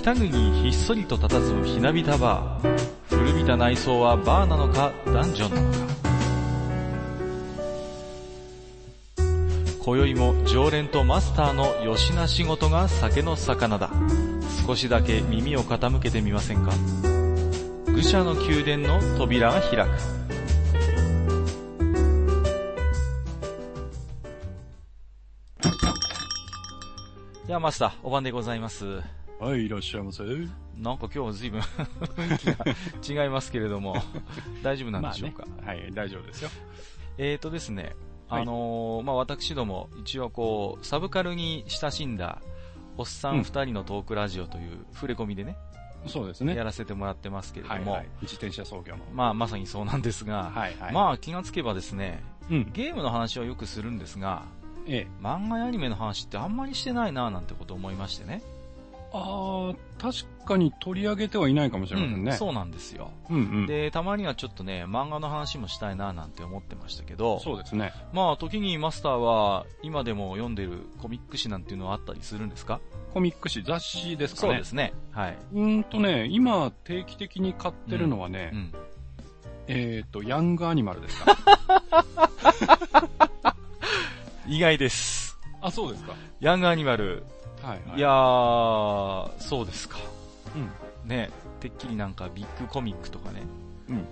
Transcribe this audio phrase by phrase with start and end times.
[0.00, 2.78] 北国にひっそりと佇むひなびたバー。
[3.10, 5.78] 古びた内装はバーなのか、ダンジョンなのか。
[9.84, 13.90] 今宵も常連とマスターのよしな仕事が酒の魚だ。
[14.66, 16.72] 少しだけ耳を傾けてみませんか
[17.84, 19.90] 愚者の宮殿の扉が開く。
[27.46, 29.19] いや、マスター、お晩でございます。
[29.40, 30.22] はい、いらっしゃいませ。
[30.22, 32.38] なんか今日は随分雰囲
[33.06, 33.96] 気が違いますけれども、
[34.62, 36.50] 大丈夫なんでしょうか、まあね、はい、大丈夫ですよ。
[37.16, 37.96] えーとですね、
[38.28, 42.42] はいあのーまあ、私ども、一応こう、サブカルに親しんだ、
[42.98, 45.56] おっさん二人のトークラジオという触れ込みでね、
[46.06, 46.54] そうですね。
[46.54, 48.08] やらせてもらってますけれども、はいはい。
[48.20, 49.04] 自転車操業の。
[49.14, 50.92] まあ、まさにそうなんですが、はいはい。
[50.92, 52.72] まあ、気がつけばですね、うん。
[52.72, 54.44] ゲームの話はよくするんですが、
[54.86, 55.24] ええ。
[55.24, 58.42] 漫画やアニメの話ってあんまりしてないなぁなんてことを思いましてね。
[59.12, 62.30] ああ、確かに取り上げてはいないかもしれませんね。
[62.30, 63.10] うん、そうなんですよ。
[63.28, 63.66] うんうん。
[63.66, 67.92] で、たまにはちょっとね、漫画の話もしたいなぁなんて思ってましたけど、そうですね。
[68.12, 72.80] まあ、時にマスターは、今でも読んでるコミック誌なんていうのはあったりするんですか？
[73.12, 74.52] コミック誌、雑誌ですかね。
[74.52, 74.92] そうですね。
[75.10, 75.36] はい。
[75.52, 78.72] うーんとね、今定期的に買ってるのはね、うん。
[79.66, 81.36] えっ、と、ヤングアニマルですか。
[84.46, 85.36] 意外です。
[85.60, 86.14] あ、そうですか。
[86.40, 87.22] ヤングアニマル。
[87.62, 87.98] はい、はい。
[87.98, 89.98] いやー、そうですか。
[90.54, 91.08] うん。
[91.08, 91.30] ね、
[91.60, 93.42] てっきりなんかビッグコミックとかね、
[93.88, 94.04] うん。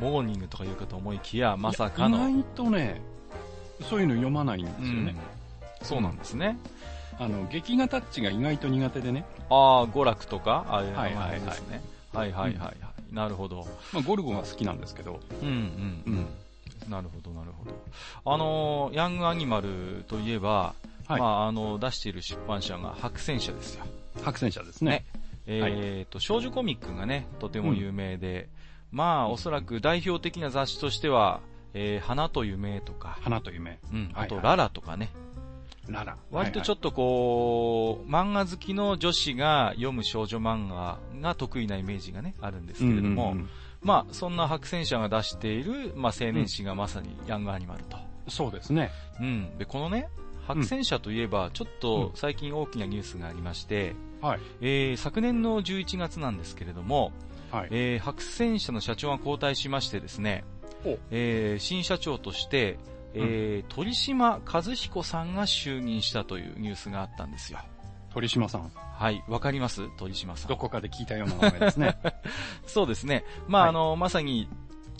[0.00, 2.28] モーニングとか言うかと思いきや、まさかの。
[2.28, 3.00] 意外とね、
[3.88, 5.14] そういうの読まないんですよね。
[5.34, 5.40] うん
[5.82, 6.58] そうなんですね。
[7.18, 9.24] あの、劇画タッチが意外と苦手でね。
[9.48, 11.40] ああ、娯楽とか、ああいう名はいはいはい。
[12.12, 13.14] はいはいはいはい。
[13.14, 13.66] なるほど。
[13.92, 15.20] まあ、ゴルゴが好きなんですけど。
[15.42, 16.90] うんうんうん。
[16.90, 17.72] なるほどなるほど。
[18.24, 20.74] あのー、ヤングアニマルといえば、
[21.10, 23.84] はいまあ、あの、出している出版社が白戦社ですよ。
[24.22, 25.04] 白戦車ですね。
[25.46, 28.48] えっ、と、少女コミックがね、とても有名で、
[28.92, 31.40] まあ、おそらく代表的な雑誌としては、
[31.74, 33.78] えー、花と夢とか、花と夢。
[33.92, 35.10] うん、あと、はいはいララとかね、
[35.88, 36.16] ララ。
[36.30, 43.36] 割とちょっっとこう、漫画好きの女子が読む少女漫画が得意なイメージがね、あるんですけれども、
[43.82, 47.96] まあ、そんな白戦車が出している、まあ、青年誌がまさにヤングアニマルと。
[48.28, 48.90] そうですね。
[49.20, 49.58] うん。
[49.58, 50.08] で、このね、
[50.54, 54.40] 白戦車といえば、ちょっと最近大きなニュースがありまして、はい。
[54.60, 57.12] えー昨年の11月なんですけれども、
[57.50, 57.68] はい。
[57.70, 60.44] えー白戦車の社長が交代しましてですね
[60.84, 62.78] お、えー新社長として、
[63.14, 67.58] えー鳥島和彦さんが就任したというニュースがあったんですよ。
[68.12, 68.70] 鳥島さん。
[68.74, 69.88] はい、わかります？
[69.96, 70.56] 鳥島さんど。
[70.56, 71.96] こかで聞いたような名前ですね。
[72.66, 73.24] そうですね。
[73.48, 74.48] まあ、はいあの、まさに、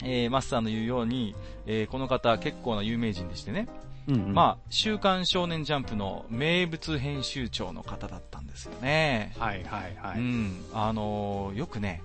[0.02, 1.34] えーマスターの言うように、
[1.66, 3.68] えーこの方結構な有名人でしてね、
[4.08, 9.34] うんうんまあ、週刊少年ジャンプの名物編集長の方だったんですよね。
[9.38, 10.18] はいはいはい。
[10.18, 12.02] うん、あのーよくね、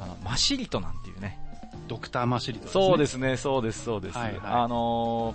[0.00, 1.38] あの、マシリトなんていうね、
[1.88, 2.68] ドクターマシリト。
[2.68, 4.18] そうですすね、そうです、そうです。
[4.18, 5.34] はいはいあの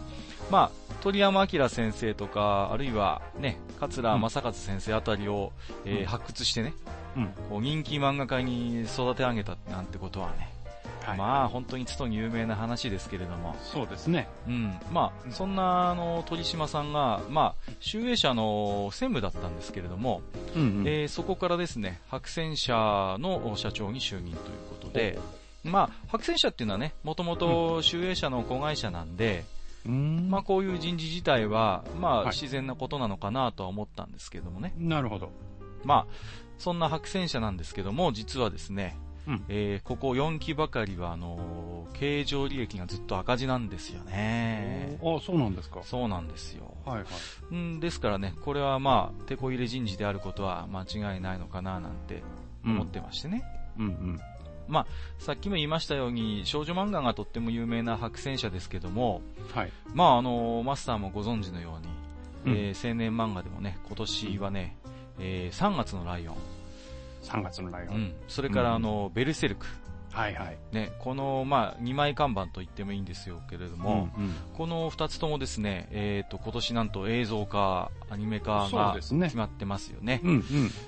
[0.49, 5.51] ーまあ、鳥山明先生とか、あるいはね、桂正和先生あたりを、
[5.85, 6.73] えーうん発掘してね、
[7.15, 7.27] うん。
[7.49, 10.52] こう人気漫画家に育て上げたなんてことはね、
[11.03, 11.17] はい。
[11.17, 14.27] まあ本当につとに有名な話ですけれども、そうですね。
[14.47, 20.21] うん、まあ、そんなあの鳥島さんが、まあ、集英社の専務だったんですけれども、
[20.55, 20.87] うんうん。
[20.87, 22.73] えーそこからですね、白戦社
[23.19, 24.35] の社長に就任という
[24.69, 25.19] ことで、
[25.63, 29.45] まあ、白戦社っていうのはね、もともと集英社の子会社なんで、
[29.85, 30.29] うーん。
[30.29, 34.73] まあこういう人事自体は、まあはい自然なことなのかなとは思ったんですけどもね。
[34.77, 35.29] なるほど。
[35.83, 36.13] まあ、
[36.57, 38.97] そんな白戦社なんですけども、実はですね、
[39.27, 39.45] うん。
[39.49, 44.97] えーここ4期ばかりは、あのー経常利益がずっと赤字なんですよね。
[45.01, 45.81] あ、そうなんですか。
[45.83, 46.75] そうなんですよ。
[46.85, 47.05] はいはい。
[47.51, 52.23] うん、ですからね、これはまあ、手こ入れ人事であることは間違いないのかななんて
[52.65, 53.43] 思ってましてね。
[53.77, 54.19] うんうん。
[55.19, 59.21] さっきも言いましたように、少女漫画がとっても有名な白戦社ですけども、
[59.53, 59.71] はい。
[59.93, 61.77] まああの、マスターもご存知のよ
[62.45, 64.75] うに、うんえー青年漫画でもね、今年はね、
[65.19, 66.35] えー3月のライオン、
[67.23, 67.95] 3月のライオン。
[67.95, 69.65] うん、それからあの、ベルセルク、
[70.13, 70.57] はいはい。
[70.71, 80.21] ね、この、まあ、2枚看板と言ってもいいんですよけれども、うんうんこの2つともですね、えっ、と、今年なんと映像化、アニメ化が決まってますよね。
[80.23, 80.43] うんうん。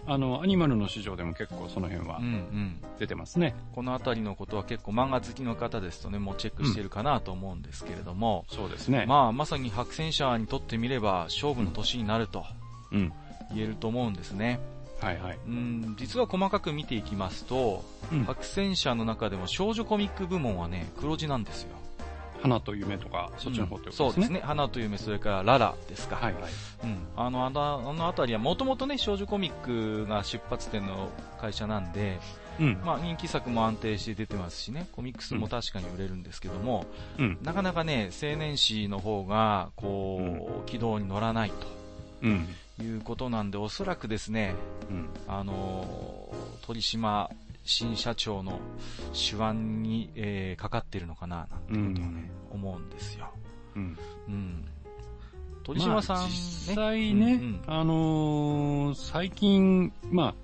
[0.06, 2.82] あの、アニマルの市場でも結構その辺はうんうん。
[3.00, 3.56] 出てますね。
[3.74, 9.06] このあたりのことは結構漫画好きの方ですとね、もうチェックしてるかなと思うんですけれども、そうですね。
[9.08, 12.46] まあ、まさに白戦車にとってみれば勝負の年になると
[12.92, 13.12] うん。
[13.54, 14.60] 言えると思うんですね。
[15.06, 15.40] はいはい。
[15.48, 21.69] うん、実は細かく見ていきますと、うん白戦車の中でも少女コミック部門はね、黒字なんですよ。
[22.42, 24.12] 花と夢とか、そっちの方ってことですね。
[24.12, 24.42] そうですね。
[24.44, 26.16] 花と夢、それからララですか。
[26.16, 26.44] はいはい。
[26.84, 26.98] うん。
[27.16, 31.10] あの、あの、あのあたりはもともとね、少女コミックが出発点の
[31.40, 32.19] 会社なんで、
[32.60, 32.81] うん。
[32.86, 36.86] まあ人気作も安定して出てますしね、コミックスも確かに売れるんですけども、
[37.18, 37.38] うん。
[37.42, 41.51] なかなかね、青年誌の方が、こう、軌道に乗らない
[42.22, 42.48] うん。
[42.77, 44.56] ということなんで、おそらくですね、
[44.89, 45.10] うん。
[45.27, 46.36] あのー
[46.66, 47.30] 鳥島
[47.63, 48.60] 新社長の
[49.13, 53.30] 手腕に、えーかかってるのかな、なんてことをね、思うんですよ。
[53.75, 53.98] うん。
[54.27, 54.66] うん。
[55.63, 60.36] 鳥島さん、ねまあ実際ね、うんうんあのー最近、まあ、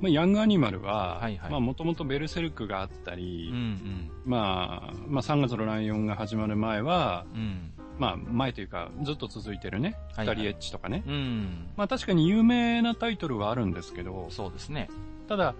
[0.00, 4.10] まあ、ヤングアニマルは、はいはいまあ、もともとベルセルクがあったうんり、うん。
[4.24, 7.72] まあ、まあ、3月のライオンが始まる前は、うん。
[7.98, 11.02] まあ、前というか、ずっと続いてるね、はいはい二人エッチとかね。
[11.06, 11.68] うん。
[11.76, 14.88] まあ、確かに有名なタイトルはあるんですけど、そうですね。
[15.28, 15.54] ただ、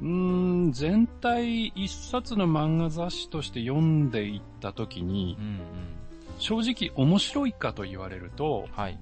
[0.00, 5.60] うーん、全体一冊の漫画雑誌として読んでいったときにう、んうん。
[6.38, 8.98] 正直面白いかと言われると、はい。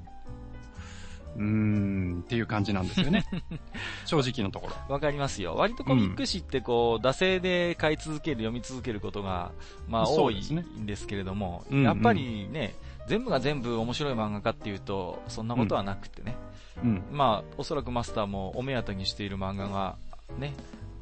[1.36, 3.24] うーん、っていう感じなんですよね。
[4.04, 4.94] 正直のところ。
[4.94, 5.54] わかりますよ。
[5.54, 9.52] 割とコミック誌ってこう、惰性で買い続ける、読み続けることが、
[9.88, 12.74] まあ多いんですけれども、うんうんやっぱりね、
[13.06, 16.36] 全部が全部面白い漫画かっていうと、そんなことはなくてね。
[16.82, 17.02] うん。
[17.12, 19.96] まあ、おそらくマスターもお目当てにしている漫画が、
[20.38, 20.54] ね、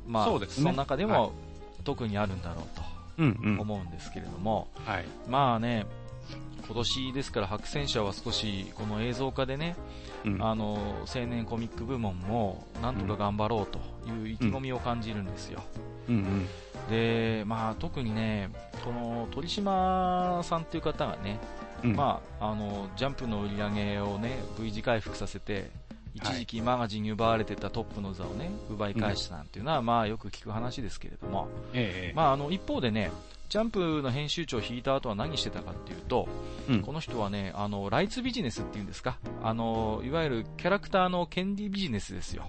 [0.07, 1.33] まあ、そねの中ではも、
[1.85, 2.63] 特にあるんだろ
[3.19, 3.63] ううんうんと。
[3.63, 5.05] 思うんですけれども、はい。
[5.29, 5.87] まあね、
[6.67, 9.77] 今年ですから白戦車は少しこの映像化でね、
[10.25, 10.43] うん。
[10.43, 13.79] あの、青年コミック部門もなんとか頑張ろうと
[14.09, 15.63] いう意気込みを感じるんですよ。
[16.09, 16.15] うん。
[16.15, 16.49] うん。
[16.91, 18.51] で、まあ特にね、
[18.85, 21.39] この鳥島さんっていう方がね、
[21.83, 21.97] うん。
[21.97, 25.71] まあ、あの、ジャンプの売り上げをね、V 字回復させて、
[26.15, 32.17] 一時期マガジンに奪われてたトップの座をね、奪い返したなんていうのは、まあよく聞く話ですけれども、ええ。
[32.17, 33.11] まああの、一方でね、
[33.51, 36.29] ジャンプの編集長を引いた後は何してたかっていうと、
[36.69, 42.45] うんこの人はね、あの、ライツビジネスっていうんですか、あの、いわゆるキャラクターの権利ビジネスですよ。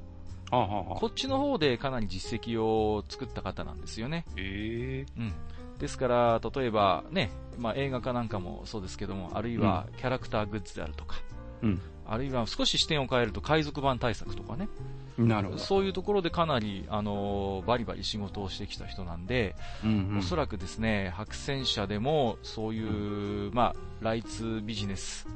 [0.52, 4.26] はあはあはあこっちの方でかなり実績を作った方なんですよね。
[4.38, 5.34] ええうん。
[5.80, 11.16] ですから、例えばね、まあ映画化なんかもそうですけども、あるいはキャラクターグッズであるとか、
[11.64, 11.82] うん。
[12.06, 14.70] あるいは少し視点を変えると海賊版対策とかね、
[15.18, 15.60] なるほど。
[15.60, 20.18] そういうところでかなり、あのバリバリ仕事をしてきた人なんで、うんうん。
[20.20, 25.28] おそらくですね、白戦車でもそういう、まあ、ライツビジネス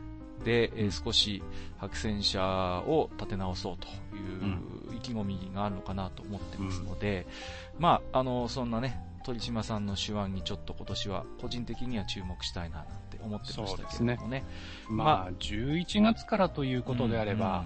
[0.44, 1.44] で、えー少し
[1.78, 7.28] 白戦車を立て直そうという意気込みがあるのかなと思ってますので、
[7.80, 14.44] まあ、あの、そんなね、鳥島さんの手腕にちょっと今年は個人的には注目したいななんて思ってましたけれどもね。
[14.88, 17.66] まあ、11月からということであれば、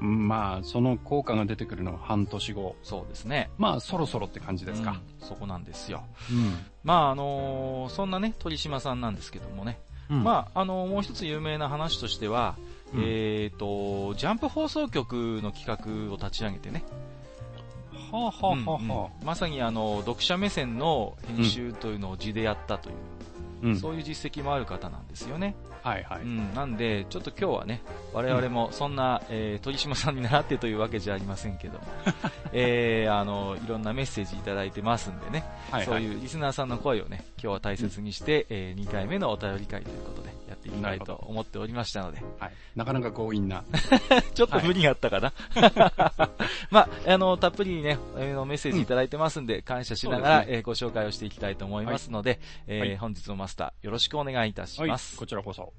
[0.00, 2.76] まあ、その効果が出てくるのは半年後。
[2.82, 3.50] そうですね。
[3.58, 4.92] まあ、そろそろって感じですか。
[4.92, 6.02] うんそこなんですよ。
[6.30, 6.58] うん。
[6.82, 9.78] まあ、あのそんなね、鳥島さんなんですけどもね。
[10.10, 12.56] うんまあ、あのもう一つ有名な話としては、
[12.92, 16.84] うんえっ、と、ジャンプ放送局の企画を立ち上げてね。
[18.10, 22.96] はあ、はあはあうんはうんまさにあの、読者目線の編集というのを字でやったという、
[23.64, 23.76] あ、うん。
[23.76, 25.54] そういう実績もある方なんですよね。
[25.82, 26.22] はいはい。
[26.22, 27.82] うん、なんで、ちょっと今日はね、
[28.12, 31.84] 我々もそんな、えー鳥島さんに習ってというわけじゃありませんけども、
[32.52, 42.52] えーあの、いろんなメッセージいただいてますんでね、はいはいそういうリスナーさんの声をね、今日は大切にして、え2回目のお便り会ということでやっていきたいと思っておりましたので、はい。
[42.76, 43.64] なかなか強引な。
[44.34, 45.32] ちょっと無理があったかな。
[46.70, 54.88] まあ、あの、たっぷりにね、えーのメッセージいただいてますんで、感謝しながら、そうですえーご紹介をしていきたいと思いますので、えーはい本日のマスター、よろしくお願いいたしはい。
[54.90, 55.16] ます。
[55.16, 55.72] こちらこそ。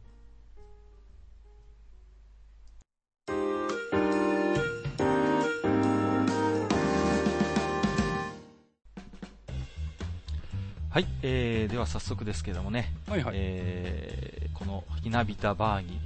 [10.94, 13.34] はい、えー、では早速ですけどもね、はいはい。
[13.36, 16.00] えーこのひなびたバーに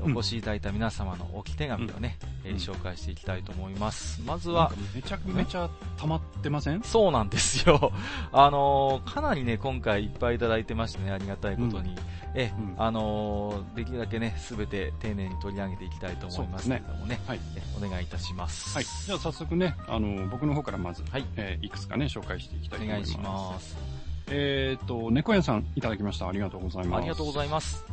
[0.00, 4.20] お越しいただいた皆様の置き手紙をね、えーうん紹介していきたいと思います。
[4.26, 6.82] まずはめちゃめちゃ溜まってません？
[6.82, 7.92] そうなんですよ。
[8.30, 11.96] あのーかなりね、今回いっぱいいただいてましてね、ありがたいことに。
[12.34, 17.40] え、うんあのーできるだけね、すべて丁寧に取り上げていきたいと思いますけれどもね、はい。
[17.56, 18.74] えお願いいたします。
[18.76, 18.84] はい。
[19.06, 23.14] じゃあ早速ね、あの、僕の方からまず、はいえーいくつかね、紹介していきたいと思います。
[23.14, 24.03] お願いします。
[24.30, 26.28] えっ、と、猫屋さんいただきました。
[26.28, 27.00] ありがとうございます。
[27.00, 27.84] ありがとうございいます。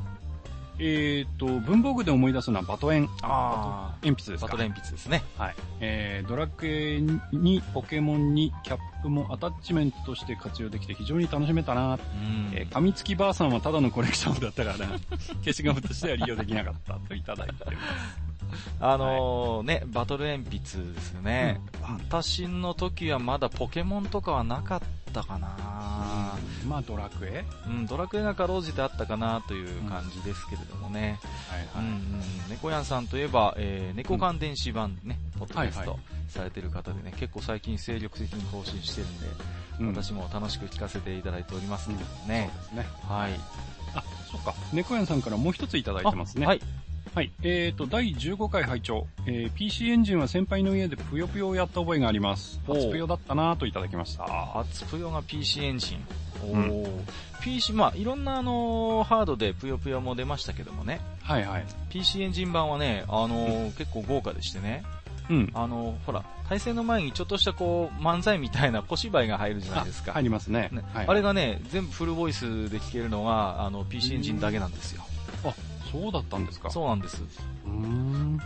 [0.79, 3.09] えっ、と、文房具で思い出すのはバトエン。
[3.21, 5.23] あ鉛筆ですかバトル鉛筆ですね。
[5.37, 5.55] はい。
[5.79, 11.95] えー、ドラクエにポケモンにキャップもアタッチメントとして活用できて非常に楽しめたな。
[11.95, 12.51] うん。
[12.53, 14.99] えー、噛みつきばあさんはただのコレクションだったからな。
[15.43, 18.31] 消しゴムとしては利用できなかったといただいてます。
[18.79, 21.61] あのーね、バトル鉛筆ですよね。
[21.67, 21.71] うん
[22.11, 24.81] 私の時はまだポケモンとかはなかっ
[25.13, 27.43] たかな、まあドラクエ？
[27.67, 31.19] うん、ドラクエがかろうじてあったかなという感じですけれどもね。
[31.49, 31.85] はいはい。
[31.85, 35.99] うんうん、猫やんさんといえば、えー、猫缶電子版ね、ポッドキャスト
[36.31, 39.27] されてる方でね、結構最近精力的に更新してるんで、
[39.81, 42.49] うん、私も楽しく聞かせていただいておりますけどね。
[42.53, 42.87] そうですね。
[43.07, 43.31] はい。
[43.95, 44.53] あ、そっか。
[44.73, 46.45] 猫やんさんからもう一ついただいてますね。
[46.45, 46.61] はい。
[47.13, 47.31] はい。
[47.43, 52.61] えーと、第15回拝聴えー、PC エンジンは先輩の家でぷよぷよをやった覚えがあります。
[52.65, 54.23] 初ぷよだったなといただきました。
[54.23, 56.07] 初ぷよが PC エンジン。
[56.41, 56.85] おー。
[56.85, 57.05] うん、
[57.41, 61.01] PC、まあいろんなあのー、ハードでぷよぷよも出ましたけどもね。
[61.21, 61.65] はいはい。
[61.89, 64.83] PC エンジン版はね、あのーうん、結構豪華でしてね。
[65.31, 65.51] うん。
[65.53, 70.11] あの、ほら、対戦の前にちょっとしたこう、漫才みたいな小芝居が入るじゃないですか。
[70.11, 70.69] 入りますね。
[70.71, 75.03] ねはい、あれがね、全部フルボイスで聞けるのが、あの、PC エンジンだけなんですよ。
[75.45, 75.53] あ、
[75.91, 76.69] そうだったんですか？
[76.69, 77.21] そうなんです。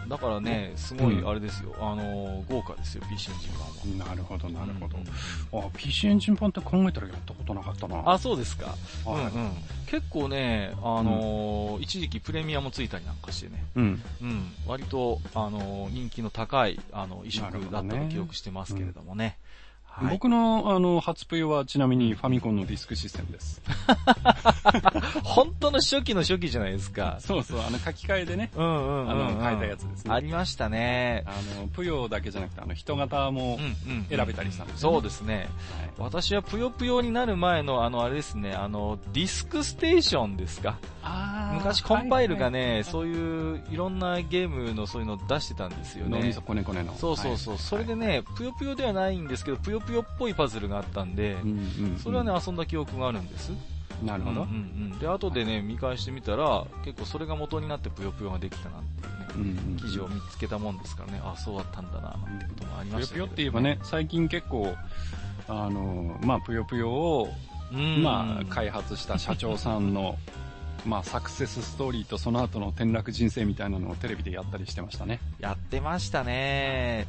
[0.07, 4.09] だからね、すごいあれですよ、うん、あの、豪華ですよ、PC エンジン版は。
[4.09, 4.97] なるほど、なるほど。
[4.97, 8.03] うん、あ、PC エンジン版って考えたらやったことなかったな。
[8.11, 8.75] あ、そうですか。
[9.05, 9.51] はい、うんうん。
[9.87, 13.63] 結構ね、あのー、一時期プレミアもついたりなんかしてね。
[13.75, 14.03] うん。
[14.21, 14.51] うん。
[14.67, 19.37] 割と、あのー、人気の高い、あの、移植だったと記憶してますけれどもね。
[19.97, 23.61] はい、僕の、あの、初プヨはちなみにファミコンのディスクシステムです。
[25.23, 27.15] 本当の初期の初期じゃないですか。
[27.19, 28.51] そうそう、あの書き換えでね。
[28.57, 30.13] うんうん、うん、あの、変えたやつですね。
[30.13, 31.23] ありましたね。
[31.25, 33.57] あの、ぷよだけじゃなくて、あの、人型も
[34.09, 35.35] 選べたりしたんです、ねそうですね。
[35.37, 35.47] はい、
[35.97, 40.77] 私はぷよぷよになる前の、あの、あれですね、あの、ディスクステーションですか？
[41.53, 46.19] 昔コンパイルがね、はいはい、そういういろんなゲームのそういうの出してたんですよね。
[46.19, 46.93] 脳みそこねこねの。
[46.95, 47.53] そうそうそう。
[47.53, 51.37] はい、それでね、ぷよぷよではないんですけど、ぷよぷよっぽいパズルがあったんで、
[52.01, 53.51] それはね、遊んだ記憶があるんです。
[54.03, 54.41] なるほど。
[54.41, 64.75] うんうんうん、で、後でね、見返してみたら、結構それが元になってぷよぷよができたなんていうね、うんうん、記事を見つけたもんですからね、あ、そうだったんだな、なんてこともありましたぷよぷよって言えばね、最近結構、
[65.47, 67.29] あの、まあ、ぷよぷよを、
[67.71, 70.17] まあ、開発した社長さんの
[70.85, 75.19] まあ、サクセスストーリーとその後の転落人生みたいなのをテレビでやったりしてましたね。
[75.39, 77.07] やってましたね。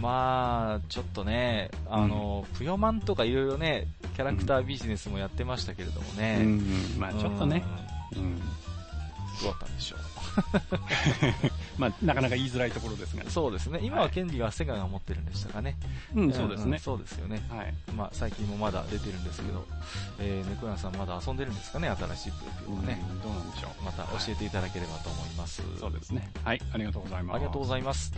[0.00, 6.38] まあ、ちょっとね、あの、うん、ぷよマンとかいろいろね、キャラクタービジネスもやってましたけれどもね。
[6.40, 7.62] うん、うん、まあちょっとね、
[8.16, 8.44] うん、ど
[9.42, 10.07] うだったんでしょう。
[11.78, 13.80] まあ、なかなか言いづらいところですが、そうですね。
[13.82, 15.76] 今は権利はセガが持ってるんでしたかね。
[16.14, 17.42] うん、そうですね、そうですよね。
[17.48, 17.74] はい。
[17.94, 19.66] まあ、最近もまだ出てるんですけど、
[20.18, 23.02] えー、猫屋さんまだ遊んでるんですかね、新しいプロピオはね。
[23.22, 23.84] どうなんでしょう。
[23.84, 25.62] また教えていただければと思います。
[25.78, 26.30] そうですね。
[26.44, 27.36] はい、ありがとうございます。
[27.36, 28.12] ありがとうございます。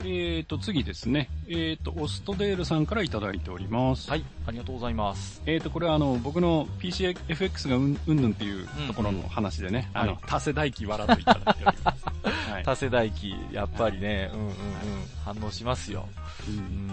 [0.00, 1.28] えーと、次ですね。
[1.46, 4.10] えーと、オストデールさんからいただいております。
[4.10, 5.42] はい、ありがとうございます。
[5.46, 12.04] えーと、これはあの、僕の PCFX がうんうんぬんっていうところの話でね、うんうん、あの、多世代機笑といただいております。
[12.50, 14.54] はい、多世代機、やっぱりね、うんうんうん、
[15.24, 16.08] 反応しますよ。
[16.48, 16.90] うん、うん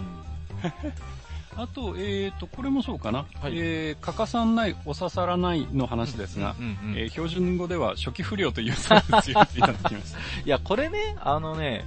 [1.56, 3.26] あと、えーと、これもそうかな。
[3.40, 10.18] はい、えー、欠かさない、お刺さらないの話ですが、うんうんうん、えー、標準語では初期不良というサービスをいただきました。
[10.46, 11.84] いや、これね、あのね、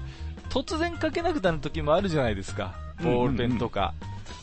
[0.53, 2.75] 突然書けなくなる時もあるじゃないですか。
[3.01, 3.95] ボールペンとか。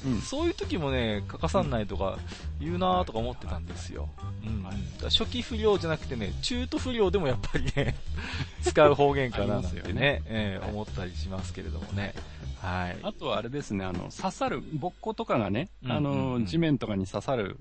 [0.05, 2.19] うん、そういう時もね、書かさんないとか
[2.59, 4.09] 言うなとか思ってたんですよ。
[4.45, 4.65] うん。
[5.09, 7.95] 初期不良じゃなくてね、中途不良でもやっぱりね、
[8.63, 12.15] 使う方言かななんてね、ねえー、思ったりしますけれどもね。
[12.61, 12.99] はい。
[13.05, 17.57] あとはあれですね、あの、刺さる、ぼっことかがね、あの、地面とかに刺さる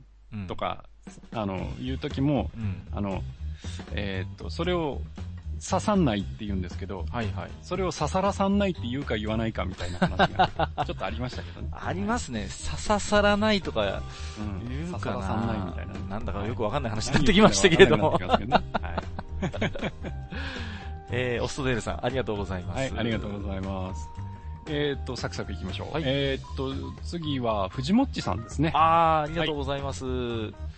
[0.48, 0.86] とか、
[1.32, 3.22] うん、あの、いう時も、うん、あの、
[3.92, 5.02] えー、っと、それを
[5.60, 7.50] 刺さんないって言うんですけど、はいはい。
[7.62, 11.70] それを刺さらさんないって言うか言わないかみたいな話が、 ちょっとありましたけどね。
[11.72, 12.48] ありますね。
[12.70, 14.04] 刺ささらないとか言うかな、
[14.46, 15.94] うん、刺さらさんないみたいな。
[16.10, 18.12] なんだかよくわかんない話になってきましたけれども。
[18.12, 18.22] はい。
[21.12, 22.78] えー、オストデールさん、ありがとうございます。
[22.78, 24.08] はい、ありがとうございます。
[24.68, 25.94] えっ、ー、と、サクサクいきましょう。
[25.94, 26.72] はい、えっ、ー、と、
[27.04, 28.72] 次は、藤もっちさんですね。
[28.76, 30.06] ああ、ありがとうございます。
[30.06, 30.69] はい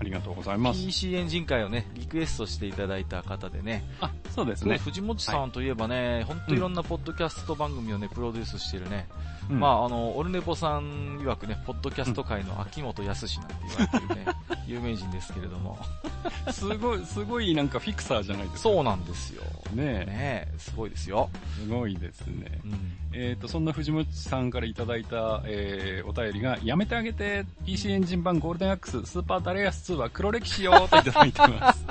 [0.00, 0.80] ありがとうございます。
[0.80, 3.84] PC エンジン回をね、リクエストしていただいた方でね。
[4.00, 4.78] あ、そうですね。
[4.78, 9.06] 藤本さんといえばね、本、は、当、い、いろんなポッドキャスト番組をね、プロデュースしてるね。
[9.50, 14.32] うん、まあ、あの、オルネポさん曰くね、ポッドキャスト界の秋元康なんて言われてるね、
[14.66, 15.78] 有名人ですけれども。
[16.50, 18.58] すごい、すごいなんかフィクサーじゃないですか。
[18.60, 19.42] そうなんですよ。
[19.74, 20.06] ねえ。
[20.06, 21.28] ねすごいですよ。
[21.58, 22.58] すごいですね。
[22.64, 31.86] うん、えっ、ー、と、そんな藤本さんからいただいた、えー、お便りが、やめてあげて、PC エンジン版ゴールデンアックス、スーパーダライアス2は黒歴史よーといただいてます。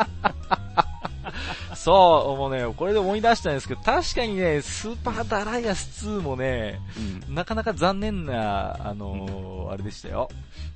[1.75, 6.79] そう、もうね、これで思い出したんですけど、確かにね、スーパーダライアス2もね、
[7.27, 10.29] うん、なかなか残念な、あのーうん、あれでしたよ。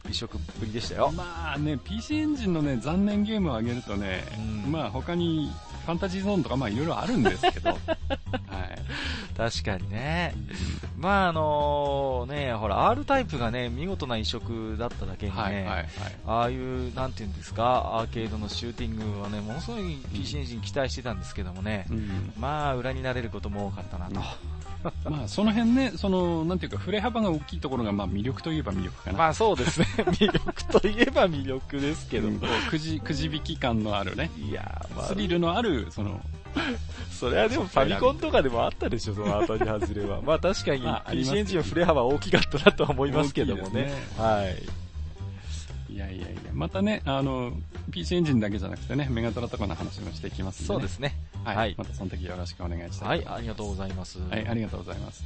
[0.10, 1.12] 移植ぶりでしたよ。
[1.12, 4.24] まあね、PC エンジンのね、残念ゲームを上げるとね、
[4.66, 5.52] うん、まあ他に
[5.86, 7.80] ファンタジーゾーンとかまあいろいろあるんですけど、 はい。
[9.36, 10.34] 確かにね。
[10.98, 15.88] まああのね、ほら、R タイプがね、見事な移植だっただけにね、はいはいはい、
[16.26, 24.22] ああいう、なんていうんですか、アーケードのシューティングはね、ものすごい PC エンジン期待してたんですけどもね、うん、まあ、裏になれることも多かったなと。
[25.10, 29.18] まあ、その辺ね、その、なんていうか、触れ幅が大きいところが、まあ、魅力といえば魅力かな。
[29.18, 29.88] まあ、そうですね。
[29.98, 32.28] 魅力といえば魅力ですけど。
[32.28, 34.32] うん、くじ、くじ引き感のあるね。
[34.38, 36.22] いやまあ、スリルのある、その、
[37.12, 40.22] それはでもファミコンとかでもあったでしょ、その当たり外れは。
[40.22, 43.84] まあ確かに、PC エンジンの振れ幅大きかったなとは思いますけどもね。
[43.84, 44.83] ねはい。
[45.94, 47.54] いやいやいや、またね、あの、
[47.92, 51.16] PC エンジンだけじゃなくてね、メガドラとかの話もしていきますね、そうですね。
[51.44, 51.56] はい。
[51.56, 53.04] はい、またその時よろしくお願いします。
[53.04, 54.20] はい、ありがとうございます。
[54.20, 55.24] はい、ありがとうございます。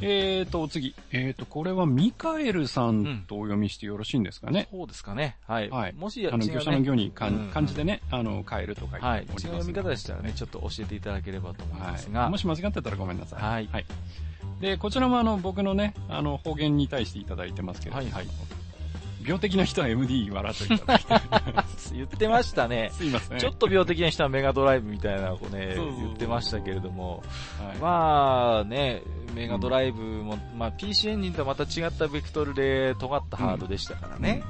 [0.00, 0.94] えーと、次。
[1.10, 4.66] えーと、これはミカエルさんとお読みしてよろしいんですかね？
[4.70, 5.36] そうですかね。
[5.46, 5.68] はい。
[5.68, 5.92] はい。
[5.92, 7.30] もし、あの、業者の行に漢
[7.66, 9.24] 字でね、あの、カエルとかはい。
[9.24, 12.30] 違う読み方でしたらね、ちょっと教えていただければと思いますが。
[12.30, 13.42] もし間違ってたらごめんなさい。
[13.42, 13.68] はい。
[13.70, 13.84] はい。
[14.60, 17.96] で、こちらもあの、僕のね、あの、方言に対していただいてますけど。
[17.96, 18.26] はいはい。
[19.24, 21.04] 病的な人は MD 笑っていただいて。
[21.92, 22.90] 言ってましたね。
[22.92, 23.38] すいません。
[23.38, 27.22] ちょっと病的な人はメガドライブみたいなこうね、言ってましたけれども。
[27.58, 29.02] はい、まあね、
[29.34, 34.42] メガドライブも、うん、まあ PC エンジンとはまた違ったベクトルで尖ったハードでしたからね。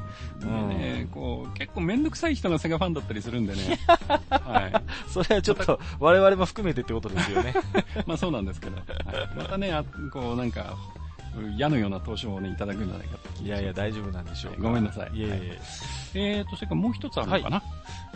[0.43, 0.49] うん。
[0.49, 3.79] うん、ね、こう、結構めんどくさい人がセガファンだったりするんでね。
[4.31, 5.11] はい。
[5.11, 7.55] それはちょっと我々も含めてってことですよね。
[8.07, 8.77] まあそうなんですけど。
[8.77, 9.73] はい、またね、
[10.13, 10.77] こうなんか、
[11.57, 13.43] 矢のような投資をね、いただくんじゃないかと。
[13.43, 14.61] いやいや、大丈夫なんでしょう。
[14.61, 15.17] ごめんなさい。
[15.17, 15.61] いえいえ。
[16.15, 17.57] えーと、それからもう一つあるのかな。
[17.57, 17.63] は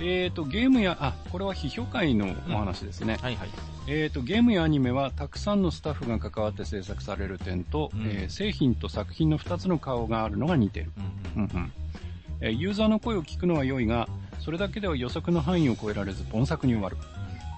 [0.00, 3.14] い、えーと、ゲームや、あ、これは批評会のお話ですね。
[3.14, 3.48] うん、はいはい。
[3.88, 10.92] えーと、ゲームやアニメはたくさんのスタッフが関わって制作される点と、うん、えー、製品と作品の二つの顔があるのが似てる。
[11.36, 11.72] うんうん、うん
[12.40, 14.08] ユーザーの声を聞くのは良いが、
[14.40, 16.96] それだけでは予測の範囲を超えられず、本作に終わる。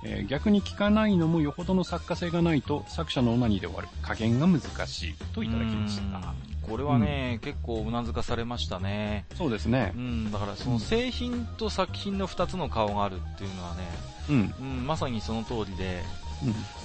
[0.05, 3.89] えー、逆に聞かないのもよほどの作家性がないと作者のオナニーで終わる。
[4.03, 5.15] 加減が難しい。
[5.35, 6.35] といただきました。
[6.63, 9.25] これはね、うん、結構うなずかされましたね。
[9.37, 9.93] そうですね。
[9.97, 13.89] うん、だからその製品と作品の二つの顔があるっていうのはね、
[14.29, 16.03] うん、うん、まさにその通りで、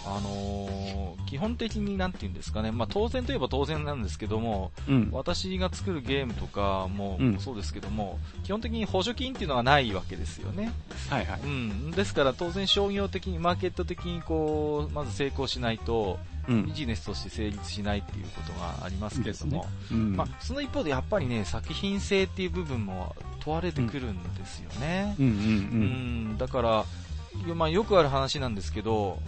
[0.05, 10.71] あのー、基本的になんて言うんですかね、まあ、当然といえば当然なんですけども、うん、私が作るゲームとかもそうですけども、うん、基本的に補助金っていうのがないわけですよね。
[11.09, 11.41] はいはい。
[11.41, 11.91] うん。
[11.91, 19.69] ですから当然商業的に、マーケット的にこう、まず成功しないと、ビジネスとして成立しないっていうことがありますけれども、ね。
[19.91, 25.15] うん、まあ、その一方でやっぱりね、作品性っていう部分も問われてくるんですよね。
[25.19, 25.29] うん、う
[26.33, 26.85] ん、だから、
[27.55, 29.19] まあ、よくある話なんですけど、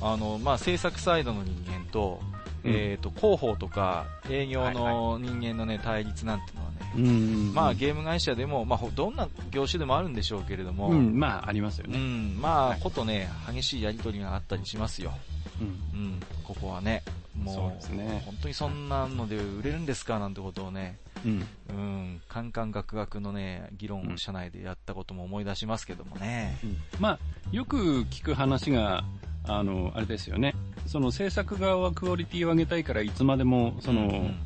[0.00, 2.20] あの、まあ、制作サイドの人間と、
[2.64, 11.98] うん、えっ、ー、と、広報とか営業の人間のね、対立なんていうのはね、うん、まあ、ゲーム会社でも、まあ、どんな業種でもあるんでしょうけれども、うん、まあ、ありますよね。
[11.98, 15.12] うん、まあ、はい、ことね、激しいやりとりがあったりしますよ。
[15.60, 17.02] うん、うん、ここはね、
[17.42, 26.58] もう、うね、本当にそんなので売れるんですかなんてことをね、うん、うん、カンカンガクガクのね、議論を社内でやったことも思い出しますけどもね。
[26.64, 27.18] うん、まあ、
[27.52, 29.04] よく聞く話が、
[29.48, 30.54] あの、あれですよね。
[30.86, 34.36] その制作側はクオリティを上げたいからいつまでも、その、うんうん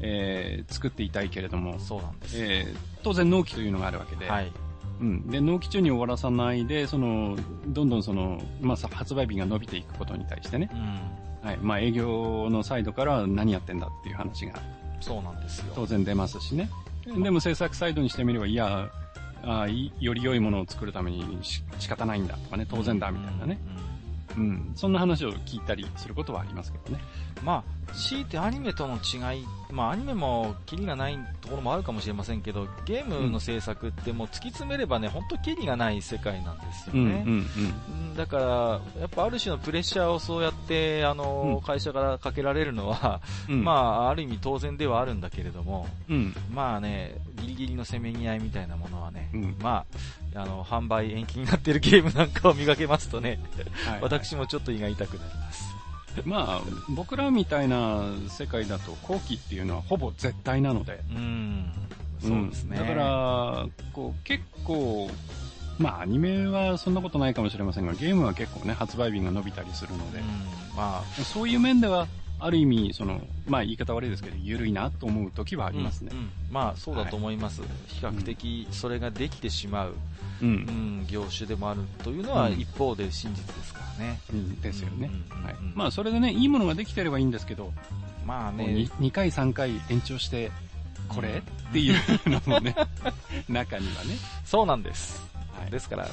[0.00, 2.36] えー、作っていたいけれども、そうなんです。
[2.38, 4.52] えー、当然納期というのがあるわけで、はい。
[5.00, 5.26] うん。
[5.28, 7.36] で、納期中に終わらさないで、その、
[7.66, 11.58] どんどんその、まあ、発売日が伸びていくことに対してね、うん、はい。
[11.58, 14.54] まあ、営業のサイドから何やってんだっていう話が、
[15.00, 15.72] そうなんですよ。
[15.74, 16.70] 当然出ますしね。
[17.06, 18.90] でも制作サイドにしてみれば、いや、
[19.46, 19.66] あ
[20.00, 23.58] より良いものを作るために仕方ないんだとかね、当然だみたいなね。
[23.66, 23.84] うんうん、
[24.74, 27.02] そんな話を聞いたりすることはありますけどね。
[27.42, 37.00] まあ、強いてアニメとの違い、まあアニメもキリがないところもあるかもしれませんけど、ゲームの制作ってもう突き詰めればね、本当キリがない世界なんですよね。
[37.00, 37.46] うんうん
[38.10, 49.98] うん、だから、やっぱある種のプレッシャーをそうやって、あの、うん、会社からかけられるのは、うん、まあ、ある意味当然ではあるんだけれども、うん、まあね、ギリギリのせめぎ合いみたいなものはね、まあ、
[50.34, 53.40] あの、販売延期になっているゲームなんかを見かけますとね、
[53.86, 55.74] はいはい、私もちょっと胃が痛くなります。
[56.24, 61.00] まあ、僕らみたいな世界だと後期っていうのはほぼ絶対なので。
[61.10, 61.72] うん。
[62.20, 62.78] そうですね。
[62.78, 65.10] だから、こう、結構、
[65.78, 70.20] まあ、アニメはそんなことないかもしれませんが、ゲームは結構ね、発売日が伸びたりするので、
[70.76, 72.06] まあ、そういう面では、
[72.44, 76.10] ある意味、その、まあ言い方悪いですけど、緩いなと思う時はありますね。
[76.12, 77.62] うんうん、まあそうだと思います。
[77.62, 79.94] はい、比較的それができてしまう、
[80.42, 84.20] うん、うん、業種でもあるというのは一方で真実ですからね。
[84.30, 85.10] うん、ですよね。
[85.42, 85.56] はい。
[85.74, 87.72] まあそれでね、いいものができてればいいんですけど、
[88.26, 90.52] まあね、2, 2回3回延長して、
[91.08, 92.76] これ、っていうのもね、
[93.48, 94.18] 中にはね。
[94.44, 95.18] そうなんです。
[95.58, 96.10] はい、ですから、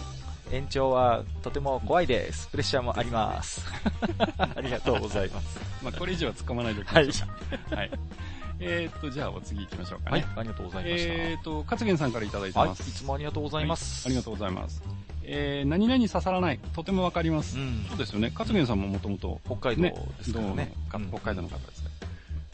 [0.52, 2.48] 延長はとても怖いです。
[2.48, 3.66] プレッシャーもあります。
[4.38, 5.60] ありがとうございます。
[5.82, 7.76] まあ、これ以上は突っ込まないでおきましょうか。
[7.78, 7.90] はい。
[7.90, 8.00] はい
[8.64, 10.18] えー、っと、じゃあお次行きましょうかね。
[10.18, 11.14] はい、ありがとうございました。
[11.14, 12.82] えー、っと、勝元さんからいただいてます。
[12.84, 14.08] はい、いつもありがとうございます。
[14.08, 14.84] はい、ありがとうございます。
[15.24, 16.60] えー、何々刺さらない。
[16.76, 17.58] とてもわかります。
[17.58, 18.30] うん、そうですよね。
[18.36, 20.74] 勝元さんももともと、北海道ですからね。
[20.90, 21.90] 北海道の方ですね。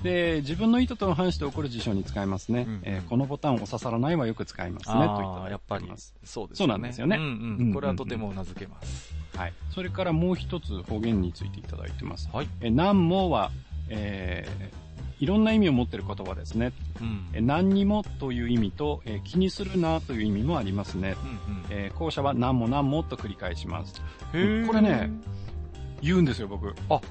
[0.03, 2.65] で、自分の意図との反して起こる事象に使いますね。
[2.67, 4.93] うん、えー、このボタンを刺さらないはよく使いますね。
[4.93, 5.91] といったやっぱり。
[6.23, 6.65] そうですね。
[6.65, 7.17] そうなんですよね。
[7.17, 7.73] うんうん。
[7.73, 9.13] これはとても頷けます。
[9.35, 9.53] はい。
[9.71, 12.29] それからもう一つ方言についていただいてます。
[12.31, 12.49] はい。
[12.61, 13.51] え、何もは、
[13.89, 16.73] えー、いろんな意味を持っている言葉ですね。
[17.01, 21.15] うん、え何にもという意味と、え気にするなという意味もありますね。
[21.47, 23.99] うんうん、えー、後者は何も何もと繰り返します。
[24.31, 25.09] これね、
[26.01, 26.75] 言うんですよ、僕。
[26.89, 27.01] あ、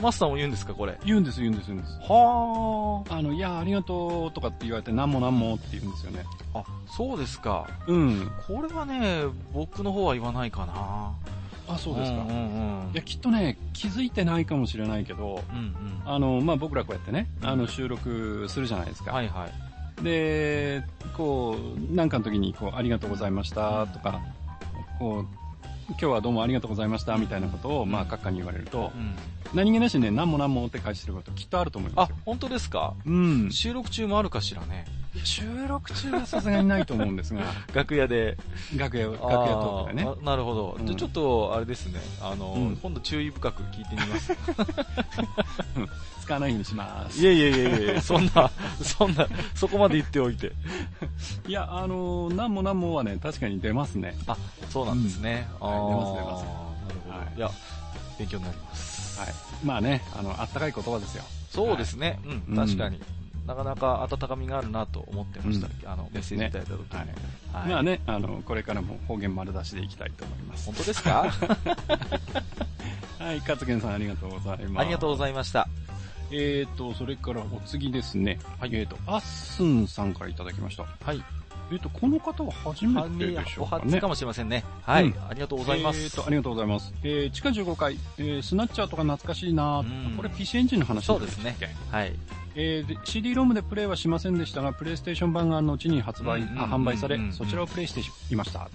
[0.00, 0.98] マスターも言うんですか、これ？
[1.04, 1.98] 言うんです、言うんです、言うんです。
[2.00, 3.14] はあ。
[3.14, 6.24] あの、いや、ありがとうとかって言われて、何も何もって言うんですよね。
[6.54, 7.66] あ、そうですか。
[7.86, 8.30] うん。
[8.46, 9.22] これはね、
[9.54, 11.12] 僕の方は言わないかな。
[11.68, 12.18] あ、そうですか。
[12.18, 19.12] うんうんうん、いや、きっとね、気づいてないかもしれないけど、うんうん、あの、まあ、僕らこうやってね、あの、収録するじゃないですか。
[19.12, 20.04] はいはい。
[20.04, 20.84] で、
[21.16, 21.56] こ
[21.90, 24.20] う、なんかの時に、こう、ありがとうございましたとか、
[24.98, 25.45] こう、
[25.88, 29.14] 今日はどうもありがとうございましたみたいなことを、まあ、閣下に言われると、うん、
[29.54, 32.94] 何気なしね、何も何もって返してることきっとあると思いますあ、本当ですか？
[33.06, 33.50] うん。
[33.52, 34.84] 収録中もあるかしらね。
[35.24, 37.44] 収録中はさすがにないと思うんですが。
[37.74, 38.36] 楽屋で。
[38.76, 40.10] 楽屋、楽屋トークでね。
[40.22, 40.76] なるほど。
[40.78, 42.00] うん、じゃちょっと、あれですね。
[42.20, 44.36] あの、うん、今度注意深く聞いてみます。
[46.26, 47.20] 使わないようにします。
[47.20, 48.50] いやいやいやいやそんな、
[48.82, 50.52] そんな、そこまで言っておいて。
[51.46, 54.16] いや、あの、何も何もはね、確かに出ますね。
[54.26, 54.36] あ、
[54.68, 55.48] そうなんですね。
[55.60, 56.44] うん、はい、出ます出ます。
[56.44, 56.50] な
[56.94, 57.18] るほど。
[57.18, 57.50] はい、いや、
[58.18, 59.20] 勉強になります。
[59.20, 59.28] はい。
[59.64, 61.22] まあね、あの、あったかい言葉ですよ。
[61.50, 62.18] そうですね。
[62.24, 63.00] はい、うん、確かに。
[63.46, 67.14] なかなか温かみがあるなと思ってました、うん、あのメッセージいただいた時に、ね
[67.52, 71.30] はいはい、まあねあのこれからも方言丸出しでいきたいと思います本当ですか？
[73.18, 75.68] はい勝元さんありがとうございますありがとうございました
[76.30, 78.40] えーと、それからお次ですね。
[78.58, 78.70] はい。
[78.72, 80.82] えーと、アッスンさんからいただきました。
[80.82, 81.22] はい。
[81.70, 83.82] えっ、ー、と、この方は初めてでしょうかね。
[83.86, 84.64] お初かもしれませんね。
[84.82, 86.02] はい、うん、ありがとうございます。
[86.02, 86.92] えっ、ー、と、ありがとうございます。
[87.02, 89.84] えー、地下15階、えー、スナッチャーとか懐かしいな
[90.16, 91.56] これ PC エンジンの話そうですね。
[91.90, 92.12] はい。
[92.58, 98.00] えー、CD ロムでプレイはしませんでしたが、プレイステーション版が後に発売、あ販売され、そちらをプレイして
[98.32, 98.70] いました。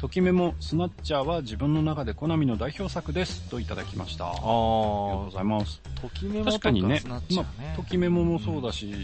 [0.00, 4.26] ときめもスナッチャーは自分の中でコナミの代表作ですといただきました。
[4.26, 5.80] あありがとうございます。
[6.00, 8.94] ときメモ確かにね、まあ、ときメモもそうだし、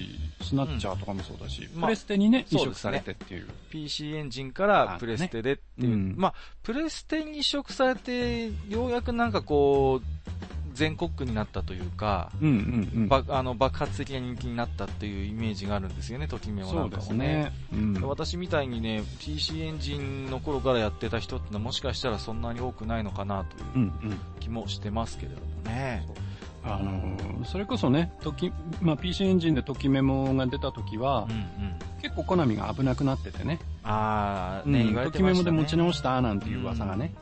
[0.40, 3.48] スナッチャーとかもそうだし、プレステにね、移植されてっていう。
[3.70, 17.26] PC エンジンからプレステでっていう、まあ、プレステに移植されて、ようやくなんかこう、全国区になったというか、うんうんうん、あの爆発的な人気になったっていうイメージがあるんですよね、ときめもなんかもね。
[17.26, 23.92] ねうん、私みたいにね、PC エンジンの頃からやってた人ってのはもしかしたらそんなに多くないのかなという
[24.40, 26.04] 気もしてますけれどもね。
[26.06, 26.24] うんうん
[26.66, 33.58] あのそれこそね、とき、まあ、PC エンジンでときメモが出た時は、うんうん、結構コナミが危なくなっててね。
[33.82, 34.94] ああ、ね。
[35.04, 37.12] ときメモで持ち直したなんていう噂がね、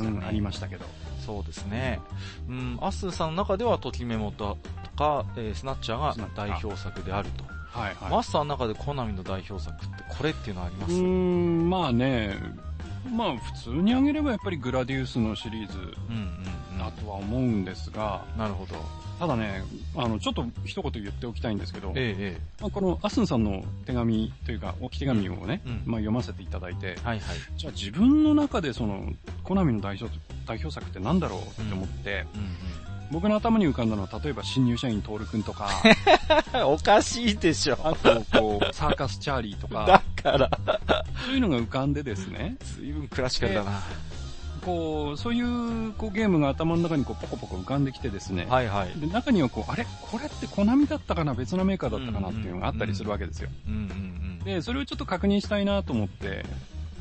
[0.00, 0.86] うん、ありましたけど。
[1.24, 2.00] そうですね。
[2.48, 4.58] うん、アスさんの中ではときメモと
[4.96, 7.44] か、えー、スナッチャーが代表作であると。
[7.78, 8.10] はいはい。
[8.10, 10.92] マスターの中でコナミの代表作ってこれっていうのはあります？
[10.94, 12.36] うん、まあね、
[13.10, 15.78] まあ普通に挙げればやっぱりグラディウスのシリーズ
[16.78, 18.76] だとは思うんですが、なるほど。
[19.18, 19.62] ただね、
[19.94, 29.12] あの、ちょっと一言言っておきたいんですけど、ええまあ、このアスンさんの手紙というか、置き手紙をね、うん、まあ、読ませていただいて、はいはい、じゃあ自分の中でその、
[29.44, 30.12] コナミの代表
[30.44, 32.46] 代表作って何だろうって思って、うんうん。
[32.46, 35.68] うん僕の頭に浮かんだのは、例えば新入社員トールくんとか、
[36.64, 37.78] おかしいでしょ。
[37.84, 40.50] あと、こう、サーカスチャーリーとか、だ から、
[41.26, 42.56] そういうのが浮かんでですね。
[42.76, 43.82] 随分クラシカルだな。
[44.64, 48.46] こう、そういうこうゲームが頭の中にこうポコポコ浮かんできてですね。
[48.48, 49.00] はいはい。
[49.00, 49.84] で、中にはこう、あれ？
[50.00, 51.34] これってコナミだったかな？
[51.34, 53.48] 別のメーカーだったかなっていうのがあったりするわけですよ。
[53.66, 56.44] うんうんうん、で、それをちょっと確認したいなと思って、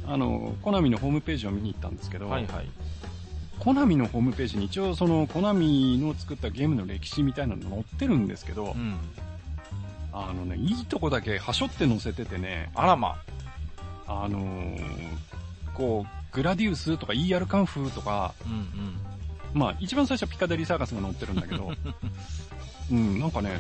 [0.08, 2.70] あの、コナミのホームページを見に行ったんですけど、はいはい。
[3.60, 8.98] コナミのホームページに一応そのコナミの作ったゲームの歴史みたいなの載ってるんですけど、うん、
[10.14, 13.22] あのね、いいとこだけはしょって載せててね、あらま。
[14.08, 14.84] あのー、
[15.74, 18.98] こう、グラディウスとか ER カンフーとか、うんうん、
[19.54, 21.72] まあ一番最初はピカデリーサーカスが載ってるんだけど、
[22.92, 23.60] うん、なんかね、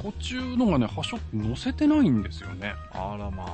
[0.00, 2.74] 途中のがね、はしょって載せてないんですよね。
[2.92, 3.44] あらま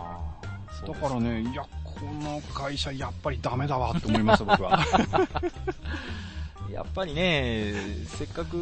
[0.42, 0.86] あ。
[0.86, 4.78] だからね、いや、この会社やっぱりダメだわって思いました、僕は。
[6.72, 7.74] やっぱりね、
[8.06, 8.56] せっかく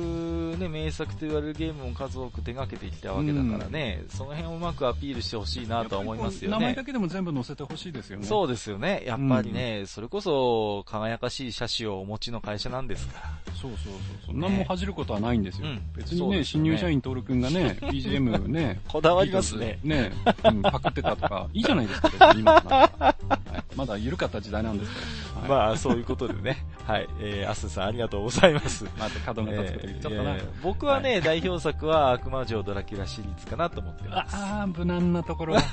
[0.58, 6.56] ね、名作と言われるゲームを数多く手掛けてきたわけだからね、うん、その辺をうまくアピールしてほしいなと思いますよね。
[6.56, 8.26] 名前だけでも全部載せてほしいですよね。
[8.26, 9.02] そうですよね。
[9.06, 13.52] やっぱりね、うん、それこそ輝かしい写真をお持ちの会社なんですから。
[13.60, 13.92] そうそうそう
[14.26, 14.38] そう。
[14.38, 15.66] 何も恥じることはないんですよ。
[15.66, 19.78] うん、別にね、ね新入社員トール君がね、BGM ね、 こだわりますね。
[19.82, 20.12] ね、
[20.44, 25.40] うん、パクってたとか、いいじゃないですか、今はい、まだ緩かった時代なんですから。
[25.40, 26.64] はい、まあ、そういうことでね。
[26.84, 27.08] はい。
[27.20, 28.84] えー、アスさんありがとうございます。
[28.98, 30.34] また角が立つこと言っちゃったな。
[30.34, 34.36] えー、僕はね、はい、代表作は悪魔城ドラキュラシリーズかなと思ってます。
[34.36, 35.56] ああ、無難なところ。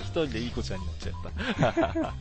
[0.00, 2.14] 一人でいい子ちゃんになっちゃっ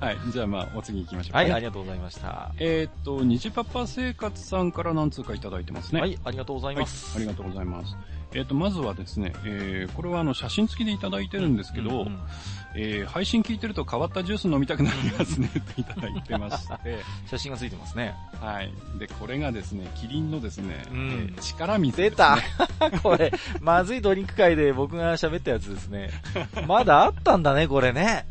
[0.06, 0.18] はい。
[0.32, 2.52] じゃあまあ、お次行きましょう、ね、はい、ありがとうございました。
[2.58, 6.00] えっ、と、虹パパ生活さんから何通かいただいてますね。
[6.00, 7.16] はい、ありがとうございます。
[7.16, 7.96] はい、ありがとうございます。
[8.34, 12.18] えっ、ー、と、まずはですね、えー、これはあの、写真付きでいただいてるんですけど、うんうん、
[12.74, 16.98] えー、配信聞いてると変わったジュース飲みたくなりますね、といただいてまして。
[17.30, 18.14] 写真がついてますね。
[18.40, 18.72] はい。
[18.98, 22.38] で、これがですね、キリンのですね、うん、えー、力水ね、出た
[23.02, 26.10] これ、まずいドリンク会で僕が喋ったやつですね。
[26.66, 28.26] まだあったんだね、これね。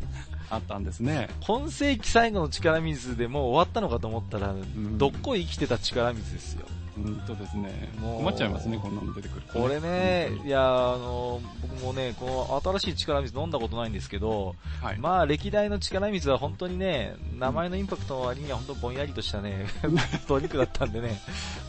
[0.50, 1.30] あったんですね。
[1.40, 6.66] 今世紀最後の力水でもう終わったのかと思ったら、うん、どっこい生きてた力水ですよ。
[6.98, 12.26] うんとですね、困っちゃいますね、こんなの出てくる、ね、これね、いや、あの、僕もね、こ
[12.64, 19.66] の新しい力水飲んだことないんですけど、はい、まあ、歴代の力水は本当にね、名前のインパクトの割には本当ぼんやりとしたね、
[20.28, 21.20] ドリンクだったんでね、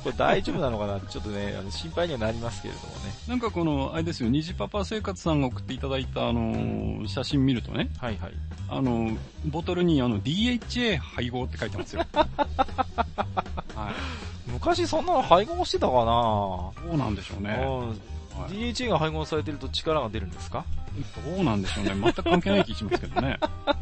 [0.03, 1.01] これ大丈夫なのかな？
[1.01, 3.15] ちょっとね、あの心配にはなりますけれどもね。
[3.27, 8.33] なんかこの、あれですよ、虹パパ生活さんが送っていただいた、あの写真見るとね、はいはい。
[8.69, 12.05] あの、ボトルにあの、DHA 配合って書いてますよ。
[13.75, 14.24] はい。
[14.47, 16.05] 昔そんなの配合してたかな？
[16.05, 17.51] そうなんでしょうね。
[17.51, 20.65] はい、DHA が配合されてると力が出るんですか？
[21.37, 21.93] どうなんでしょうね。
[21.95, 23.39] 全く関係ない気しますけどね。
[23.67, 23.79] は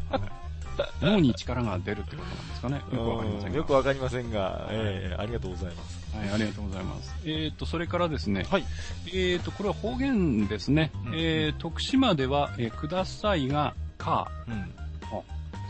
[1.01, 2.81] い、脳に力が出るってことなんですかね。
[2.91, 3.57] よくわかりませんが。
[3.57, 6.17] よくわかりませんが、えー、ありがとうございます。
[6.17, 7.15] はい、ありがとうございます。
[7.25, 8.45] えっ、ー、と、それからですね。
[8.49, 8.65] はい。
[9.07, 10.91] えっ、ー、と、これは方言ですね。
[11.07, 14.73] うん、えー、徳島では、えー、くださいが、か、うん。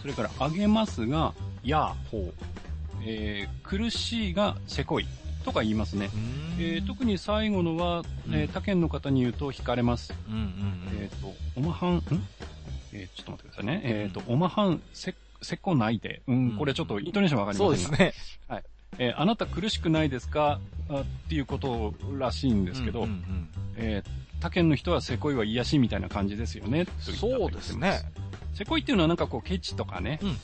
[0.01, 2.33] それから、あげますが、や、ほう。
[3.05, 5.05] えー、苦しいがせこい
[5.43, 6.09] とか言いますね。
[6.57, 10.13] えー、特に最後のは、えー、他県の方に言うと惹かれます。
[10.27, 12.01] うんうんうん、えっ、ー、と、おまはん、ん？
[12.93, 13.81] えー、ちょっと待ってくださいね。
[13.83, 16.21] えっ、ー、と、おまはんせ、せこないで。
[16.27, 17.87] うん、これちょっとイントネーションわかりませんが。
[17.87, 18.13] そうですね。
[18.47, 18.63] はい。
[18.99, 20.59] えー、あなた苦しくないですか？
[20.91, 26.85] っていうことらしいんですけど、うんうんうん、えー、他県の人はせこいは癒しみたいな感じですよね。
[26.99, 28.01] そうですね。
[28.53, 30.37] せこいっていうのはなんかこうケチとかね、うんうん、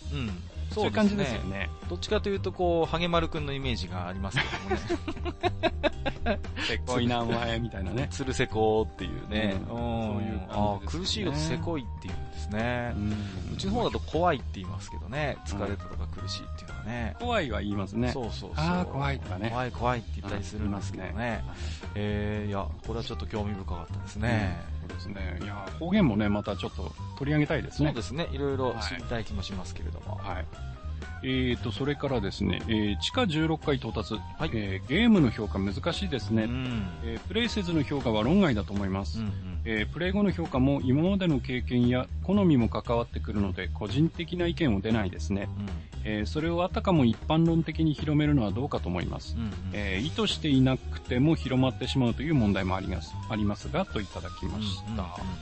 [0.69, 1.69] そういう感じですよね。
[1.89, 6.39] どっちかというと、こう、ハゲマルくんのイメージがありますけどもね。
[6.67, 8.07] せこいな、お前、みたいなね。
[8.11, 9.57] つるせこっていうね。
[9.61, 9.77] うん、そう
[10.21, 12.93] いう感じ、ね、苦しいことせこいっていうんですね。
[13.53, 15.37] うちの方だと怖いって言いますけどね。
[15.45, 17.15] 疲れたとか苦しいっていうね。
[17.19, 18.11] 怖いは言いますね。
[18.11, 18.51] そうそうそう。
[18.55, 19.49] ああ、怖いとかね。
[19.49, 21.43] 怖い怖いって言ったりするんですけどね。
[21.95, 24.59] えー、いや、これはちょっと興味深かったですね。
[24.81, 25.39] そうですね。
[25.41, 27.89] いや、方言もね、またちょっと取り上げたいですね。
[27.89, 28.27] そうですね。
[28.31, 30.15] いろいろ知りたい気もしますけれども。
[30.15, 30.68] はい
[31.23, 39.31] えーと、それからですね、えー、地下16階到達、はい、えー、ゲームの評価難しいですね、うん、えー、プレイせずの評価は論外だと思います、うんうん、
[39.65, 45.69] えー、プレイ後の評価も今までの経験や好みも関わってくるので個人的な意見を出ないですね、うん、
[46.03, 53.13] えー、それをあたかも一般論的に広めるのはどうかと思います、うんうん、えー、意図していなくても広まってしまうという問題もあります。
[53.29, 55.01] ありますがといただきました、うんうん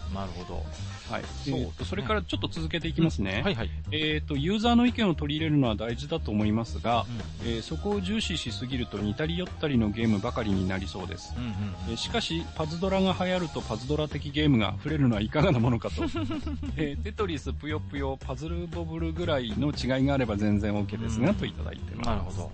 [0.09, 0.63] うん、なるほど
[1.09, 1.23] はい。
[1.23, 3.41] そえーと、それからちょっと続けていきますね。
[3.43, 3.69] はいはい。
[3.91, 7.05] えっ、と、ユーザーの意見を取り入れるのは大事だと思いますが、
[7.43, 11.33] うん、えー、そこを重視しすぎると似たり寄ったりのゲームばかりになりそうです。
[11.37, 11.51] うんうん
[11.89, 16.03] えー、しかし、パズドラが流行るとパズドラ的ゲームが触れるのはいかがなものかと。
[16.75, 22.07] えー、テトリス、ぷよぷよ、パズルボブルぐらいの違いがあれば全然 OK ですが、うん、といただいてます。
[22.07, 22.51] なるほど。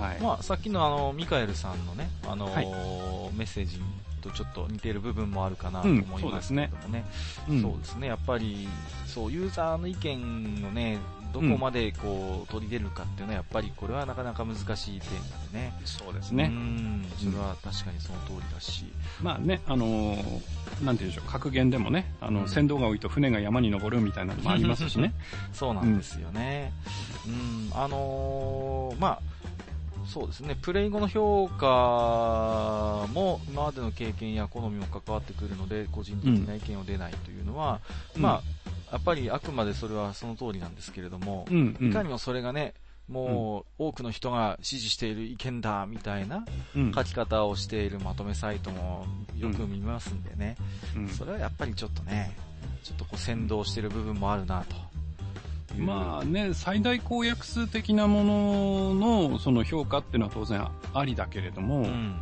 [0.00, 0.20] はい。
[0.20, 2.66] まあ、さっきのあの、ミカエルさんのね、あのーはい、
[3.36, 3.80] メッセージ
[4.24, 7.04] とちょっと似ている部分もあるかなと思いますけどもね。
[7.48, 8.06] うん、そうですね。
[8.06, 8.66] やっぱり、
[9.06, 10.98] そう、ユーザーの意見をね、
[11.32, 15.10] どこまでこう、取り入れるかっていうのは、やっぱりこれはなかなか難しい点
[15.52, 15.72] でね。
[15.84, 16.44] そうですね。
[16.44, 17.06] うん。
[17.18, 18.84] それは確かにその通りだし。
[19.20, 25.12] まあね、あのー、なんていうんでしょう、格言でもね、あの、うん、船頭が多いと船が山に登るみたいなのもありますしね。
[25.52, 26.72] そうなんですよね。
[27.26, 29.18] うん、あのー、まあ、
[30.06, 37.80] そうですね、プレイ後の評価も今までの経験や好みも関わってくるので、個人的な意見を出ないというのは、
[38.14, 38.42] うん、ま
[38.88, 42.74] あ、やっぱりあくまでそれはその通りなんですけれども、うんうん、いかにもそれがね、
[43.08, 46.44] もう多くの人が支持している意見だみたいな
[46.94, 49.04] 書き方をしているまとめサイトも
[49.36, 50.56] よく見ますんでね、
[50.96, 52.34] うん、それはやっぱりちょっとね、
[52.82, 54.76] ちょっとこう先導している部分もあるなと。
[55.78, 62.16] まあね、最大公約数的なもののその評価っていうのは当然ありだけれども、うん、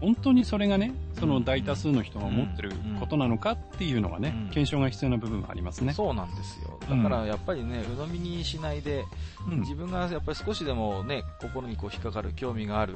[0.00, 5.92] 本当にそれがね、その大多数の人が思ってることなのかっていうのがね、検証が必要な部分がありますね。
[5.92, 6.78] そうなんですよ。
[6.88, 9.04] だからやっぱりね、鵜呑みにしないで、
[9.46, 12.94] 自分がやっぱり少しでもね、心にこう引っかかる、興味がある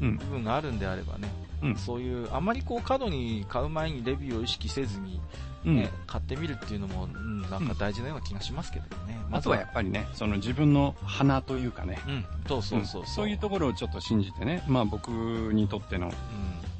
[0.00, 1.28] 部分があるんであればね、
[1.62, 5.20] うん、そういう、あまりこう過度に買う前にレビューを意識せずに、
[5.64, 9.20] ね、うん、買ってみるっていうのも、うん、なんか大事なような気がしますけどね。
[9.30, 11.98] まずはやっぱりね、その自分の鼻というかね。
[12.06, 13.28] うん、そうそうそうそう。
[13.28, 16.12] いうところをちょっと信じてね、まあ僕にとっての、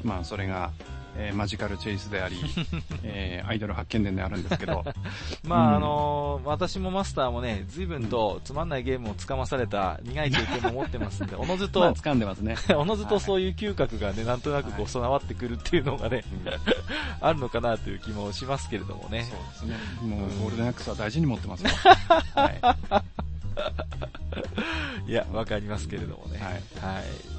[0.05, 0.71] まあそれが、
[1.17, 2.37] えー、マジカルチェイスであり、
[3.03, 4.85] えー、アイドル発見伝であるんですけど。
[5.45, 12.57] まあ、うん、あのー、私もマスターもね、随分とつまんないゲームをつかまされた苦い経験も持ってますんで、 おのずと、まあ、掴んでますね。
[12.77, 16.59] おのずとそういう嗅覚がね、なんとなくこう備わってくるっていうのがね、はい、
[17.21, 19.25] あるのかなという気もしますけれどもね。
[19.25, 20.07] そうですね。
[20.07, 21.71] もう、ゴールデンアックスは大事に持ってますよ。
[22.35, 22.47] は
[25.07, 25.11] い。
[25.11, 26.39] いや、わかりますけれどもね。
[26.39, 26.53] はい。
[26.81, 27.32] はい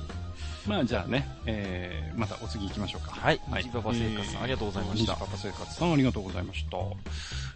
[0.68, 3.12] まあじゃあね、えー、またお次行きましょうか。
[3.12, 3.42] はい。
[3.50, 3.66] はい。
[3.66, 5.14] パパ生活さん、ありがとうございました。
[5.16, 6.78] パパ生活さん、ありがとうございました。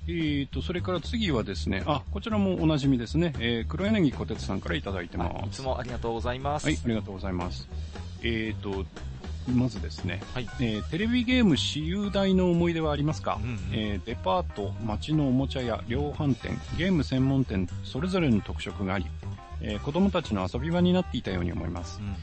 [0.07, 5.47] えーと、それから次はですね、あ、こちらもおなじみですね、えー、黒柳小鉄さんからいただいてます。
[5.47, 6.65] いつもありがとうございます。
[6.65, 7.67] はい、ありがとうございます。
[8.23, 8.85] えーと、
[9.51, 19.05] まずですね、はいえー、テレビゲーム私有代の思い出はありますか、うんうん、えー、デパート、街のおもちゃ屋、量販店、ゲーム専門店、それぞれの特色があり、
[19.61, 21.99] えー、子供たちの遊び場になっていたように思います。
[21.99, 22.15] うんうん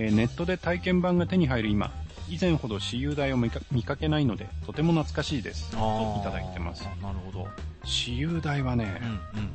[0.00, 1.92] えー、ネットで体験版が手に入る今、
[2.28, 5.72] 以前ほど私有代を見かけないので、とても懐かしいです。
[5.72, 6.84] といただいてます。
[7.02, 7.48] なるほど。
[7.84, 9.00] 私有代はね、
[9.34, 9.50] うんうん、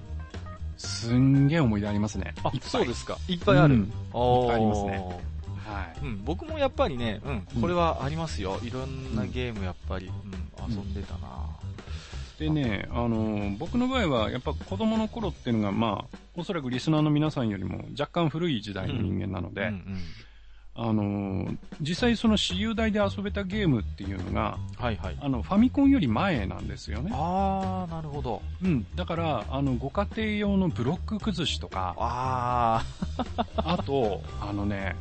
[0.77, 2.35] すんげえ思い出ありますね。
[2.43, 3.17] あ、そうですか。
[3.29, 3.75] いっぱいある。
[3.75, 3.87] うん、いっ
[4.47, 4.97] ぱいありますね。
[5.65, 6.05] はい。
[6.05, 8.59] うん、僕もやっぱりね、うん、これはありますよ。
[8.63, 11.57] いろんなゲームやっぱり、うん、遊んでたな、
[12.37, 19.99] でね、あの、僕の場合は、やっぱ子供の頃っていうのが、まあ、おそらくリスナーの皆さんよりも若干古い時代の人間なので、うんうんうん
[20.75, 25.17] あのー、実際その私有台で遊べたゲームっていうのが、はいはい。
[25.21, 27.11] あの、ファミコンより前なんですよね。
[27.13, 28.41] あー、なるほど。
[28.63, 28.85] うん。
[28.95, 33.45] だから、あの、ご家庭用のブロック崩しとか、あー。
[33.57, 34.95] あと、あのね、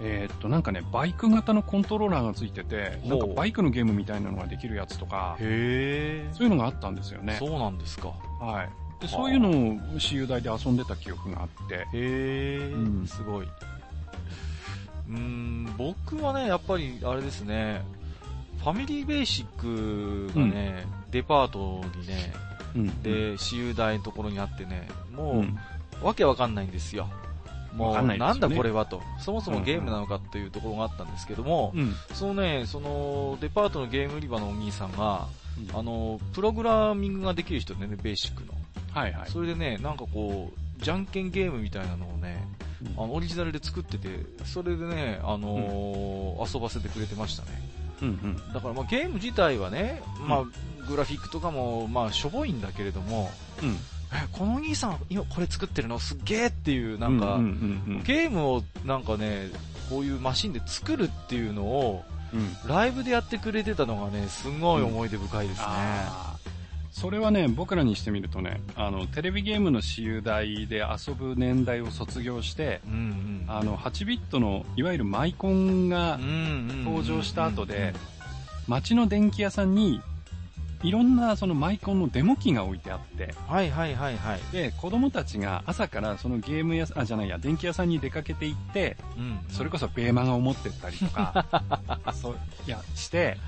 [0.00, 7.36] えー、っと、なんかね、バイク型のコントローラーがついてて、なんかバイクのゲームみたいなのができるやつとか、へそういうのがあったんですよね。
[7.38, 8.08] そうなんですか。
[8.40, 8.68] はい。
[9.00, 11.74] でそういうのを私有台で遊んでた記憶があって。
[11.74, 13.48] へえ、うん、すごい。
[15.08, 17.82] うん、僕はね、やっぱり、あれですね、
[18.58, 22.32] ファミリーベーシックがね、うん、デパートにね、
[22.76, 25.44] うん、で、私有台のところにあってね、も
[26.02, 27.08] う、わけわかんないんですよ。
[27.74, 29.02] もう、なんだこれはと。
[29.18, 35.26] そもそもゲームなのかっていうところがあったんですけども、うん、そのね、その、デパートのゲーム売り場のお兄さんが、
[35.70, 38.52] うん、あの、プログラミングができる人ね、ベーシックの。
[38.92, 39.30] はいはい。
[39.30, 42.46] それでね、なんかこう、じゃんけんゲームみたいなのをね、
[42.96, 44.08] あのオリジナルで作ってて、
[44.44, 47.48] それでね、あのー、遊ばせてくれてましたね。
[48.00, 50.44] うんうん、だからまあゲーム自体はね、まあ、
[50.88, 53.28] グラフィックとかもまあしょぼいんだけれども、
[53.60, 53.74] うん、え
[54.30, 55.98] このお兄さん今これ作ってるの？
[55.98, 57.40] すっげえっていうなんか、
[58.04, 59.50] ゲームをなんかね
[59.90, 65.66] こういうマシンで作るっていうのを、うん、ライブでやってくれてたのがねすごい思い出深いですね、
[66.90, 76.18] それはね、僕らにしてみるとね、あの、テレビゲームの私有台で遊ぶ年代を卒業して、うんうん、あの、8ビットの、いわゆるマイコンが
[76.84, 77.94] 登場した後で、
[78.66, 80.00] 街の電気屋さんに、
[80.82, 84.40] いろんなそのマイコンのデモ機が置いてあって、はいはいはいはい。
[84.52, 91.46] で、子供たちが朝からそのゲーム屋、あ、じゃないや、電気屋さんに出かけて行って、うん、それこそベーマガを持ってったりとか、
[92.14, 93.38] そう、いや、して、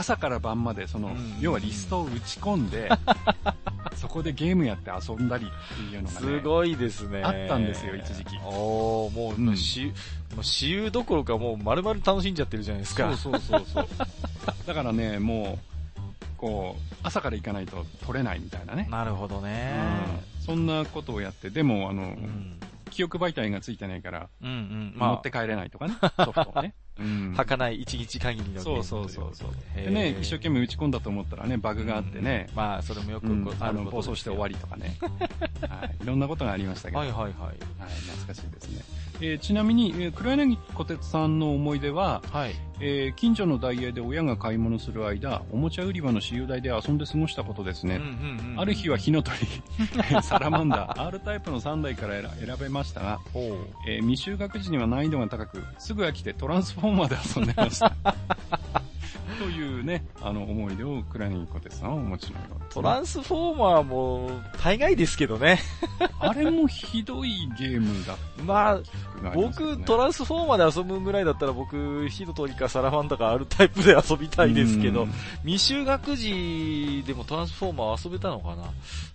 [0.00, 2.88] 朝から晩までその、うん、要はリストを打ち込んで、
[3.96, 6.26] そこでゲームやって遊んだりっていうのがね。
[6.26, 7.22] すごいですね。
[7.22, 8.36] あったんですよ、一時期。
[8.44, 13.14] おもう、うん、し、もう私有どころかもう丸々楽しんじゃってるじゃないですか。
[13.14, 13.86] そうそうそうそう。
[14.66, 15.80] だからね、もう、
[16.38, 18.88] こう、朝から行かないと取れないみたいなね。
[18.90, 19.74] なるほどね。
[20.38, 22.58] うん、そんなことをやって、でも、あの、うん、
[22.88, 26.74] 記憶媒体がついてないから、うんうん、まあ、持って帰れないとかね、ソフトをね。
[27.00, 29.50] うん、儚い一日限りのそうそうそうそう。
[29.74, 32.48] でね、一生懸命打ち込んだと思ったらね、バグがあってね。
[32.54, 33.26] まあ、それもよく、
[33.60, 34.96] あの、暴走して終わりとかね。
[35.68, 35.96] はい。
[36.02, 36.98] いろんなことがありましたけど。
[36.98, 37.32] はいはいはい。
[37.32, 38.99] はい、懐かしいですね。
[39.20, 48.00] えー、ちなみに、えー、黒柳小鉄さんの思い出は、はい、えー、近所のダイエーで親が買い物する間、おもちゃ売り場の私有台で遊んで過ごしたことですね。
[48.56, 49.36] ある日は火の鳥、
[50.22, 53.20] サラマンダー、R タイプの3台から選べましたが、
[53.86, 57.94] えー、未就学時には難易度が高く、すぐ飽きてトランスフォーマーで遊んでました。
[59.40, 64.30] というね、あの、思い出をクラニコテさんはお持ちのようトランスフォーマーも、
[64.62, 65.60] 大概ですけどね。
[66.20, 68.44] あれもひどいゲームだった。
[68.44, 75.08] まあ、僕、トランスフォーマーで遊ぶぐらいだったら僕、火の鳥かサラマンダかあるタイプで遊びたいですけど、
[75.42, 78.64] 未就学時でもトランスフォーマー遊べたのかな？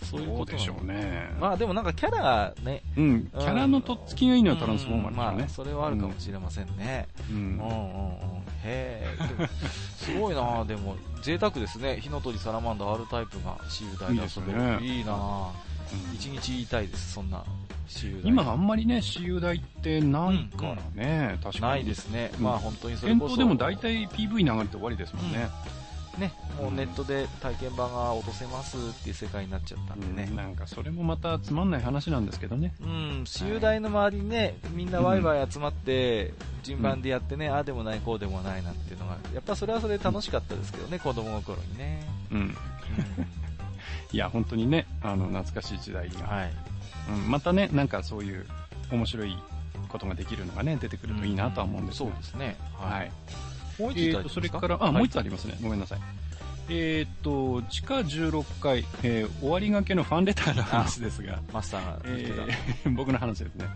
[0.10, 1.30] そういうことでしょうね。
[1.40, 2.82] まあでもなんかキャラね。
[2.98, 5.38] うん、キャラのとっつきがいいのはトランスフォーマーでしょうね。
[5.42, 7.08] まあ、それはあるかもしれませんね。
[7.30, 7.36] うん。
[7.36, 8.55] うんうんうん。
[8.66, 9.48] へえ。
[9.98, 12.00] すごいなでも、贅沢ですね。
[12.02, 14.84] 火の鳥サラマンダ R タイプが私有台で遊べる。
[14.84, 15.52] いい,、ね、いいな
[16.14, 17.44] 一、日言いたいです、そんな。
[18.24, 21.62] 今あんまりね、私有台ってないからね、うん、確かに。
[21.62, 22.32] ないですね。
[22.40, 23.36] まあ本当にそれこそ。
[23.36, 25.48] 店頭でも大体 PV 流れて終わりですもんね。
[26.18, 30.28] ね、もうネットで体験版が落とせますっていう世界になっちゃったんでね。
[30.30, 32.74] うん、なんかそれもまたつまんない話なんですけどね。
[32.82, 42.04] うん、私有台の周りにね、みんなワイワイ集まって、順番でやってね、うん、ああでもない、こうでもないなんていうのが、やっぱそれはそれで楽しかったですけどね、子供の頃にね。
[42.32, 42.40] うん。
[42.40, 42.52] うん、
[44.12, 46.28] いや、本当にね、あの、懐かしい時代が。
[46.28, 46.54] はい。
[47.10, 48.46] うん、またね、なんかそういう
[48.92, 49.38] 面白い
[49.90, 52.58] ことができるのがね、出てくるといいなとは思うんですけど、そうですね。
[52.74, 53.12] はい。
[53.80, 55.58] もう一つ、えー、それから、あ、はい、もう一つありますね。
[55.62, 56.00] ごめんなさい。
[56.70, 63.68] えっ、と、地下16階、えー、終わりがけのファンレターの話ですが、マスターが、えー、 僕の話ですね。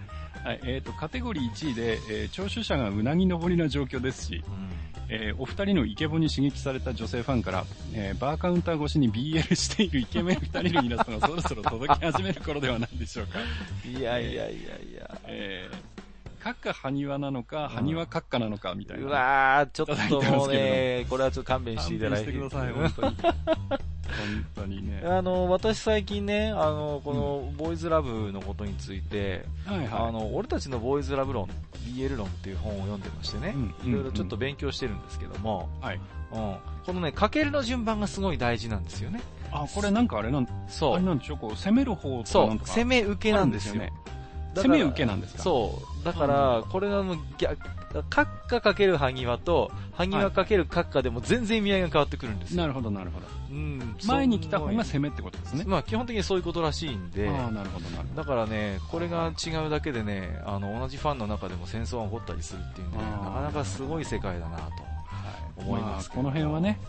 [0.43, 4.69] はい、えっ、ー、と、カテゴリー1位で、えー、聴取者がうなぎ登りな状況ですし、うん、
[5.09, 13.39] えー、お二人のイケボに刺激された女性ファンから、えー、バーカウンター越しに BL しているイケメン二人のイラストがそろそろ届き始める頃ではないでしょうか。
[13.85, 14.53] いやいやいやい
[14.97, 15.21] や。
[15.27, 15.88] えー
[16.39, 19.05] 閣下埴輪なのか、埴輪閣下なのか、みたいな。
[19.05, 22.31] うわー、ちょっともうね、これはちょっと勘弁していただいて。
[22.31, 23.15] してください、本当に。
[23.15, 25.03] 本当にね。
[25.05, 31.47] あの、私最近ね、あの、この、ボーイズラブのことについて、うん、はいはい、あの、俺たちのボーイズラブ論、
[31.85, 35.99] BL 論っていう本を読んでましてね、いろいろちょっと勉強してるんですけども、はい。
[36.31, 36.55] うん。
[36.85, 39.21] このね、かけるの順番がすごい大事なんですよね。
[39.51, 40.95] あ、これなんかあれなん、そう。
[40.95, 43.91] あれなんでしょう、こう、攻める方とかそう、攻め受けなんですよね。
[44.55, 45.43] 攻め受けなんですか？
[45.43, 46.05] そう。
[46.05, 47.57] だから、これがもう逆、
[48.09, 53.25] 閣下かける萩和と、萩和かける閣下でも全然意味合いが変わってくるんですなるほど、なるほど。
[53.51, 53.95] うん。
[54.05, 55.63] 前に来た方が攻めってことですね。
[55.67, 57.27] まあ基本的にそういうことらしいんで。
[57.27, 58.21] ああ、なるほど、なるほど。
[58.21, 64.63] だからね、これが違うだけでね、あの、同じファンの中でも戦争が起こったりするっていうね、なかなかすごい世界だなと
[65.57, 66.79] 思います、まあ、この辺はね、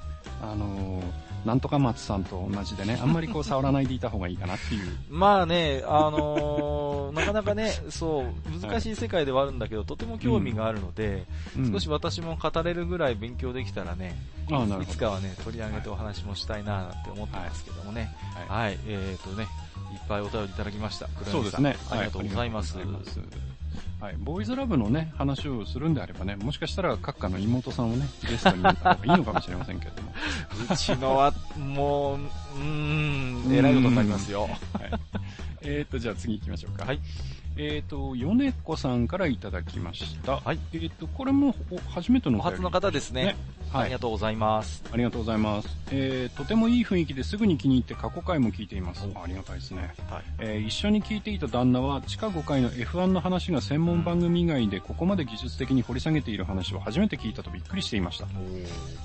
[0.42, 4.96] あのーなんとか松さんと同じでね、あんまりこう触らないでいた方がいいかなっていう。
[5.10, 11.26] まあね、あのー、 なかなかね、そう、難しい世界ではあるんだけど、とても興味があるので、
[11.56, 14.16] うん、少し私も語れるぐらい勉強できたらね、
[14.82, 18.14] いつかはね、取り上げてお話もしたいななんて思ってますけどもね。
[18.48, 18.68] はい。
[18.68, 19.46] はい、えっ、ー、とね、
[19.92, 21.08] いっぱいお便りいただきました。
[21.30, 21.76] そうですね。
[21.90, 22.76] ありがとうございます。
[24.00, 30.12] はいはい、ボーイズラブのね、話をするんであればね、もしかしたら閣下の妹さんをね、ゲストに呼んだ方がいいのかもしれませんけれども。
[30.72, 34.42] うちのは、もう、うーん、偉いことになりますよ。
[34.42, 34.50] はい。
[35.62, 36.86] えーと、じゃあ次行きましょうか。
[36.86, 37.00] はい。
[37.56, 40.36] えっ、ー、と、米子さんからいただきました。
[40.36, 40.58] はい。
[40.72, 41.54] えっ、ー、と、これも
[41.90, 43.36] 初めてのお初の方ですね。
[43.72, 43.84] ねはい。
[43.84, 44.82] ありがとうございます。
[44.92, 45.68] ありがとうございます。
[45.92, 49.06] えー、とてもいい雰囲気ですぐに気に入って過去回も聞いています。
[49.14, 49.94] ありがたいですね。
[50.08, 50.22] はい。
[50.38, 58.26] えー、一緒に聞いていた旦那は地下5階の F1 の話が専門番組以外でここまで技術的に掘り下げている話を初めて聞いたとびっくりしていました。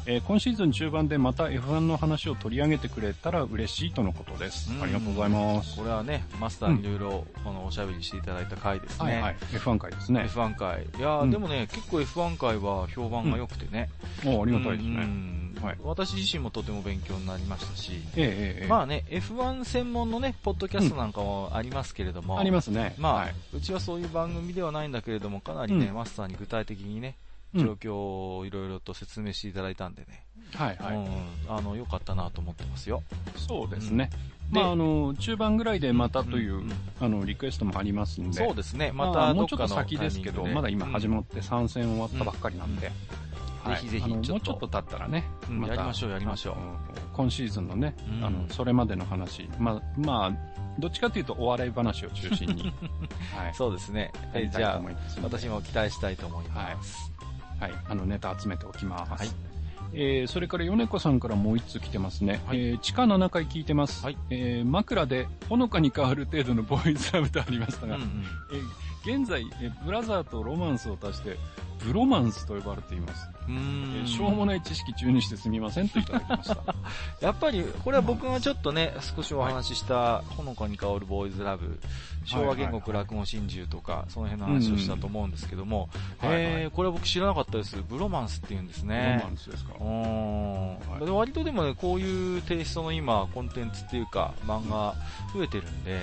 [0.06, 4.72] えー、今シーズン中盤でまた F1 の話を取り上げてくれたら嬉しいとのことです。
[4.82, 5.78] ありがとうございます。
[5.78, 9.14] これはね、マスターにいろいろこのおしゃべりしていただいた回ですね。
[9.14, 9.36] はいはい。
[9.54, 10.28] F1 回ですね。
[10.30, 10.86] F1 回。
[10.98, 13.90] いや、うん、でもね、結構 F1 回は評判が良くてね。
[14.26, 15.36] うん、ありがたいですね。
[15.62, 22.94] はい、私自身もとても勉強になりましたし、ええまあね、F1 専門のね、ポッドキャストなんかもありますけれども、ありますね。
[22.98, 27.16] まあ、はい、うちはそういう番組ではないんだけれども、かなりね、マスターに具体的にね、
[27.56, 30.96] 状況をいろいろと説明していただいたんでね、はいはい。
[30.96, 31.08] うん、
[31.48, 33.02] あの、良かったなと思ってますよ。
[33.36, 34.10] そうですね。
[34.52, 36.64] まあ、あの、中盤ぐらいでまたという、
[37.00, 38.34] あの、リクエストもありますんで。
[38.34, 38.92] そうですね。
[38.94, 42.92] また、もうちょっと先ですけど、まだ今始まって参戦終わったばっかりなんで。
[43.66, 46.56] ぜひぜひ、もうちょっと経ったらね、まやりましょう、やりましょう。
[47.14, 52.74] 今シーズンのね、あの、それまでの話、まあ、まあ、どっちかというとお笑い話を中心に。
[53.36, 53.54] はい。
[53.54, 54.12] そうですね。
[54.34, 54.82] えじゃあ、
[55.24, 57.12] 私も期待したいと思います。
[57.60, 57.74] はい。
[57.90, 59.12] あの、ネタ集めておきます。
[59.12, 59.56] はい。
[59.94, 62.42] えー、それから米子さんからもう一つ来てますね。
[62.46, 64.04] はい、えー、地下7階聞いてます。
[64.04, 71.38] はい、えー、枕でほのかに変わる程度のボーイズラブとありましたが、うんうん、えー、現在、えー、ブラザーとロマンスを足して、
[71.86, 73.28] ブロマンスと呼ばれています。
[73.48, 76.58] うん、しょうもない知識中にしてすみませんといただきました。
[77.22, 81.80] やっぱり、これは僕がちょっとね、少しお話しした、ほのかに香るボーイズラブ、
[82.24, 85.90] 昭和言語落語真珠とか、その辺の話をしたと思うんですけども、
[86.24, 87.78] えこれは僕知らなかったです。
[87.88, 89.18] ブロマンスって言うんですね。
[89.20, 89.74] ブロマンスですか？
[89.80, 90.78] うん。
[91.16, 94.96] 割とでもね、こういうテイストの今、コンテンツっていうか、漫画
[95.36, 96.02] 増えてるんで、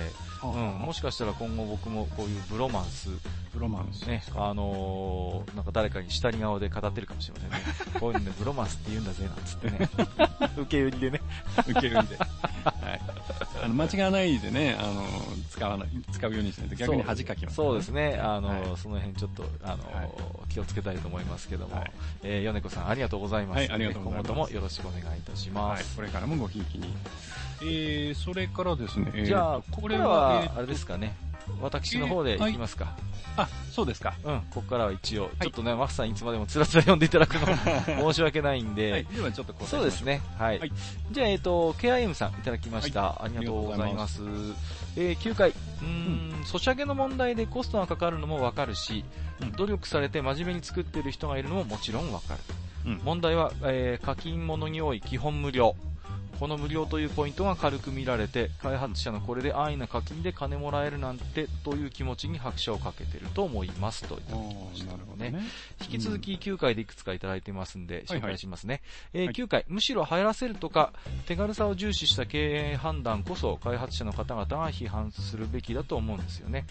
[0.51, 3.09] うん、もしかしたら今後僕もこういうブロマンス、
[3.53, 7.57] ブロマンスね、あのー、なんか誰かに下り顔で語ってるかもしれませんね。
[7.99, 9.89] こういうのね、ブロマンスって言うんだぜ、なんつってね。
[10.57, 11.21] 受け売りでね。
[11.67, 12.17] 受け売りで。
[12.19, 12.25] は
[12.93, 13.01] い。
[13.63, 15.03] あの、間違わないでね、あの、
[15.49, 18.19] 使わない、使うようにしないと逆に恥かきます、ね、そうですね。
[18.21, 21.91] あの、はい、その辺ちょっと、あの、はい、気をつけたいと思いますけども、はい、
[22.23, 23.57] えー、米子さんありがとうございます。
[23.59, 24.31] はい、ありがとうございます。
[24.31, 25.83] 今後ともよろしくお願いいたします。
[25.83, 26.93] はい、これからもごひいきに。
[27.61, 31.15] えー、それからですね、じゃあ、これは、あれですかね。
[31.61, 32.95] 私の方で行きますか。
[33.35, 34.13] あ、そうですか。
[34.23, 37.47] うん、ここからは一応、ちょっとね、マフさんいつまでもつらつら読んでいただくの
[38.11, 38.91] 申し訳ないんで。
[38.91, 40.21] はい、ではちょっとそうですね。
[40.37, 40.59] はい。
[40.59, 40.71] はい、
[41.11, 43.23] じゃあ、えっ、ー、と、KIM さんいただきました。
[43.23, 44.21] ありがとうございます。
[44.95, 45.53] えー、9回。
[45.81, 49.03] うん、ソシャゲの問題でコストがかかるのもわかるし、
[49.41, 52.39] うん、努力されて真面目に作っている人がいるのももちろんわかる。
[52.85, 55.75] うん、問題は、えー、課金物に多い基本無料。
[56.43, 64.93] この無料というポイントが軽く見られて、開発者のこれで安易な課金で金もらえるなんてという気持ちに拍車をかけてると思いますといただきました。
[65.15, 65.39] ね、ね、
[65.79, 68.81] 引き続き9回でいくつかいただいてますんで、紹介しますね。
[69.13, 70.91] はいはい、えー、9回、むしろ入らせるとか、
[71.27, 76.65] 手軽さを重視した経営判断こそ開発者の方々が批判するべきだと思うんですよね。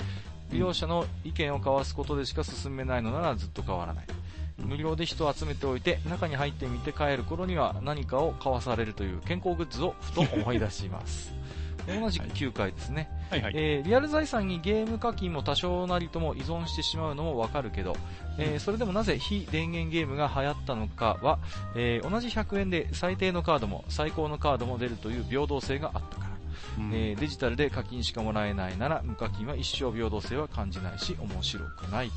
[0.50, 4.06] 利用者の意見を交わすことでしか進めないのならずっと変わらない。
[4.62, 11.34] 無料で人を集めておいて、中に入ってみて帰る頃には何かを買わされるという健康グッズをふと思い出します。
[11.86, 17.96] 同じく9回ですね、はいはいえー、リアル財産にゲーム課金も多少なりとも依存してしまうのもわかるけど、
[18.38, 21.38] えー、それでもなぜ非電源ゲームが流行ったのかは、
[21.74, 26.31] えー、同じ100円で最低のカードも最高のカードも出るという平等性があったから。
[26.78, 32.14] うん、えー、デジタルで課金しかもらえないなら無課金は一生平等性は感じないし面白くないと、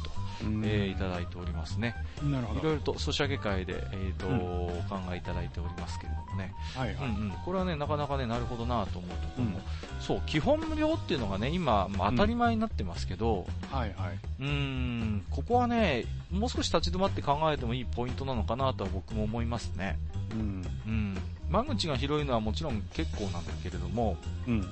[0.63, 1.95] えー、いただいておりますね。
[2.23, 2.59] なるほど。
[2.59, 6.53] いろいろとソシャゲ会で、えーと、うん、お考えいただいておりますけれどもね。
[6.75, 7.09] はいはい。
[7.09, 9.63] うんうん、これはね、なかなかね、なるほどなと思うところも、うん、
[10.01, 14.19] そう、基本無料っていうのがね、今、まあ、当たり前になってますけど、はいはい。
[14.39, 19.97] うん、ここはね、もう少し立ち止まって考えてもいいポイントなのかなとは僕も思いますね。
[20.31, 20.65] うん。
[20.85, 21.17] うん。
[21.49, 24.17] 間口が広いのはもちろん結構なんだけれども、
[24.47, 24.65] うん。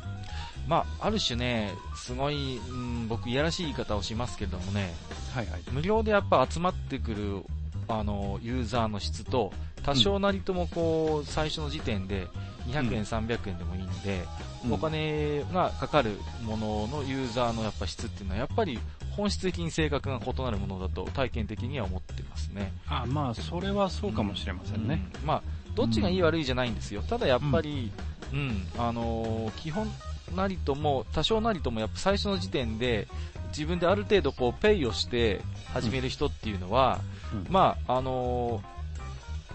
[0.68, 4.94] まあ、ある種ね、すごい、うん、僕、いやらしい言い方をしますけれどもね、
[5.34, 7.44] はいはい、無料でやっぱ集まってくる、
[7.88, 9.52] あの、ユーザーの質と、
[9.84, 12.28] 多少なりともこう、最初の時点で、
[12.68, 14.24] 200円、うん、300円でもいいんで、
[14.66, 16.12] うん、お金がかかる
[16.44, 18.80] もののユーザーのやっぱ質っていうのは、やっぱり
[19.16, 22.72] 本質的に性格が異なるものだと体験的には思ってますね。
[22.88, 25.06] あまあ、それはそうかもしれませんね。
[25.22, 25.44] うん、まあ、
[25.76, 27.02] どっちがいい悪いじゃないんですよ。
[27.02, 27.92] ただやっぱり、
[28.32, 29.88] うん、あのー、基本
[30.36, 33.08] なりとも、多少なりともやっぱ最初の時点で、
[33.50, 35.42] 自分である程度こう、ペイをして
[35.74, 37.00] 始める人っていうのは、
[37.34, 38.62] うん、まあ、あの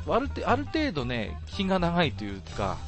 [0.07, 2.79] ー、あるある程度ね、気が長いというか、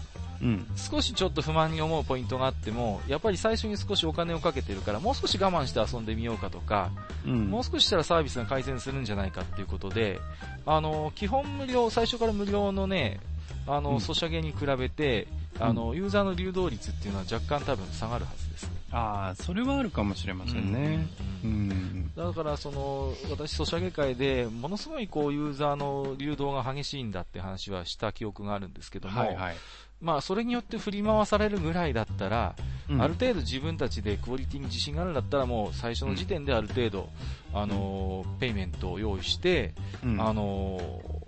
[0.43, 6.91] うん、少しちょっと不満に思うポイントがあっても、やっぱり最初に少しお金をかけてるから、もう少し我慢して遊んでみようかとか、
[7.26, 10.18] うん、もう少ししたらサービスが改善するんじゃないかっていうことで、
[10.66, 13.20] あの、基本無料、最初から無料のね、
[13.66, 15.28] あの、ソシャゲに比べて、
[15.59, 18.70] あの、ユーザーの流動率っていうのは若干多分下がるはずです。
[18.93, 21.07] ああ、それはあるかもしれませんね。
[21.45, 21.51] うん。
[21.51, 29.57] うん、だから、その、私、ソシャゲ界で、ものすごいこう、ユーザーの流動が激しいんだって話はした記憶があるんですけども、はいはい、
[30.01, 32.55] まあ、それによって振り回されるぐらいだったら、
[32.88, 37.09] うん、ある程度自分たちでクオリティに自信があるんだったら、もう最初の時点である程度、
[37.53, 40.80] うん、あのペイメントを用意して、うん、あの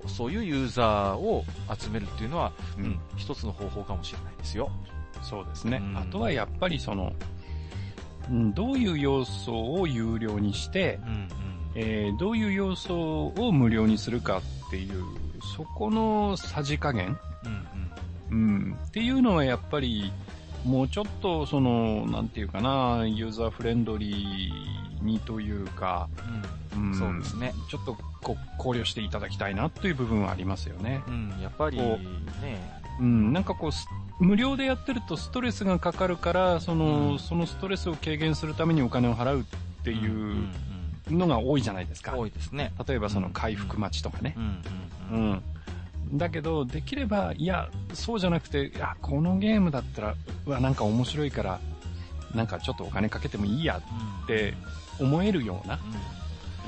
[0.07, 1.45] そういうユーザーを
[1.79, 4.71] 集めるっていうのは、うん、一つの方法かもしれないですよ。
[5.23, 5.81] そうですね。
[5.95, 7.13] あとはやっぱりその、
[8.31, 11.29] うん、どういう要素を有料にして、うんうん、
[11.75, 15.05] えー、どういう要素を無料にするかっていう、
[15.57, 17.72] そこのさじ加減、うん
[18.33, 18.39] うん。
[18.39, 20.13] うん、っていうのはやっぱり、
[20.65, 26.09] もうちょっと、その、なんていうかな、ユーザーフレンドリーにというか、
[26.75, 27.53] うん、うん、そうですね。
[27.69, 31.03] ちょっとこ考慮していただきたいなという部分はありますよね。
[31.09, 31.99] うん、やっぱりね、
[33.01, 40.47] うん、なんかこう、無料でやってるとストレスがかかるから、その、うん、そのストレスを軽減するためにお金を払うっていう
[41.11, 42.17] のが多いじゃないですか。
[42.17, 42.73] 多いですね。
[42.87, 44.37] 例えばその回復待ちとかね。
[44.37, 45.19] うん。
[45.19, 45.43] うん
[46.13, 50.15] だけど、できれば、いや、そうじゃなくて、いや、このゲームだったら、
[50.47, 51.61] うわ、なんか面白いから、
[52.35, 53.83] なんかちょっとお金かけてもいいや
[54.25, 54.55] って
[55.01, 55.79] 思えるような、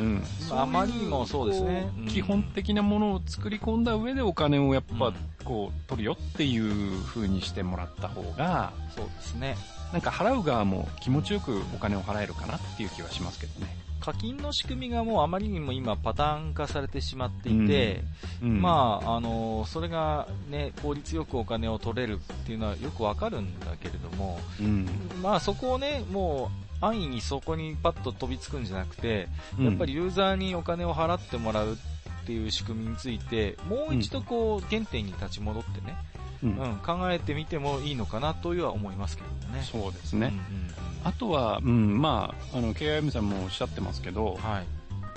[0.00, 0.24] うん。
[0.50, 1.88] あまりにもそうですね。
[2.08, 5.12] 基本的なものを作り込んだ上でお金をやっぱ、
[5.44, 9.56] こう、取るよっていう風にしてもらった方が、そうですね。
[9.92, 13.83] なんか払う側も気持ちよくお金を払えるかなっていう気はしますけどね。
[14.04, 18.02] 課金の仕組みがもうあまりにも今パターン化されてしまっていて、
[18.42, 18.50] うん。
[18.50, 24.86] うん、まあ、あの、それがね、効率よくお金を取れるっていうのはよくわかるんだけれども、うん、
[25.22, 26.50] まあそこをね、も
[26.82, 29.26] う安易にそこにパッと飛びつくんじゃなくて、
[29.58, 35.96] やっぱりユーザーにお金を払ってもらうっていう仕組みについて、もう一度こう、原点に立ち戻ってね、
[36.42, 39.62] うん、考えてみてもいいのかなというは思いますけどね。
[39.62, 40.26] そうですね。
[40.26, 44.66] うんうんあとは、うん、まあ、あの、KIM さんもおっしゃってますけど、はい。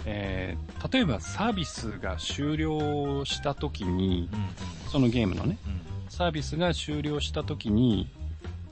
[0.06, 4.48] えー、例えばサービスが終了した時に、うんうん、
[4.90, 8.10] そのゲームのね、うん、サービスが終了した時に、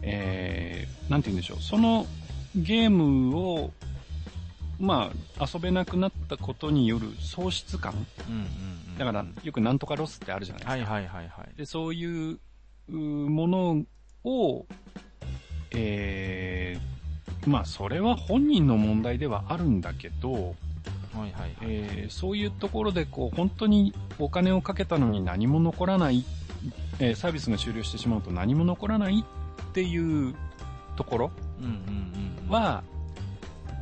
[0.02, 2.06] えー、なんて言うんでしょう、その
[2.56, 3.72] ゲームを、
[4.80, 7.94] まあ、遊べなくなったことによる喪失感、
[8.30, 8.44] うんうんう
[8.96, 10.94] ん、だから、よくなんとかロスってあるじゃないですか。
[10.94, 11.58] はいはいはいはい。
[11.58, 12.40] で、そういう
[12.90, 13.86] もの
[14.24, 14.66] を、
[15.72, 16.95] えー、
[17.46, 20.44] まあ、それは本人の問題ではあるんだけど、はい
[21.22, 26.26] はいはい、えー、そういうところでこう本当にお金をかけたのに何も残らない、
[27.00, 30.36] えー、サービスが終了してしまうと何も残らないっていう
[30.96, 31.32] ところ
[32.50, 32.84] は、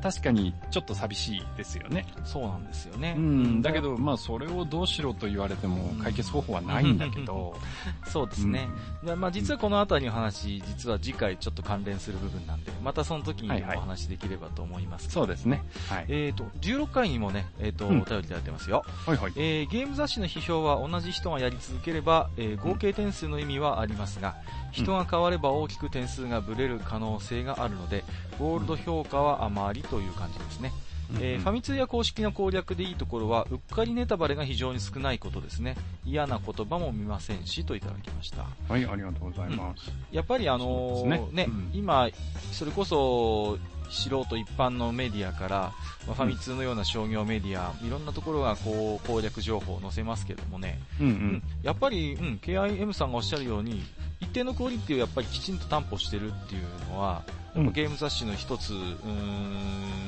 [0.03, 2.05] 確かにちょっと寂しいですよね。
[2.25, 3.15] そうなんですよね。
[3.17, 3.61] うん。
[3.61, 7.55] だけど、まあ、それをどうしろと言われても解決方法はないんだけど。
[8.11, 8.67] そうですね。
[9.01, 15.63] うん、まあ、実はこのあたりの話、実は次回ちょっと関連する部分なんで、またその時にお話できればと思います、そうですね。
[15.87, 16.05] はい。
[16.09, 18.83] えっ、ー、と、16回にもね、えっ、ー、と、うん、お便りいただいてますよ。
[19.05, 19.31] はいはい。
[19.37, 24.35] えー、ゲーム雑誌の批評は同じ人がやり続ければ、えー、合計点数の意味はありますが、
[24.73, 28.03] 人が変われば大きく点数がブレる可能性があるので、
[28.39, 30.71] ゴールド評価はあまりという感じですね。
[31.19, 35.75] えー、ファミ通や公式の攻略でいいところは、うっかりネタバレが非常に少ないことですね。
[36.05, 38.45] 嫌な言葉も見ませんし、といただきました。
[38.67, 39.89] はい、ありがとうございます。
[39.89, 42.09] うん、やっぱりあのー、ね、ねうん、今、
[42.51, 43.59] それこそ、
[43.89, 45.73] 素人一般のメディアから、
[46.07, 53.83] まあ、ファミ通のような商業メディア、いろんなところがこう攻略情報を載せますけどもね、うん、うん、やっぱり、うん、KIM さんがおっしゃるように、
[54.19, 57.23] 一定のクオリティをやっぱりきちんと担保してるっていうのは、
[57.55, 60.03] ゲーム雑誌の一つ、うん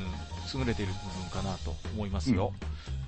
[0.53, 2.53] 優れている部分かなと思いますよ。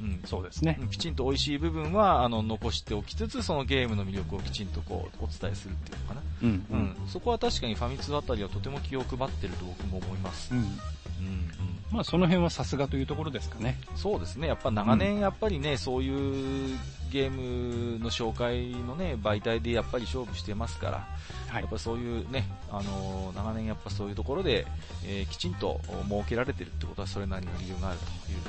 [0.02, 0.80] うん、うん、そうですね。
[0.92, 6.22] きちんと美味しい部分は、あの、残しておきつつ、そのゲームの魅力をきちんとこう、お伝えするっていうのかな。
[6.44, 10.54] うん、うん、そこは確かにファミ通あたりはとても気を配ってると僕も思います。
[10.54, 10.80] うん。
[11.20, 11.50] うん、
[11.92, 13.80] まあ、その辺はさすがというところですかね。
[13.96, 14.48] そうですね。
[14.48, 16.78] やっぱ長年、やっぱりね、そういう
[17.12, 21.08] ゲームの紹介のね、媒体でやっぱり勝負してますから、
[21.48, 24.68] はい、やっぱそういうね、あのー、長年やっぱそういうところで、
[25.06, 28.00] えー、きちんと設けられてるってことはそれなりの理由がある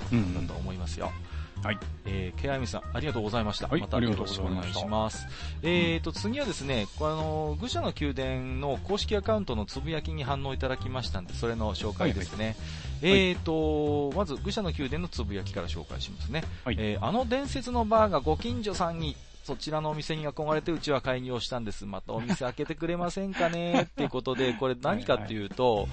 [0.08, 1.06] ということだと思いますよ。
[1.06, 1.27] うんうん
[1.62, 1.78] はい。
[2.06, 3.68] えー、ケアミさん、ありがとうございました。
[3.68, 5.26] はい、またよろしくお願いします。
[5.62, 12.56] えーと、次はですね、あの、愚者の宮殿の公式アカウントのつぶやきに反応いただきましたんで、それの紹介ですね。
[13.02, 16.44] はいはい、えーと、まず、愚者の宮殿のつぶやきから紹介しますね。
[16.64, 21.86] はい、えー、あの伝説のバーがご近所さんにそちらのお店に憧れてうちは開業したんです。
[21.86, 23.82] またお店開けてくれませんかね？
[23.82, 25.88] っていうことで、これ何かっていうと、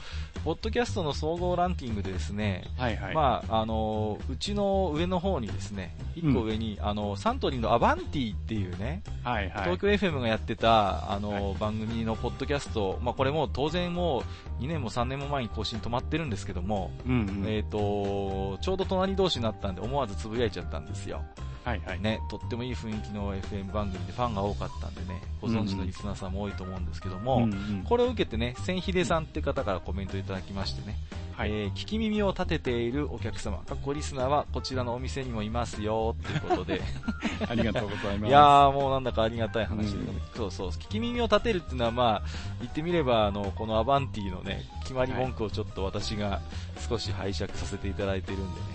[0.46, 14.24] ポッドキャストの総合ランキングでですね、はいはい、まあ、あの、うちの上の方にですね、一個上に、うん、あの、サントリーのアバンティっていうね、はいはい、東京 FM がやってた、あの、はい、番組のポッドキャスト、まあ、これも当然も
[14.60, 21.26] う2年も3年も前に更新止まってるんですけども、うんうん、えっ、ー、と、ちょうど隣同士になったんで思わずつぶやいちゃったんですよ。
[21.66, 22.00] はいはい。
[22.00, 30.96] ね、とってもいい雰囲気の FM 番組でファンが多かったんでね、ご存知のリスナーさんも多いと思うんですけども、うんうん、これを受けてね、千秀さんって方からコメントいただきましてね、
[31.36, 36.82] はい、えー、聞き耳を立てているお客様、かっこリスナーはこちらのお店にもいますよ、っていうことで。
[37.50, 38.30] ありがとうございます。
[38.30, 42.22] いやー、もうなんだかありがたい話で、うん、そうそう、聞き耳を立てるっていうのはまあ、
[42.60, 46.42] 言ってみれば、あの、このアバンティのね、決まり文句をちょっと私が
[46.88, 48.75] 少し拝借させていただいてるんでね、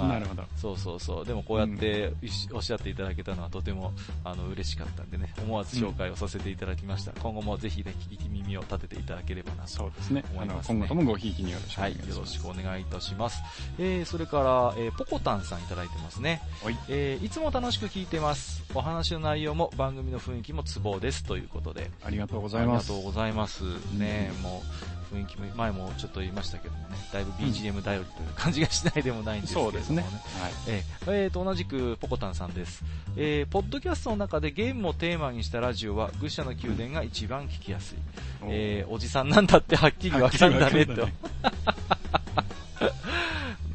[0.00, 0.44] まあ、なるほど。
[0.56, 1.24] そうそうそう。
[1.24, 2.12] でもこうやって
[2.52, 3.92] おっしゃっていただけたのはとても、
[4.24, 7.12] あの、嬉しかったんでね、思わず紹介をさせていただきました。
[7.12, 10.24] うん、今後もぜひね、聞き耳を立てていただければなとそうですね。
[10.32, 12.08] 思います、ね、今後ともごひいきによろしくお願いします。
[12.08, 13.42] はい、よろしくお願いいたします。
[13.78, 16.42] えー、それから、えー、ポコタンさんいただいてますね。
[16.62, 16.78] はい。
[16.88, 18.62] えー、いつも楽しく聞いてます。
[18.74, 21.90] お話の内容も番組の雰囲気もツボですということで。
[22.02, 22.92] ありがとうございます。
[22.92, 23.62] ありがとうございます。
[23.96, 24.62] ね、うん、も
[24.96, 29.78] う、雰囲気も、前もちょっと言いましたけどもね、だいぶ BGM 頼りという感じがしないでもないんですけどもね。
[29.78, 30.02] そうですね。
[30.02, 30.52] はい。
[30.68, 32.84] えー、えー、と、同じく、ポコタンさんです。
[33.16, 37.98] えー、ポッドキャストの中でゲームをテーマにしたラジオは、愚者の宮殿が一番聞きやすい。
[38.44, 41.08] えー、おじさんなんだってはっきりわかるんだね、と。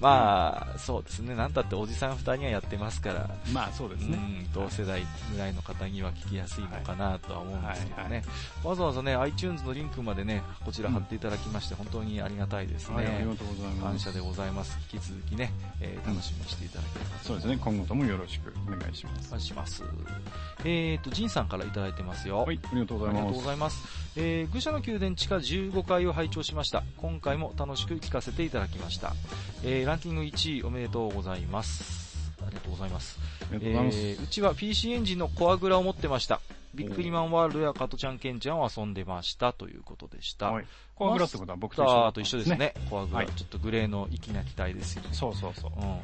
[0.05, 1.33] まあ、そうですね。
[1.33, 3.27] なんたっておじさん二人はやってますから。
[3.51, 4.17] まあそうですね。
[4.17, 5.01] うん、同世代
[5.33, 8.23] ぐらいの方には聞きやすいのかなとは思うんですけどね。
[8.63, 12.97] わざわざね、iTunes のリンクまでね、こちら貼っていただきまして、本当にありがたいですね。
[12.97, 13.81] ありがとうございます。
[13.81, 14.77] 感謝でございます。
[14.93, 15.51] 引き続きね、
[15.81, 17.57] えー、楽しみにしていただければ、そうですね。
[17.59, 19.27] 今後ともよろしくお願いします。
[19.29, 19.83] お願いします。
[20.63, 22.43] えーと、ジンさんからいただいてますよ。
[22.43, 23.23] はい、ありがとうございます。
[23.23, 24.05] ありがとうございます。
[24.17, 26.83] えー、愚者の宮殿地下15階を拝聴しました。
[26.97, 29.13] 今回も楽しく聞かせていただきました。
[29.63, 32.33] えー、ランキング1位おめでとうございます。
[32.45, 33.17] ありがとうございます。
[33.43, 33.97] ありがとうございます。
[33.97, 36.41] えー、うちは PC エンジンのコアグラを持ってました。
[36.73, 40.51] ビックリマンワールドや加トちゃんケンちゃんを遊んでましたということでした。
[40.51, 40.65] はい。
[40.95, 42.73] コアグラってことは僕と一緒と一緒ですね。
[42.89, 43.27] コアグラ、はい。
[43.27, 45.09] ちょっとグレーの粋な機体ですよね。
[45.13, 45.71] そうそうそう。
[45.77, 45.95] うんうんうん。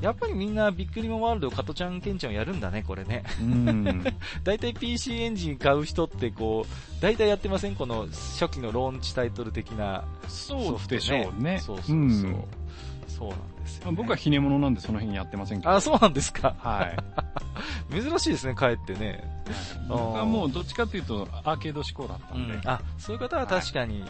[0.00, 3.22] やっぱりみんなビックリマンワールド、加トちゃんケンちゃんをやるんだね、これね。
[3.40, 4.04] うん。
[4.42, 7.76] 大体 PC エンジン買う人ってこう、大体やってません？
[7.76, 11.60] この初期のローンチタイトル的な、そうでしょうね。
[11.60, 11.96] そうそうそう。
[11.96, 12.44] うん
[13.16, 15.70] そうなんですよ、ね、僕はひねものなんでその辺やってませんけど。
[15.70, 16.54] あ、そうなんですか。
[16.58, 16.96] はい。
[18.02, 19.24] 珍しいですね、帰ってね。
[19.88, 22.54] 僕はもうどっちかというとアーケード志向だったんで。
[22.54, 24.04] うん、あ、そういう方は確かに、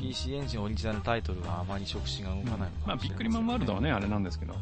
[0.00, 4.54] PC エンジンオリジナルタイトルはあまり触手が動かないのかもしれない、ね、まあ、ビックリマンワールドはね、あれなんですけど。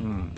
[0.00, 0.34] うん、うん、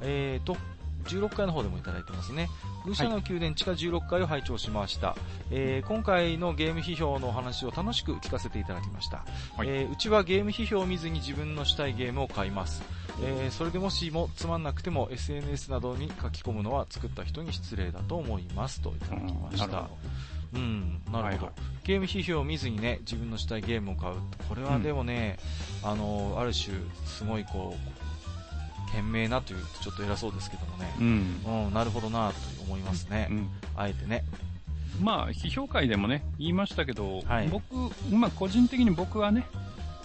[0.00, 0.56] えーと、
[1.04, 2.48] 16回の方でもいただいてますね。
[2.86, 5.16] ルシャの宮殿地下16回を拝聴しました、
[5.50, 9.24] えー、今回のゲーム批評のお話を楽しく聞かせていただきました、
[9.56, 12.82] はい、えー、うちはゲーム批評を見ずに自分のしたいゲームを買います、
[13.22, 19.88] えー、それでもしもつまんなくても SNS などに書き込むのは作った人に失礼だと思いますといただきました、
[20.52, 21.50] うん、なるほど、はいはい、
[21.84, 24.14] ゲーム批評を見ずにね、自分のしたいゲームを買う。
[24.48, 25.38] これはでもね、
[25.82, 26.76] うん、あの、ある種、
[27.06, 28.13] すごいこう、
[28.94, 34.24] 賢明なというとちょっと偉そうですけどもね、うん、うん、なるほどなと思いますね、うん、あえてね。
[35.00, 37.74] まあ、批評会でもね、言いましたけど、はい、僕、
[38.12, 39.44] まあ、個人的に僕はね、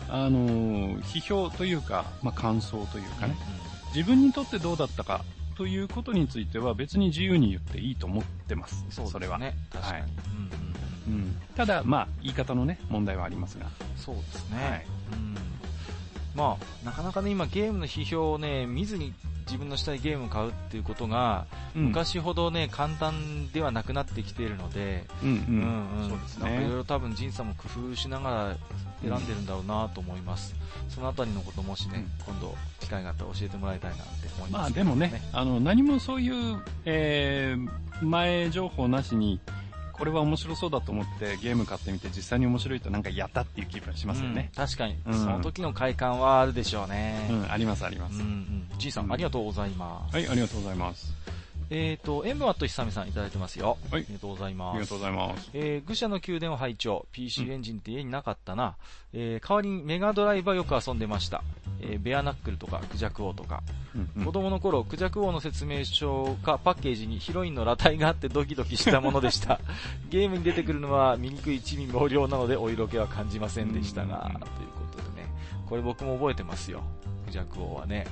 [0.10, 5.24] あのー、批評というか、まあ、感想というかね、うんうん、自分にとってどうだったか
[5.56, 8.84] ということについては別に自由に言っていいと思ってます。
[8.90, 9.38] そう、ね、それは。
[9.38, 10.02] ね、確かに。
[10.02, 10.12] はい、
[11.08, 13.68] うん、うん、ただ、まあ、言い方のね、問題はありますが。
[13.96, 14.58] そうですね。
[14.58, 15.59] はい、うん
[16.40, 19.14] まあ、なかなかね、今ゲームの批評をね、見ずに
[19.46, 26.62] 自分のしたいゲームを買うっていうことが、うん、昔ほどね、簡単ではなくなってきているので、うんうん、うん、そうですね。
[26.62, 28.58] いろいろ多分、ジンさんも工夫しながら
[29.02, 30.56] 選んでるんだろうなと思います。
[30.86, 39.42] うん、そのあたりのこともしね、うん、今度、機会があったら教えてもらいたいなって思います、ね、まあでもね、あの、何もそういう、えー、前情報なしに、
[40.00, 44.50] これは面白そうだと思ってゲーム買ってみて実際に面白いとなんかやったっていう気分しますよね。
[44.58, 47.28] うん、確かに、うん、その時の快感はあるでしょうね。
[47.30, 48.22] うん、ありますあります。
[48.22, 48.26] うん
[48.72, 48.80] うん。
[48.80, 50.16] G さん、ありがとうございます。
[50.16, 51.14] はい、ありがとうございます。
[51.70, 53.78] えっ、ー、と、エンブワット久美さんいただいてますよ。
[53.92, 54.02] はい。
[54.02, 54.76] ありがとうございます。
[54.76, 55.50] ありがとうございます。
[55.54, 58.76] えー、愚者の宮殿を拝聴 PC エンジンって家になかったな。
[59.14, 61.44] うん、えー、代わりにメガドライバーよく遊んでました。
[61.82, 63.62] えー、ベアナックルとかクジャク王とか。
[63.96, 69.60] うんうん、子供の頃、クジャク王の説明書かパッケージにヒロインの裸体があってドキドキしたものでした。
[70.10, 75.28] ゲームに出てくるのは醜い一味毛量なのでお色気は感じませんでしたが、ということでね。
[75.68, 76.82] これ僕も覚えてますよ。
[77.26, 78.08] クジャク王はね。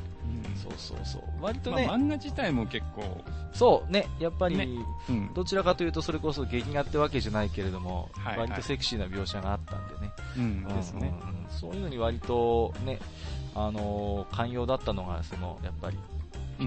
[0.61, 1.21] そうそうそう。
[1.41, 3.23] 割とね、まあ、漫画自体も結構。
[3.53, 4.67] そうね、やっぱり、ね
[5.09, 10.11] うん、どちらかというとそれこそ劇画ってわけじゃないけれども、はいはい、割とセクシーな描写があったんでね。
[10.37, 12.99] うん、ですね、うん、そういうのに割とね、
[13.55, 15.97] あのー、寛容だったのが、その、やっぱり、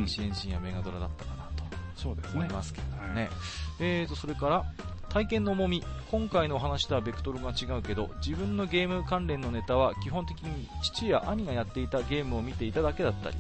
[0.06, 1.64] シエンシンやメガドラだったかなと。
[1.94, 2.40] そうですね。
[2.40, 3.22] 思いますけどね。
[3.22, 3.30] はい、
[3.78, 4.64] えーと、それから、
[5.10, 5.84] 体験の重み。
[6.10, 13.36] 今回のお話とはベクトルが違うけど自分のゲーム関連のネタは基本的に父や兄がやっていたゲームを見ていただけだったり、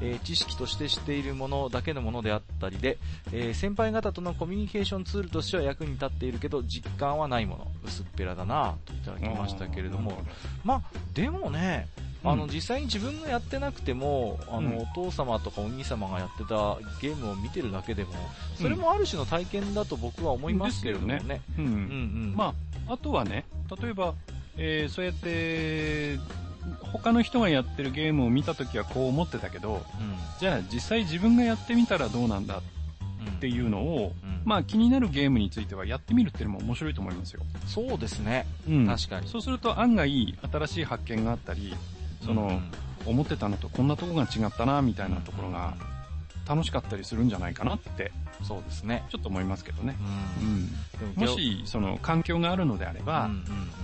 [0.00, 2.96] えー、知識として知っているものだけのものであったりで、
[3.30, 7.70] えー、先輩方とのコミュニケーションツールとしては役に立っているけど実感はないもの。
[7.84, 10.16] 薄っぺらだなといただきましたけれども。
[10.64, 11.88] まあでもね
[12.24, 18.12] あの、実際に自分がやってなくても、あの、お父様とかお兄様がやってたゲームを見てるだけでも、
[18.56, 21.20] それもある種の体験だと僕は思いますけれどもね。
[21.26, 21.64] ねうん。
[21.64, 22.34] うんうん。
[22.34, 22.54] ま
[22.88, 23.44] あ、あとはね、
[23.80, 24.14] 例えば、
[24.56, 26.18] えー、そうやって、
[26.92, 29.82] 他の人がやってるゲームを見たときはこう思ってたけど、うん、
[30.38, 37.42] じゃあ実際自分がやってみたらどうなんだっていうのを、うん、まあ気になるゲームについてはやってみるっていうのも面白いと思いますよ。
[37.66, 38.46] そうですね。
[38.68, 38.86] うん。
[38.86, 39.28] 確かに。
[39.28, 41.74] そうすると案外新しい発見があったり、
[42.24, 42.60] その、
[43.06, 45.74] 思ってたのとこんなとこが違ったな、みたいなところが、
[46.46, 48.12] 楽しかったりするんじゃないかなって、
[48.42, 49.04] そうですね。
[49.10, 49.96] ちょっと思いますけどね。
[51.16, 51.22] うん。
[51.22, 53.30] もし、その、環境があるのであれば、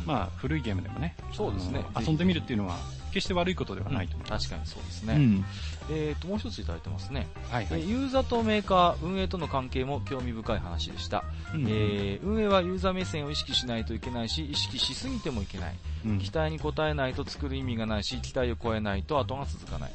[0.05, 1.85] まあ、古いゲームでもね、そうですね。
[1.99, 2.77] 遊んでみるっていうのは
[3.11, 4.49] 決して悪いことではないと思います。
[4.49, 5.15] 確かにそうですね。
[5.15, 5.45] うん、
[5.91, 7.27] えっ、と、もう一ついただいてますね。
[7.51, 11.25] はい、はい、ユーザーとメーカー、運営との関係も興味深い話でした。
[11.55, 15.75] うん、えー、運営はユーザー目線を意識しないといけないし、意識しすぎてもいけない。
[16.07, 19.91] うん、期待に応えないと作る意味がないし、期待を超えないと後が続かない。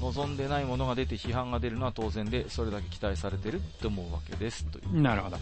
[0.00, 4.64] 望んでないものが出て批判が出るのは当然で、それだけ期待されてるって思うわけです。
[4.66, 5.00] という。
[5.00, 5.36] なるほど。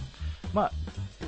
[0.52, 0.72] まあ、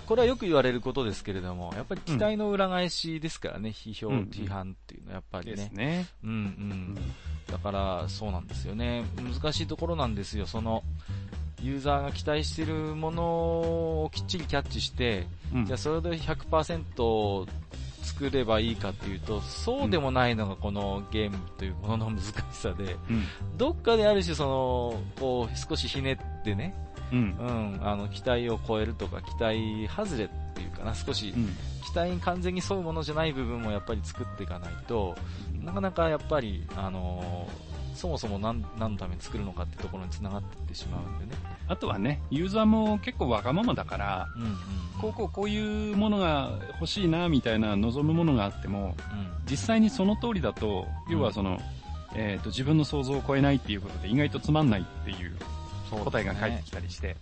[0.06, 5.56] これはよく言われることですけれども、やっぱり期待の裏返しですからね、批評、批判っていうのはやっぱりね。
[5.56, 6.06] ですね。
[6.24, 6.98] うんうん。
[7.50, 9.04] だから、そうなんですよね。
[9.16, 10.46] 難しいところなんですよ。
[10.46, 10.82] その、
[11.62, 17.46] ユーザーが期待しているものをきっちりキャッチして、うん、じゃあそれで100%
[18.02, 23.24] 作ればいいかっていうと、そうでもないのがこのゲームというものの難しさで、うん、
[23.56, 26.74] どっかである種その、こう少しひねってね、
[27.12, 31.34] うん、うん、あの期待を超えるとか期待外れっていうかな少し
[31.84, 35.14] 期待に完全に沿うものじゃない部分もやっぱり作っていかないと
[35.62, 41.40] なかなかやっぱり、あのー、そもそも何何のために作るのかってところに繋がっていってしまうんでね。
[41.68, 44.56] あとはねユーザーも結構わがままだから、うんうん、
[45.00, 51.60] こうこうこういうものが欲しいなみたいな望むものがあっても、うん、実際にその通りだと要はその、
[52.14, 55.36] えーと自分の想像を超えないっていうことで意外とつまんないっていう
[55.98, 57.16] 答えが返ってきたりして、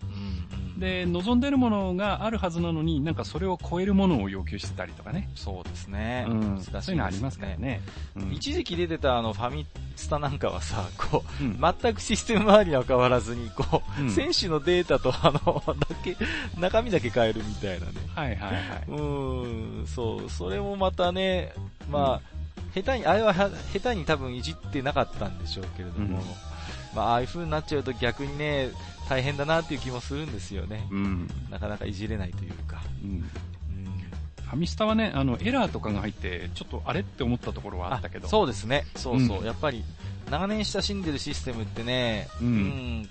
[0.78, 5.28] で、望んでるものがあるはずなのに、なんかそれを超えるものを要求してたりとかね。
[5.34, 6.26] そうですね。
[6.28, 7.82] うん、ね、そういうのありますからね。
[8.16, 9.66] うん、一時期出てたあのファミ
[9.96, 16.16] スタなんかはさ、こう、うん、全くシステム周りは変わらずに、こう、うん、選手のデータとあの、だけ、
[16.58, 17.92] 中身だけ変えるみたいなね。
[18.14, 18.84] はいはいはい。
[18.88, 21.52] うん、そう、それもまたね、
[21.90, 22.40] まあ、
[22.74, 23.50] 下手に、あれは下
[23.90, 26.22] 手に多分いじってなかったんでしょうけれども、
[26.94, 28.70] まあ、ああいう風になっちゃうと逆にね、
[29.08, 30.86] 大変だなっていう気もするんですよね。
[30.90, 32.82] うん、なかなかいじれないというか。
[33.02, 33.20] うん、
[34.50, 38.28] ファミスタはね、あの、エラーとかが入って、ちょっとあれって思ったところはあったけど。
[38.28, 38.84] そうですね。
[38.96, 39.38] そうそう。
[39.38, 39.84] うん、やっぱり、
[40.30, 43.08] 長年親しんでるシステムってね、うん、うん、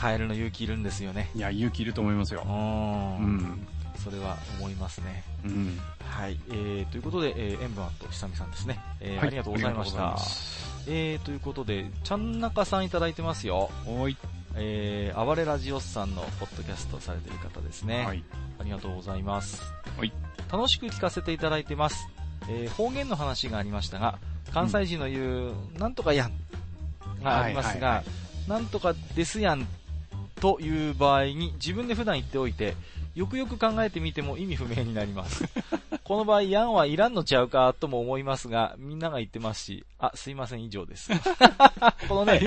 [0.00, 1.30] 変えるの勇気いるんですよね。
[1.34, 2.42] いや、勇気いると思いますよ。
[2.46, 3.66] うん。
[3.96, 5.24] それは思いますね。
[5.44, 5.78] うん。
[6.00, 6.38] はい。
[6.48, 8.78] えー、ということで、えー、塩分アット久美さんですね。
[9.00, 10.16] えー、はい、ありがとうございました。
[10.88, 13.70] えー、ということで、ちゃんなかさんいただいてますよ。
[13.86, 14.16] はい。
[14.54, 18.04] えー、暴れラジオスさんのポッドキャストされている方ですね。
[18.06, 18.22] はい。
[18.58, 19.60] ありがとうございます。
[19.98, 20.12] はい。
[20.50, 22.08] 楽しく聞かせていただいてます。
[22.48, 24.18] えー、方言の話がありましたが、
[24.52, 26.32] 関西人の言う、うん、なんとかやん
[27.22, 28.12] がありますが、はいはいは
[28.46, 29.66] い、なんとかですやん
[30.40, 32.74] という場合に自分で普段言っておいて、
[33.16, 35.42] よくよく考えてみても意味不明になります。
[36.04, 41.10] この場合、ヤンはいらんのちゃうかとも思いますが、みんなが言ってますし、あ、すいません、以上です。
[42.08, 42.40] このね、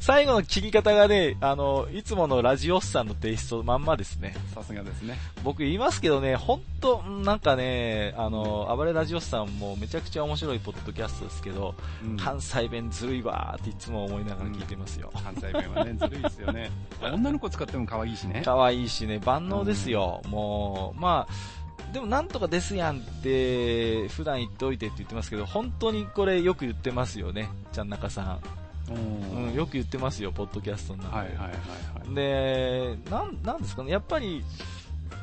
[0.00, 4.34] 最後の切り方がね、あの、いつものラジオスさんのテイストまんまですね。
[4.54, 5.18] さすがですね。
[5.44, 15.12] 僕言いますけどね、ほんと、なんかね、あの、暴れラジオスさんもめちゃくちゃ面白いポッドキャストですけど、うん、関西弁ずるいわーっていつも思いながら聞いてますよ。
[15.14, 16.70] うん、関西弁はね、ずるいですよね。
[17.02, 18.42] 女の子使っても可愛いしね。
[18.44, 20.20] 可愛いしね、万能ですよ。
[20.24, 28.40] うん、もう、まあ、でもなんとかですやんって普段言っておいてって言ってますけど、本当にこれよく言ってますよね、ちゃん中さん。
[28.92, 31.16] うん、よく言ってますよ、ポッドキャストの中で。
[31.16, 34.44] はいはいはいはい、で、なん、なんですかね、やっぱり、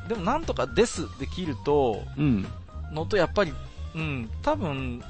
[0.07, 2.45] でもなんとかですって切ると、うん、
[2.91, 3.53] のとやっぱり、
[3.93, 5.03] うん、多分、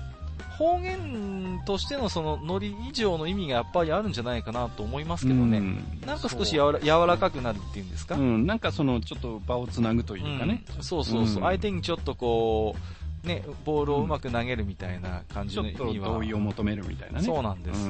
[0.62, 5.58] 方言としてのそのノリ以上の意味がやっぱりあるんじゃないかなと思いますけどね。
[5.58, 10.64] うん、なんか少し柔ら柔らかくなるっていうんですか、うん、なんかそのちょっと場をつなぐというかね。
[10.78, 12.76] うん、そうそうそう、相手にちょっとこ
[13.24, 15.80] う、ね、ボールをうまく投げるみたいな感じの意味は。
[15.80, 17.26] ちょっと同意を求めるみたいなね。
[17.26, 17.90] そうなんです。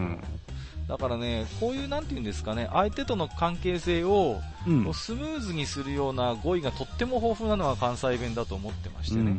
[0.92, 9.34] だからね、こういうなんていうんですかね、相手との関係性を、うん、スムーズにするような語彙がとっても豊富なのが関西弁だと思ってましてね。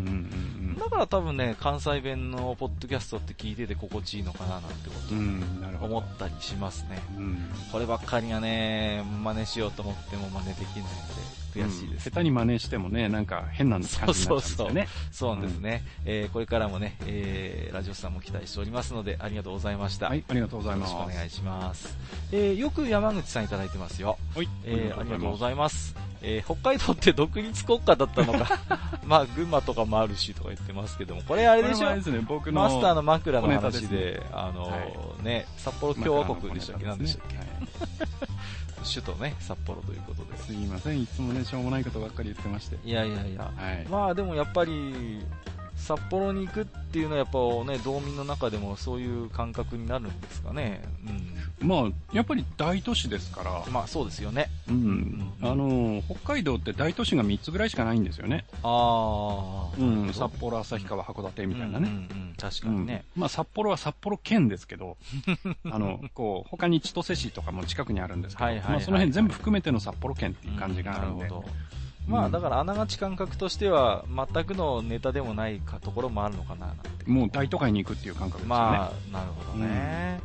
[0.81, 4.95] だから多分ね、関西弁のポッドキャストって聞いてて心地いいのかななんてこ
[5.79, 7.03] とを思ったりしますね。
[7.19, 11.42] うん、こればっかりはね、真似しようと思っても真似できないので。
[11.53, 14.89] 悔しいです、ねうん、下手に真似してもね、なんか変な感じになっちゃうんですよね。
[15.11, 15.85] そうですね。
[16.05, 20.09] うん、えー、これからもね、えー、ラジオさんも期待しておりますので、ありがとうございました。
[20.09, 20.93] はい、ありがとうございます。
[20.93, 21.97] よろしくお願いします。
[22.33, 24.19] えー、よく山口さんいただいてますよ。
[24.35, 24.49] はい。
[24.65, 25.95] えー、ありがとうございます。
[26.23, 28.61] えー、北海道って独立国家だったのか
[29.05, 34.77] まあ、群馬とかもあるしとか言ってますけども、これあれでしょ、ね、僕のマスターの枕の話で、でね、あの、は
[35.21, 37.47] い、ね、札幌共和国でしたっけ、何でしたっけ、はい
[38.85, 40.37] 首都ね、札幌ということで。
[40.39, 42.77] すいません、いつもね、しょうもないことばっかり言ってまして。
[42.85, 43.51] いやいやいや。
[43.55, 45.25] はい、まあでもやっぱり、
[45.83, 50.81] 札幌に行くっていうのはやっぱね、道民の中でもそういう感覚になるんですかね。
[51.61, 53.65] うん、まあ、やっぱり大都市ですから。
[53.71, 54.49] まあそうですよね。
[54.69, 55.33] うん。
[55.43, 58.45] あの、北海道って大都市が3つぐらいしかないんですよね。
[58.63, 59.77] ああ。
[59.77, 61.89] うん、札幌、旭川、函館みたいなね。
[61.89, 61.99] うん、う
[62.31, 63.21] ん、確かにね、うん。
[63.23, 64.97] まあ札幌は札幌県ですけど、
[65.69, 71.23] あの、こう、他に千歳市とかも近くにあるんですけど、はいその辺全部含めての札幌県っていう感じがあるんで。
[71.25, 71.49] なるほど。
[72.07, 76.75] まあだからあながち感覚としては全くのネタでもないかところもあるのかな。
[77.07, 78.61] もう大都会に行くっていう感覚ですよね。
[78.61, 80.21] まあ、なるほどね。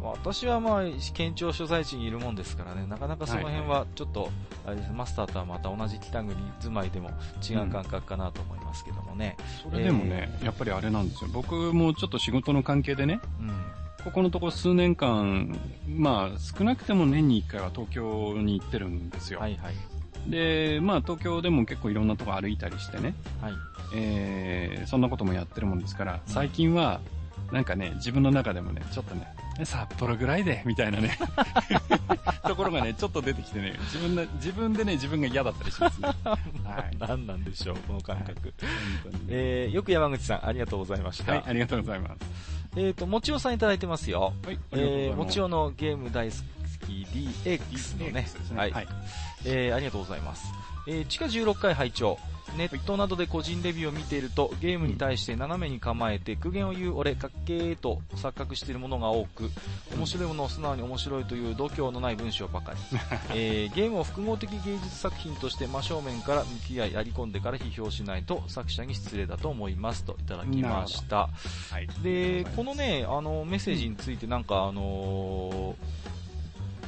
[0.00, 0.82] うん、私はまあ、
[1.14, 4.30] 県庁所在地にいるもんですからね、なかなかその辺はちょっと、
[4.66, 7.10] あれです、マスターとはまた同じ北国住まいでも
[7.48, 9.36] 違う感覚かなと思いますけどもね。
[9.64, 11.30] うん、それでもね、えー、やっぱりあれなんですよ。
[11.32, 13.52] 僕もちょっと仕事の関係でね、うん
[14.04, 15.56] ここのところ数年間、
[15.86, 19.38] まあ、少なくても年に1回は東京に行ってるんですよ。
[19.38, 19.74] はいはい。
[20.26, 23.52] で、まあ東京でも結構いろんなとこ歩いたりしてね、はい。
[23.94, 27.00] えー、そんなこともやってるもんですから、最近は、
[27.50, 29.26] なんかね、自分の中でもね、ちょっとね、
[29.64, 31.18] 札幌ぐらいで、みたいなね、
[32.48, 36.08] ところがね、ちょっと出てきてね、自分で、自分でね、自分が嫌だったりしますね。
[36.24, 36.38] は
[36.90, 36.96] い。
[36.98, 38.30] 何なんでしょう、この感覚。
[38.30, 38.52] はい、
[39.28, 41.32] えー、よく山口さん、ありがとうございました。
[41.32, 42.52] はい、ありがとうございます。
[42.76, 44.32] えっ、ー、と、もちおさんいただいてますよ。
[44.46, 44.58] はい。
[44.70, 48.70] えー、もちおのゲーム大好き DX のね、はい。
[48.72, 48.88] はい
[49.44, 50.44] えー、ありがとうございます。
[50.86, 52.18] えー、地下16階拝聴
[52.56, 59.50] ネットなどで個人レビューを見ていると、ゲームに対して斜めに構えて苦言を言う俺かっけーと錯覚しているものが多く、
[59.96, 62.78] 面白いものを素直に面白いという度胸のない文章ばかり。
[63.34, 71.30] えー、ゲームを複合的芸術作品として真正面から向き合いやり込んでから批評しないと作者に失礼だと思いますといただきました。
[71.70, 76.12] はい、で、このね、あの、メッセージについてなんかあのー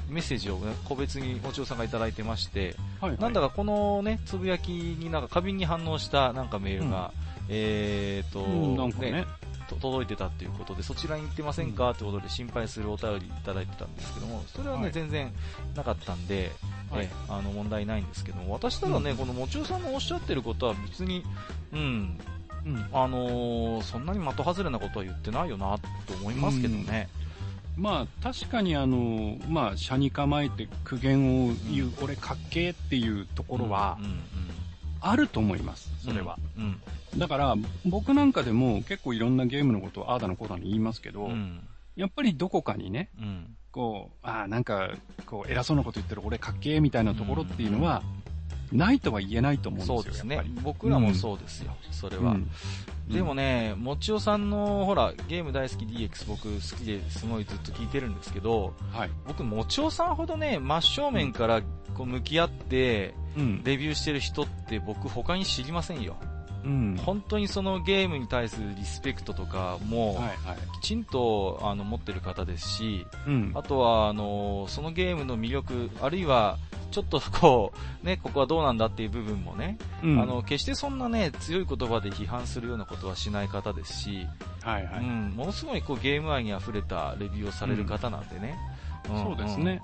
[0.09, 9.24] メッセージを、ね、個別におちおさんがいただいてまして、はいはい、なんだかこのね、つぶやきになんか過敏に反応したなんかメールが、うん、えーと、うんね、ね
[9.80, 11.90] 届いてたっていうことで、そちらに行ってませんか？
[11.90, 15.32] ってことで心配するお便りいただいてたんですけども、それはね、はい、全然
[15.74, 16.52] なかったんで、
[16.90, 21.24] はい、あの問題ないんですけども、私ただね、うん、このもちおさんのおっしゃってることは別に、
[21.72, 22.18] うん、
[22.66, 27.09] うん、あのー、そんなに的外れなことは言ってないよなと思いますけどね。
[27.18, 27.24] うん
[27.77, 33.99] まあ、確かにあの、まあ、車に構えて苦言を言う、うん、俺かっけーっていうところは、
[35.01, 36.39] あると思います、それは。
[36.57, 36.79] うん
[37.12, 41.31] うん、だから、僕なんかでも結構いろんなゲームのことをああだのこうだの言いますけど、
[41.97, 43.11] やっぱりどこかにね、
[43.72, 44.91] こう、ああ、なんか、
[45.27, 48.03] こう、偉そうなこと言ってる俺かっけーみたいなところっていうのは、
[48.72, 50.03] ないとは言えないと思うんですよ。
[50.03, 50.43] そうですね。
[50.62, 52.37] 僕らもそうですよ、それは。
[53.09, 61.62] でもね、もちおさんの、ほら、ゲーム大好き DX 僕好きですごいずっと聞いてるんですけど、はい、僕、もちおさんほどね、真正面から
[61.94, 63.14] こう向き合って、
[63.64, 66.16] レビューしてる人って僕他に知りませんよ。
[66.64, 70.18] うん、本当にそのゲームに対するリスペクトとかも、
[70.80, 76.57] きちんとあの持ってる方ですし、うん、あとはあのそのゲームの魅力、あるいは
[76.95, 77.72] ちょっとこ
[78.03, 84.28] う、ね、ここはどうなんだっていう部分もね、うん、あの、決してそんなね、強い言葉で批判するようなことはしない方ですし、
[84.62, 85.01] はいはい。
[85.01, 88.57] うん、ものすごいこうゲーム愛に溢れたレビューをされる方なんでね。
[89.11, 89.82] うん、そうですね。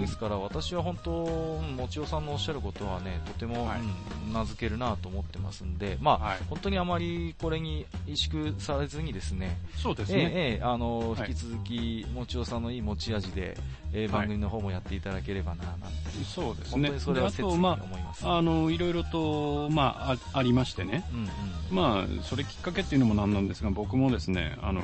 [0.00, 10.30] ですから私は本当、もちおさんのおっしゃることはね、とても、はい、うん、名付けるなと思ってますんで、まあ、はい、本当にあまりこれに萎縮されずにですね、そうですね。
[10.34, 13.56] ええあの、引き続き、もちおさんのいい持ち味で、
[13.92, 15.86] えー、番組の方もやっていただければな、なんて。
[16.24, 16.82] そうですね。
[16.82, 18.24] 本当にそれは切に思います。
[18.24, 21.28] まあ、あの、いろいろと、まあ、あありましてね、うんうん、
[21.70, 24.82] まあ、それきっかけっていうのもなんなんですが、僕もですね、あの、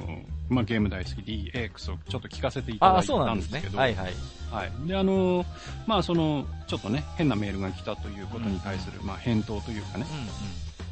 [0.48, 4.12] まあ、ゲーム大好き DX をちょっと聞かせていただいたんですけど、ね、はいはい。
[4.50, 4.88] はい。
[4.88, 5.44] で、あの、
[5.86, 10.26] まあ、その、ちょっとね、変なメールが来たということに対する、うん、まあ、返答というかね、うんうん、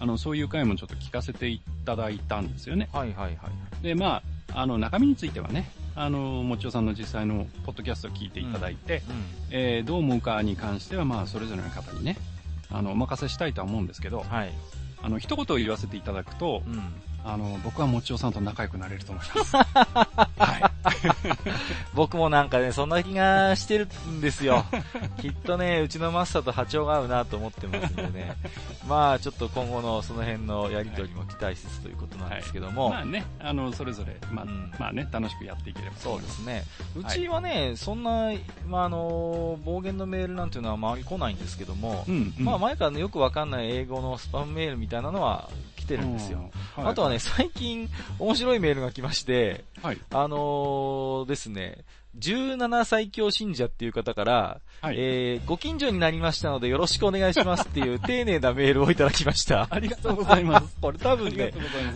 [0.01, 2.89] あの、そういう回もちょっと聞かせていただいたんですよね。
[2.93, 3.49] はいはいは
[3.81, 3.83] い。
[3.83, 12.17] で、まあ、あの、中身についてはね、あの、もちおさんの実際のポッドキャストを聞いていただいて、うんうん、えー、どう思うかに関しては、まあ、それぞれの方にね、
[12.71, 14.53] あの、お任せしたいとは思うんですけど、はい。
[15.03, 16.83] あの、一言言わせていただくと、うん、
[17.25, 19.57] あの、僕はもちおさんと仲良くなれると思います。
[19.57, 20.75] はい。
[21.95, 24.65] 僕もなんかね、そんな気がしてるんですよ。
[25.21, 28.37] きっとね、うちのマスターと波長が合うなと思ってますんでね。
[28.87, 32.91] まあ、ちょっと今後のその辺のやりとりも期待しつつということなんですけども。
[32.91, 36.65] はい、まあね、あの、それぞれ、まあ、うん、まあね、楽しくやっていければそうですね。
[36.95, 38.33] うちはね、はい、そんな、
[38.67, 45.49] まあ、あの、暴言のメールなんていうのは周り来ないんですけども、うんうん、まあ、前からね、よくわかんない英語のスパムメールみたいなのは
[45.85, 46.51] 来てるんですよ。
[46.75, 51.85] はい、あとはね、最近面白いメールが来まして、はい、あのー、ですね、
[52.19, 59.67] 17最強信者っていう方から、はい、えー、ご近所になりましたのでよろしくお願いしますっていう 丁寧なメールをいただきました。
[59.69, 60.77] ありがとうございます。
[60.81, 61.53] これ多分ね、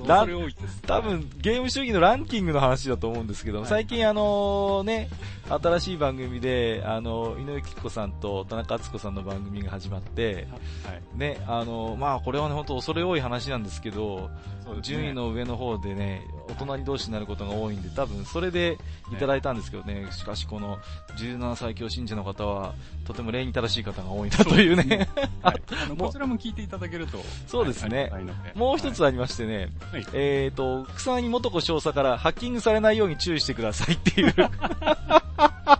[0.06, 5.08] 多分ゲーム主義のランキングの話だと思うんですけど、はい、最近あのね、
[5.48, 10.46] 新しい番組で、あの、井上貴子さんと田中敦子さんの番組が始まって、
[10.84, 14.30] はい、ね、あの、まあこれはね、本当恐れ多い話なんですけど、
[14.66, 18.78] ね、順位の上の方でね、お隣同士になることが多いんで、多分それで
[19.12, 20.78] いただいたんですけどね、しかしこの
[21.16, 22.74] 17最強信者の方は、
[23.06, 25.08] とても礼に正しい方が多いなというね。
[25.42, 25.54] あ
[25.88, 27.22] のこちらも聞いていただけると。
[27.46, 28.10] そうですね。
[28.54, 34.34] もう一つありましてね、はい、えっ、ー、と、草薙元子少佐からハッキングされないように注意してくださいっていう。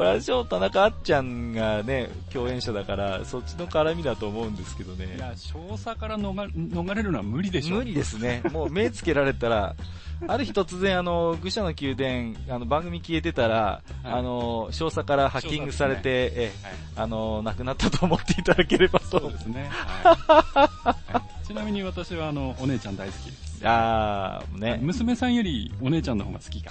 [0.00, 5.14] これはしょ、田中あっちゃんがね、共演者だから、そっちの絡みだと思うんですけどね。
[5.14, 7.76] いや、少佐から逃れるのは無理でしょ。
[7.76, 8.40] 無理ですね。
[8.50, 9.76] もう目つけられたら、
[10.26, 19.20] ある日突然、あの、愚者の宮殿、あの、番組消えてたら、はい、あの、少佐からハッキングされて、ね、え、はい、あの、亡くなったと思っていただければと。
[19.20, 19.68] そうですね。
[19.70, 23.49] はい、 ちなみに私は、あの、お姉ちゃん大好きです。
[23.62, 24.78] あー、ね。
[24.82, 26.70] 娘さんよりお姉ちゃんの方が好きか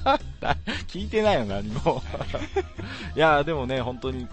[0.00, 0.18] な。
[0.86, 2.02] 聞いてないよ、何も。
[3.16, 4.28] いやでもね、本当に、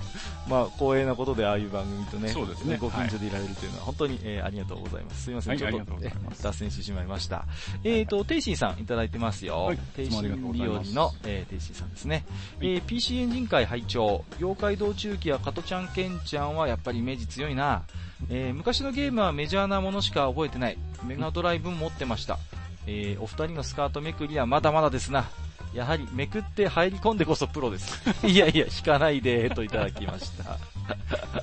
[0.47, 2.77] まあ、光栄なことでああいう番組とね、そうですね。
[2.77, 5.23] ご近所でいられるというのは、本当に、えー、ありがとうございます。
[5.23, 5.99] すいません、ちょっと、
[6.41, 7.45] 脱線してしまいました。
[7.83, 9.65] えっ、ー、と、テイシーさんいただいてますよ。
[9.65, 12.25] はい、テイシー日和の、えー、テイシーさんですね。
[12.59, 17.83] はい、えー、PC エンジン界拝聴妖怪道中記や加トちゃん、ケンちゃんはやっぱりイメージ強いな。
[18.29, 20.77] えー、昔のゲームはメジャーなものしか覚えてない。
[21.05, 22.39] メガドライブも持ってました。
[22.87, 25.29] えー、お二人のスカートめくりはまだまだですな。
[25.73, 28.01] やはりめくって入り込んでこそプロです。
[28.27, 30.57] いやいや、引かないで、といただきました。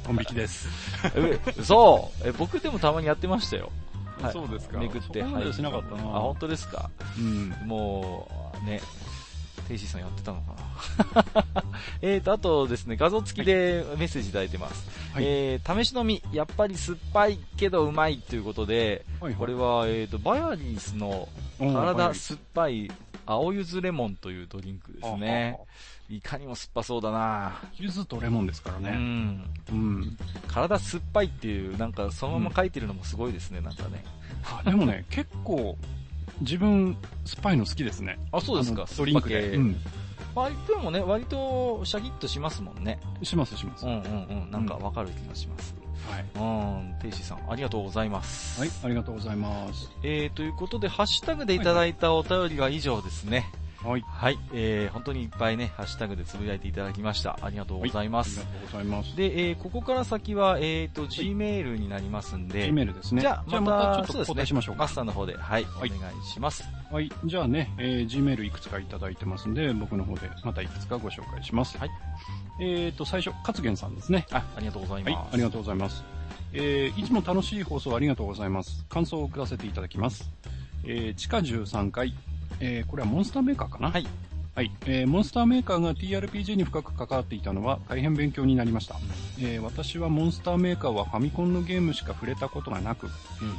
[0.05, 0.68] トン引きです。
[1.64, 2.28] そう。
[2.28, 3.70] え、僕でもたまにやってましたよ。
[4.22, 4.78] はい、そうですか。
[4.78, 6.03] めくって入り込んで。
[6.16, 6.91] あ、本当ですか？
[7.18, 7.49] うん。
[7.66, 8.81] もう、ね、
[9.70, 10.56] テイシーさんやってたのか
[11.54, 11.64] な？
[12.02, 14.90] えっと、あとですね、画像付きでメッセージいただいてます。
[15.14, 22.90] はい、えー、試し飲み、やっぱり酸っぱいけどうまいということで、はいはい、これは、えっ、ー、と、バヤリースの体酸っぱい
[23.26, 25.56] 青柚子レモンというドリンクですね。
[26.08, 28.90] いかにも酸っぱそうだな柚子とレモンですからね。
[28.90, 29.44] うん。
[29.70, 30.18] うん。
[30.48, 34.04] 体酸っぱいっていう、なんかそのまま書いてるのもすごいですね、うん、なんかね。
[34.44, 35.78] あ、でもね、結構、
[36.41, 38.18] 自分、酸っぱいの好きですね。
[38.32, 38.86] あ、そうですか。
[38.97, 39.57] ドリンクで。
[39.57, 39.76] うん。
[40.34, 43.01] 割ともね、割とシャキッとしますもんね。
[43.22, 43.86] しますします。
[43.86, 44.51] うんうんうん。
[44.51, 45.74] なんかわかる気がします。
[46.09, 46.24] はい。
[46.34, 48.61] うん、テイシーさん、ありがとうございます。
[48.61, 49.91] はい、ありがとうございます。
[50.03, 53.51] えー、ということで、ハッシュタグでいただいたお便りは以上ですね。
[53.85, 54.05] はい。
[54.07, 54.39] はい。
[54.53, 57.39] えー、本当にいっぱいね、ハッシュタグでつぶやいていただきました。
[57.41, 58.41] ありがとうございます。
[58.41, 59.16] はい、ありがとうございます。
[59.16, 62.70] で、えー、ここから先は、えーと、Gmail になりますんで。
[62.70, 63.22] Gmail ですね。
[63.22, 64.83] じゃあ、また、ちょっと交しましょうか。
[64.83, 66.62] マスターの方で、はい、はい、お願いします。
[66.91, 67.11] はい。
[67.24, 71.78] じゃあね、えー、Gmail いくつかいただいてますんで、僕の方でまたいくつかご紹介します。
[71.78, 71.91] はい。
[72.61, 74.26] えーと、最初、勝元さんですね。
[74.31, 75.14] あ、ありがとうございます。
[75.14, 76.05] はい、ありがとうございます。
[76.53, 78.85] えー、いつも楽しい放送ありがとうございます。
[78.89, 80.31] 感想をくだせていただきます。
[80.85, 82.14] えー、地下13階、
[82.61, 83.90] えー、これはモンスターメーカーかな？
[83.90, 84.06] はい。
[84.52, 88.96] はい、えー、モンスターメーカーが TRPG に深く関わっていたのは大変勉強になりました、
[89.38, 93.11] えー、私はモンスターメーカーはファミコンのゲームしか触れたことがなく、うん、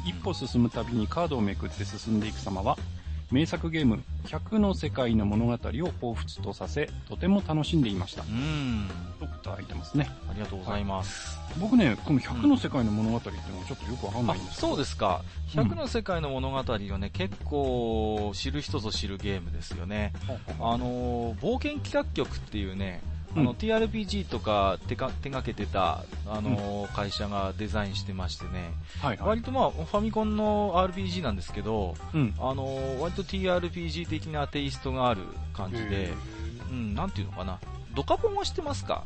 [0.08, 2.76] 一歩進むたびにカードをめくって進んでいく様は
[3.32, 8.22] 名作ゲーム100の世界の物語を彷彿とさせ、とても楽しんでいました。
[8.22, 8.88] うん。
[9.18, 10.06] といただいてますね。
[10.28, 11.38] ありがとうございます。
[11.38, 15.22] はい、僕ね、この100の世界の物語っていうのはちょっとよくわかんないんですけど、そうですか。
[15.48, 20.12] 100の世界の物語はね、結構知る人ぞ知るゲームですよね。
[20.60, 23.00] あの、冒険企画局っていうね、
[23.34, 35.22] あの、うん、TRPG とか手か手がけてた、あの、うん、会社がデザインしてましてね、はいはい、割とまあ、ファミコンの RPG なんですけど、うん、あの、割と TRPG 的なテイストがある
[35.52, 36.12] 感じで、
[36.70, 37.58] うん、なんていうのかな、
[37.94, 39.04] ドカポンは知ってますか？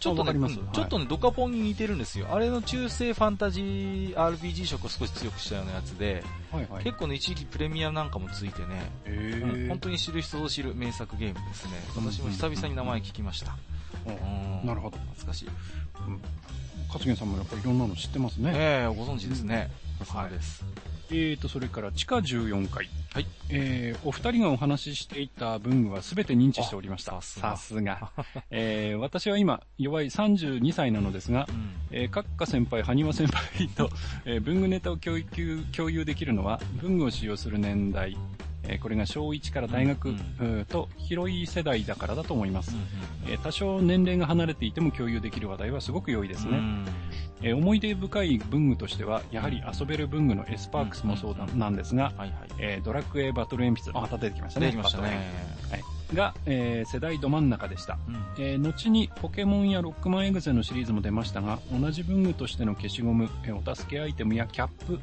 [0.00, 0.32] ちょっとね、
[0.72, 2.28] ちょっとね、ドカポンに似てるんですよ。
[2.30, 11.72] あれの中世ファンタジー RPG 色を少し強くしたようなやつで、はいはい、結構ね、一時期プレミアなんかもついてね、うん、本当に知る人ぞ知る名作ゲームですね。
[11.94, 13.58] 私も久々に名前聞きました。
[14.06, 14.96] うん、なるほど。
[14.96, 15.48] 懐かしい。
[15.48, 16.20] うん。
[16.88, 18.52] 勝元さんもやっぱりいろんなの知ってますね。
[18.54, 19.70] ええー、ご存知ですね。
[20.08, 20.30] はい。
[20.30, 20.64] です。
[21.12, 22.88] えーと、それから地下14階。
[23.12, 23.26] はい。
[23.48, 27.20] えー、お二人がお話ししていた文具はすべて認知しておりました。
[27.20, 28.12] さすが。
[28.50, 33.90] えー、私は今、弱い32歳なのですが、うん、えー、閣下先輩、埴輪先輩と、
[34.24, 38.16] えー、文具ネタを共有共有できるのは、文具を使用する年代、
[38.64, 40.14] えこれが小1から大学、
[40.68, 42.74] と広い世代だからだと思います、
[43.28, 46.60] え多少年齢が離れていても共有できる話題はすごく良いですね、
[47.42, 52.12] え思い出深い文具としてはやはり遊べる文具のエスパークスもそうなんですが、
[52.58, 54.66] えドラクエバトル鉛筆また出てきましたね。
[54.66, 65.00] 出てきましたねが、えー、世代ど真ん中でした、うん、えー、後にポケモンやロックマンエグゼのシリーズも出ましたが、同じ文具としての消しゴム、えー、お助けアイテムやキャップ、うん、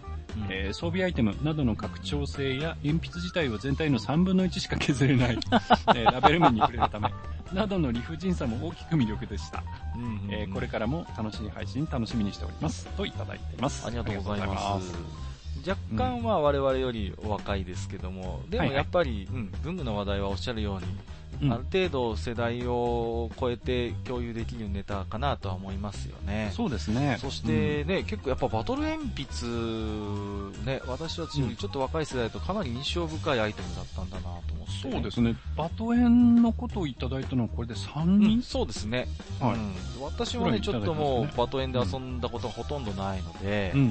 [0.49, 5.39] えー、装備アイテムなどの拡張性や鉛筆自体を全体の3分の1しか削れない、
[5.95, 7.09] えー、ラベル面に触れるため、
[7.53, 9.63] などの理不尽さも大きく魅力でした。
[9.95, 12.85] うんうんうん、えー、これからも楽しい配信楽しみにしております。
[12.97, 13.85] といただいてます。
[13.85, 15.26] ありがとうございます。
[15.67, 19.27] 若干は我々よりお若いですけども、でもやっぱり、
[19.63, 20.99] 文具の話題はおっしゃるように、うん、
[21.43, 26.51] ある程度世代を超えて共有できるネタかなとは思いますよね。
[26.53, 27.17] そうですね。
[27.19, 34.91] そしてね、うん、結構やっぱバトル鉛筆、ね、私たちよりちょっと若い世代とかなり印象深いアイテムだったんだなと思って。
[34.91, 35.35] そうですね。
[35.55, 39.07] バトエンのことをいただいたのはこれで3人、うん、そうですね。
[39.39, 39.57] はい。
[40.01, 43.87] 私もね、ちょっともうバトエンで遊んだことがほとんどないので、うんうん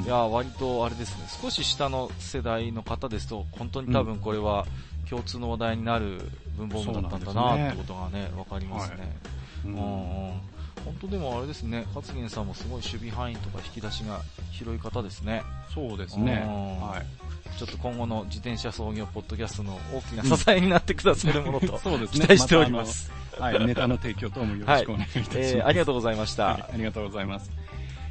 [0.00, 4.66] うん、いや、割とあれですね、少し下の世代の方ですと、本当に多分これは、
[5.10, 6.20] 共通の話題になる
[6.56, 8.96] 文房具だったんだな、ってことがね、わかりますね。
[9.64, 10.50] はい、うん
[10.84, 14.20] 本当でもあれですね、勝元さんもすごい守備範囲とか引き出しが
[14.50, 15.42] 広い方ですね。
[15.74, 16.42] そうですね。
[16.80, 17.58] はい。
[17.58, 23.12] ちょっと今後の自転車創業ポッドキャストの大きな支えになってくださるものと、 そうですね、期待しております。
[23.38, 25.36] はい、ネタの提供等もよろしくお願いいたします。
[25.36, 26.44] はい、えー、ありがとうございました。
[26.44, 27.50] はい、ありがとうございます。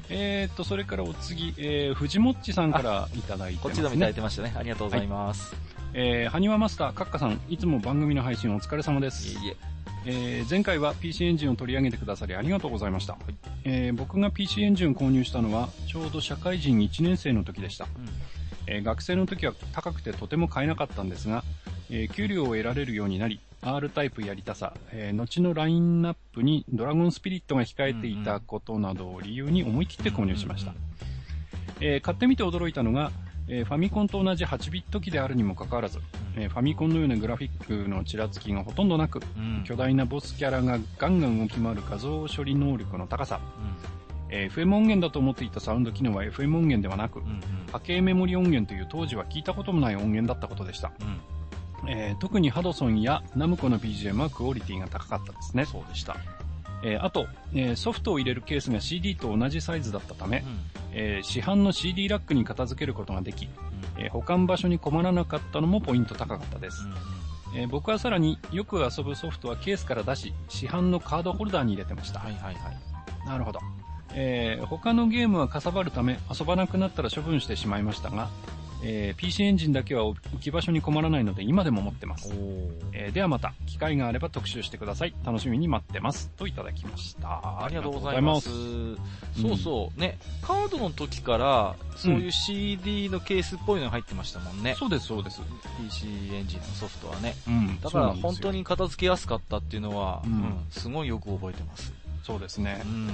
[0.09, 4.53] えー、っと、それからお次、えー、藤もっちさんからいただいてます、ね、こっちでもいただいてましたね。
[4.55, 5.53] ありがとうございます。
[5.53, 9.27] はいえー、はにわマスター、カッカさん、いつも番組の配信お疲れ様です。
[9.27, 9.57] いえいえ。
[10.05, 13.13] えー、前回は PC エンジンを取り上げてくださりありがとうございました。
[13.13, 17.85] はい、えー、僕が PC エンジンを購入したのは、ちょうど社会人1年生の時でした。
[17.85, 18.09] うん、
[18.67, 21.43] えー、学生の時は高くてとても買えなかったんですが、
[21.89, 30.73] えー、給料を得られるようになり、R タイプやりたさ、えー、後のラインナップにドラゴンスピリットが控えていたことなどを理由に思い切って購入しました。
[31.81, 33.11] えー、買ってみて驚いたのが、
[33.47, 35.99] えー、ファミコンと同じ8ビット機であるにもかかわらず、
[36.35, 43.39] えー、ファミコンのようなグラフィックのちらつきがほとんどなく、うん、巨大なボスキャラがガンガン動き回る画像処理能力の高さ、
[44.29, 47.41] うん、えー、FM 音源だと思っていたサウンド機能は FM 音源ではなく、うんうん、
[47.71, 50.91] 波形メモリ音源という当時は聞いたこともない音源だったことでした。
[51.01, 51.38] うん
[51.87, 55.65] えー、特にハドソンやナムコの BGM はクオリティが高かったですね。
[55.65, 56.17] そうでした。
[56.81, 60.45] えー、あと、えー、ソフトを入れるケースが CD と同じサイズだったため、うん、
[60.93, 63.47] えー、市販の CD ラックに片付けることができ、う
[63.99, 66.83] ん、え保管場所に困らなかったのもポイント高かったです。
[67.53, 72.19] うん、え僕はさらによく遊ぶソフトはケースから出し、市販のカードホルダーに入れてました。
[72.19, 73.27] はいはいはい。
[73.27, 73.59] なるほど。
[74.13, 78.29] え他のゲームはかさばるため遊ばなくなったら処分してしまいましたが、
[78.83, 82.33] えー、PC エンジンだけは置き場所に困らないので今でも持ってます。
[82.93, 85.13] えー、ではまた、機会があれば特集してください。
[85.25, 86.29] 楽しみに待ってます。
[86.37, 87.63] といただきました。
[87.63, 88.49] ありがとうございます。
[89.41, 94.71] そうそう、ね、カードの時から、そういう CD のケースっぽいのが入ってましたもんね。
[94.71, 95.41] うん、そうです、そうです。
[95.81, 97.35] PC エンジンのソフトはね。
[97.47, 97.79] うん。
[97.81, 101.93] だから本当に片付けやすかったっていうのは、うん、うん、すごいよく覚えてます。
[102.23, 102.81] そうですね。
[102.85, 103.07] うん。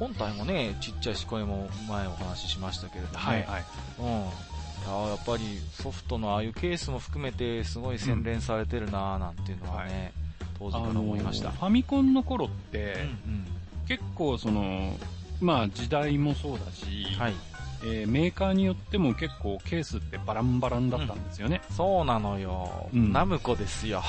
[0.00, 3.64] うん本体もね、ちっちゃいし、これも前お話ししましたけれども、ね、はいはい。
[3.98, 4.06] うん。
[4.06, 11.50] ややっぱりソフトのああいうケースも含めてすごい洗練されてるなぁなんていうのはね、うん、当時から思いました。
[11.50, 13.46] ファミコンの頃って、うんうん、
[13.88, 14.96] 結構その、
[15.40, 17.34] まあ時代もそうだし、はい、
[17.82, 21.60] えー、メーカーによっても結構ケースってバランバランだったんですよね。
[21.70, 22.88] うん、そうなのよ。
[22.94, 24.02] うん、ナムコですよ。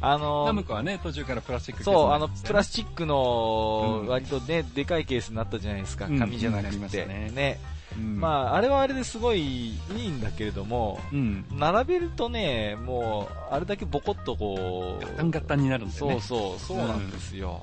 [0.00, 6.06] あのー、ナムコはね、途中からプラスチック、ね、そう、あの、プラスチックの、割とね、うん、でかいケースになったじゃないですか。
[6.06, 7.02] 紙じゃなくて。
[7.02, 7.30] うん、ね。
[7.34, 7.60] ね
[7.96, 16.20] うん、まあ、あれはあれですごいいいんだけれども、うん、並べるとね、もう、あれだけボコッとこう、ガタンガタンになるんだよね。
[16.20, 17.62] そうそう、そうなんですよ。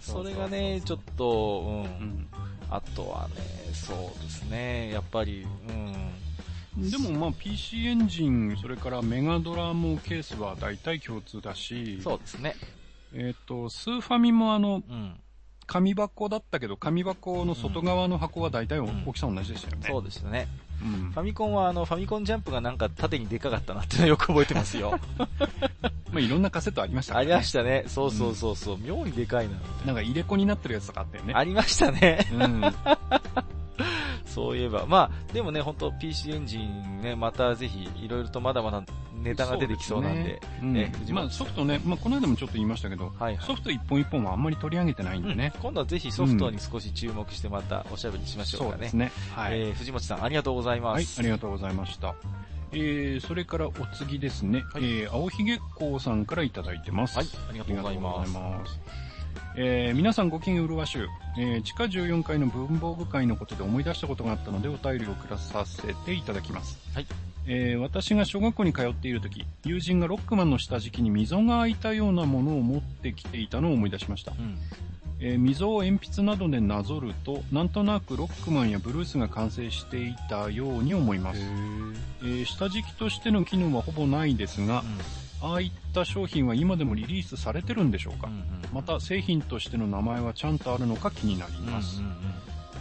[0.00, 2.26] それがね、ちょっと、うん。
[2.70, 3.34] あとはね、
[3.72, 5.94] そうですね、やっぱり、うん。
[6.76, 12.56] でもまあ PC エンジン、それからメガドラもケースは大体共通だし、そうですね。
[13.14, 15.20] えっ、と、スーファミもあの、うん、
[15.66, 19.82] 紙箱だったけど、紙箱の外側の箱は大体大きさ同じでしたよね。
[19.84, 20.48] うん、そうですね。
[20.82, 24.98] うん、ファミコンはあの、ファミコンジャンプがなんか縦にでかかったなっていうのよく覚えてますよ。
[26.10, 27.20] まあいろんなカセットありましたね。
[27.20, 27.84] ありましたね。
[27.86, 29.54] そうそうそうそう、うん、妙にでかいな。
[29.86, 31.34] なんか入れ子になってるやつとかあったよね。
[31.34, 32.26] ありましたね。
[32.32, 32.62] うん。
[34.24, 34.86] そういえば。
[34.86, 38.82] まあ、でもね、本当 PC エンジンね、またぜひ、いろいろとまだまだ
[39.22, 40.40] ネタが出てきそうなんで。
[40.60, 45.52] でね、うん、まあ、ソフトね、まあ、この間もちょっと言いましたけど、はいはい、ソフト一本一本はあんまり取り上げてないんでね。
[45.54, 48.72] うん、今度はぜひソフトに少し注目してまたおしゃべりしましょうかね。
[48.72, 49.12] そうですね。
[49.34, 49.60] はい。
[49.60, 50.96] えー、藤本さん、ありがとうございます。
[50.96, 52.14] はい、ありがとうございました。
[52.72, 57.16] えー、それからお次ですね、はい、えー、青ひげこうさんからいただいてます。
[57.16, 58.26] はい、ありがとうございま
[58.66, 58.80] す。
[59.56, 61.08] えー、皆さんごきげんうるわしゅう、
[61.38, 66.78] えー、地下14階の文房具会のことで思い出したことがあったのでお便りを送らさせていただきます。
[66.94, 67.06] はい。
[67.46, 74.32] えー、私が小学校に通っている時、友人がロックマンの下敷きに溝が開いたようなものを持ってきていたのを思い出しました。
[74.32, 74.58] うん、
[75.20, 81.40] えー、溝を鉛筆などでなぞると、なんとなくロックマンやブルースが完成していたように思います。
[82.22, 84.98] えー、下敷きとしての機能はほぼないですが、うん、
[85.44, 88.42] ああいった商品は今でもリリースされてるんでしょうか、うんうん、
[88.72, 91.98] また製品としての名前はちゃんとあるのか気になります。
[91.98, 92.16] うんうんうん。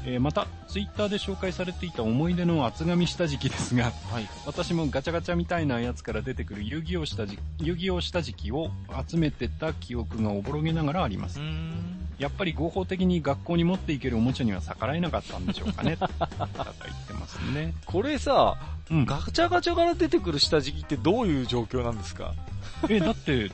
[0.06, 8.70] えー、また、ツイッターで紹介されていた思い出の厚紙下敷きですが、はい、私もガチャガチャみたいなやつから出てくる遊戯王下敷き、遊戯王下敷きを
[9.08, 11.40] 集めてた記憶がおぼろげながらあります。
[12.24, 15.98] やっぱり合法的に学校に持っていけるおもちゃには逆らえなかったんでしょうかね。
[16.00, 17.74] と言ってますね。
[17.86, 18.56] これさ、
[18.90, 22.34] うん、ガチャガチャから出てくる下敷きってどういう状況なんですか？
[22.90, 23.52] え、だって、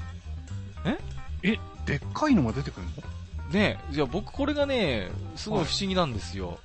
[0.85, 0.97] え？
[1.41, 2.85] え、でっかいのが出てくる
[3.49, 3.49] の？
[3.59, 6.59] ね、じゃあ僕これがね、すごい不思議なんですよ。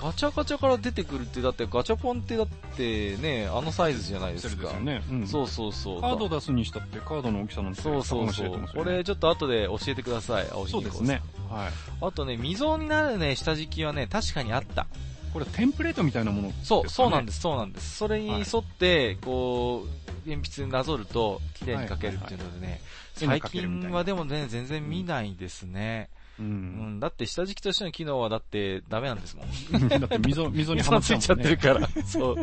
[0.00, 2.46] はい、ガチャガチャから出てくるって、だってガチャポンってだっ
[2.76, 4.68] てね、あのサイズじゃないですか。
[4.68, 5.26] ですね、うん。
[5.26, 6.00] そうそうそう。
[6.00, 8.60] カード出すにしたってカードの大きさなんてそうそうそう。
[8.60, 11.22] ね、これちょっと後で教えてください、青そうですね。
[11.48, 11.72] はい。
[12.00, 14.86] あとね、溝になるね、下敷きはね、確かにあった。
[15.32, 17.96] これテンプレートみたいなもの、ね、そう、そうなんです、そうなんです。
[17.96, 22.80] それに沿って、こう、鉛筆になぞると、綺麗に描けるっていうのでね、
[23.14, 26.08] 最近はでもね、全然見ないですね。
[26.12, 27.00] うん、うん。
[27.00, 29.88] だって下敷きとしての機能はだってダメなんですもん。
[29.88, 31.88] だって溝、溝にはまっちゃ、ね、ついちゃってるから。
[32.04, 32.36] そう。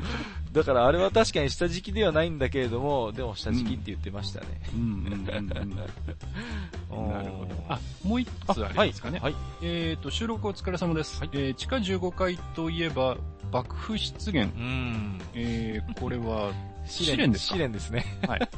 [0.54, 4.62] だからあれは確かに下敷きではないんだけれども、でも下敷きって言ってましたね。
[4.74, 4.82] うん。
[4.82, 7.66] うん、うん、なるほど。
[7.70, 9.20] あ、もう一つありますかね。
[9.20, 9.34] はい。
[9.34, 11.20] はい、えっ、ー、と、収録お疲れ様です。
[11.20, 13.18] はい、えー、地下15階といえば、
[13.52, 14.44] 爆風湿原。
[14.44, 15.20] うん。
[15.34, 16.52] えー、これは、
[16.88, 18.06] 試練です試練ですね。
[18.28, 18.50] はい。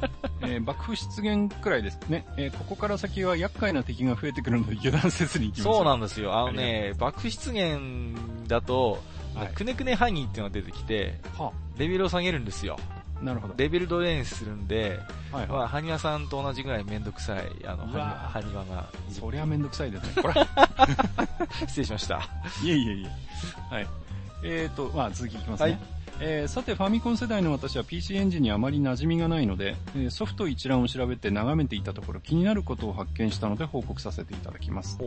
[0.42, 2.26] えー、爆風出現くらいですね。
[2.36, 5.62] えー、ここから先は厄介な敵が増えてくるので油断せずに行きます。
[5.64, 6.36] そうなんですよ。
[6.36, 9.02] あのね、爆風出現だと、
[9.34, 12.78] はい、くねくねハニーっていうのが出てきて、はレベルを下げるんですよ。
[13.22, 13.54] なるほど。
[13.56, 14.98] レベルドレーンするんで、
[15.30, 20.22] はい、はい、まあ、ハニワさんと同じぐらいめんどくさい、あの、ハニワがそりゃめんどくさいですね。
[20.22, 20.34] これ。
[21.66, 22.28] 失礼しました。
[22.64, 23.74] いえいえいえ。
[23.74, 23.86] はい。
[24.42, 25.70] えーと、まあ、続きいきますね。
[25.72, 34.98] はいえー、さてファミコン世代の私は PC エンジンにあまり馴染みがないので、えー、ソフト一覧を調べて眺めていたところ気になることを発見したので報告させていただきます。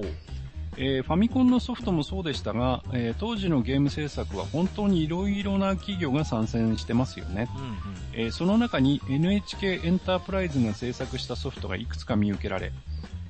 [0.76, 7.76] えー、ファミコンのソフトもそうでしたが、えー、当時のゲーム制作は本当に色々な企業が参戦してますよね、うんうん、
[8.14, 12.72] えー、その中に NHK エンタープライズが制作したソフトがいくつか見受けられ、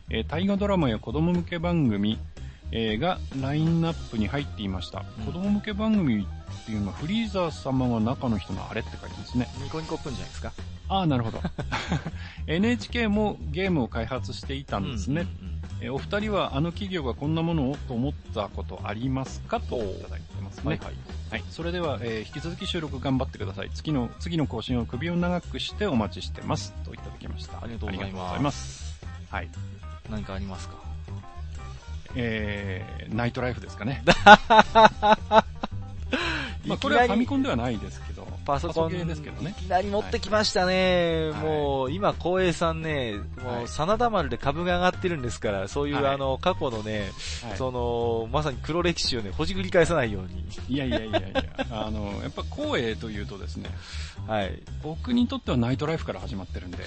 [0.09, 2.17] え大河ドラマや子供向け番組、
[2.75, 9.47] えがラインナップに入っていました、うん、子供向け番組っていうのは、フリーザー様が中の人のあれって書いてますね。
[9.61, 10.51] ニコニコくんじゃないですか？
[10.89, 11.39] ああ、なるほど。
[12.47, 15.27] NHK もゲームを開発していたんですね。
[15.81, 19.59] えお二人はあの企業がこんなものをと思ったことありますか？
[19.59, 20.63] といただいてますね。
[20.65, 20.93] はい、はい、
[21.31, 21.43] はい。
[21.49, 23.69] それでは、えー、引き続き収録頑張ってください。
[23.73, 26.73] 次の、次の更新を首を長くしてお待ちしてます。
[26.85, 27.57] といただきました。
[27.61, 28.41] ありがとうございます。
[28.41, 29.49] ますはい。
[30.09, 30.75] 何かありますか？
[32.15, 34.03] えー、ナイトライフですかね。
[36.65, 38.12] まあ、これはファミコンではないですけど、
[38.45, 39.55] パソコンですけどね。
[39.57, 41.29] いきなり持ってきましたね。
[41.31, 47.11] はい、もう、今、光栄さんね、もう、真田丸で株が上がってるんですから、そういう、あの、過去のね、
[47.55, 50.45] その、まさに黒歴史をね、ほじくり返さないように。
[50.69, 53.69] いやいやいやいや、あの、やっぱ光栄というとですね、
[54.27, 54.61] はい。
[54.81, 56.77] 僕にとってはナイトライフから始まってるんで。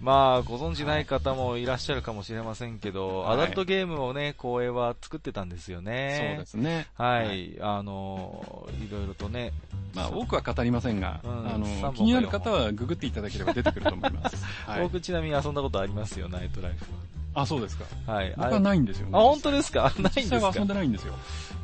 [0.00, 6.36] まあ、ご存知ない方もいらっしゃるかもしれませんけど、はい、アダルトゲームをね、光栄は作ってたんですよね。
[6.36, 6.86] そうですね。
[6.94, 7.26] はい。
[7.26, 9.52] はい、あの、いろいろとね。
[9.94, 14.44] まあ、多くは語りませんが、うん、あの、気になる方はググっていただければ出てくると思います。
[14.66, 16.84] はい、僕ちなみに遊んだことありますよ、ナイトライフ
[17.34, 17.42] は。
[17.42, 17.84] あ、そうですか。
[18.12, 18.32] はい。
[18.36, 19.12] 僕はないんですよね。
[19.14, 19.92] あ、本当ですか？
[19.98, 20.36] ないんですか？
[20.36, 21.14] 実際は遊んでないんですよ。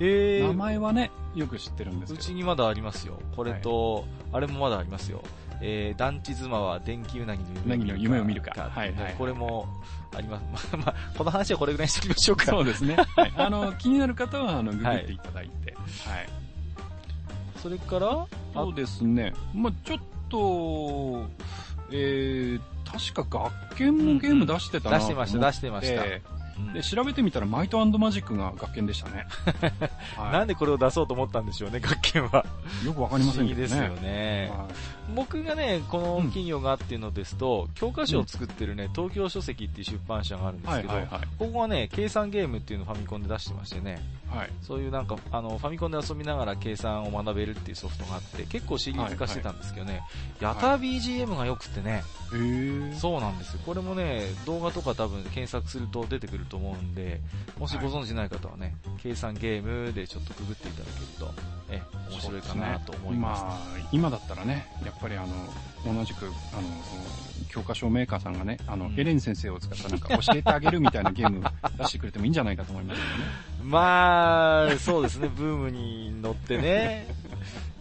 [0.00, 2.20] えー、名前はね、よく知ってるんですけど。
[2.20, 3.20] うちにまだありますよ。
[3.36, 5.22] これと、はい、あれもまだありますよ。
[5.62, 8.70] えー、団地妻は電気うなぎの夢を見るか。
[8.74, 9.68] はい、はい、これも
[10.16, 10.68] あります。
[10.76, 12.46] まあ、この話はこれぐらいにしておきましょうか。
[12.46, 12.96] そうですね。
[13.16, 15.74] はい、あの、気になる方は、あの、ググっていただいて。
[15.74, 16.39] はい。
[17.62, 19.32] それからそうですね。
[19.54, 21.26] まあちょっと、
[21.90, 26.02] えー、確か学研もゲーム出してたな、出してました、出してました。
[26.74, 29.26] で、調べてみたらマイトマジックが学研でしたね。
[30.16, 32.44] はい、なんでこれを出そうと思ったんでしょうね、学研は。
[32.84, 33.62] よくわかりませんけどね。
[33.62, 34.52] ですよね。
[34.56, 34.68] はい、
[35.14, 40.94] 僕がね、この企業がっていうのですと、うん、教科書を作ってるね、東京書籍っていう出版社があるんですけど、
[41.38, 52.02] ここはね、計算ゲームっていうのをファミコンで出してましてね、はい、そういうなんか、あの、ファミコンで遊びながら計算を学べるっていうソフトがあって、結構シリーズ化してたんですけどね、はいはい、やた BGM が良くてね、
[52.98, 53.60] そうなんですよ。
[53.66, 57.20] これもね、動画とか多分検索すると出てくると思うんで、
[57.58, 61.34] もしご存知ない方はね、はい、計算ゲームでちょっとくぐっていただけると、
[61.70, 66.28] え、面白いかなと思います、ね、まあ、今だったらね、やっぱりあの、同じく、あ
[66.60, 66.62] の、
[67.48, 71.42] 教科書メーカーさんがね、あの、うん、エレン先生を使ったなんか教えてあげるみたいなゲーム
[71.78, 73.24] 出してくれてもいいんじゃないかと思いますけどね。
[73.64, 77.08] まあ、そうですね、ブームに乗ってね。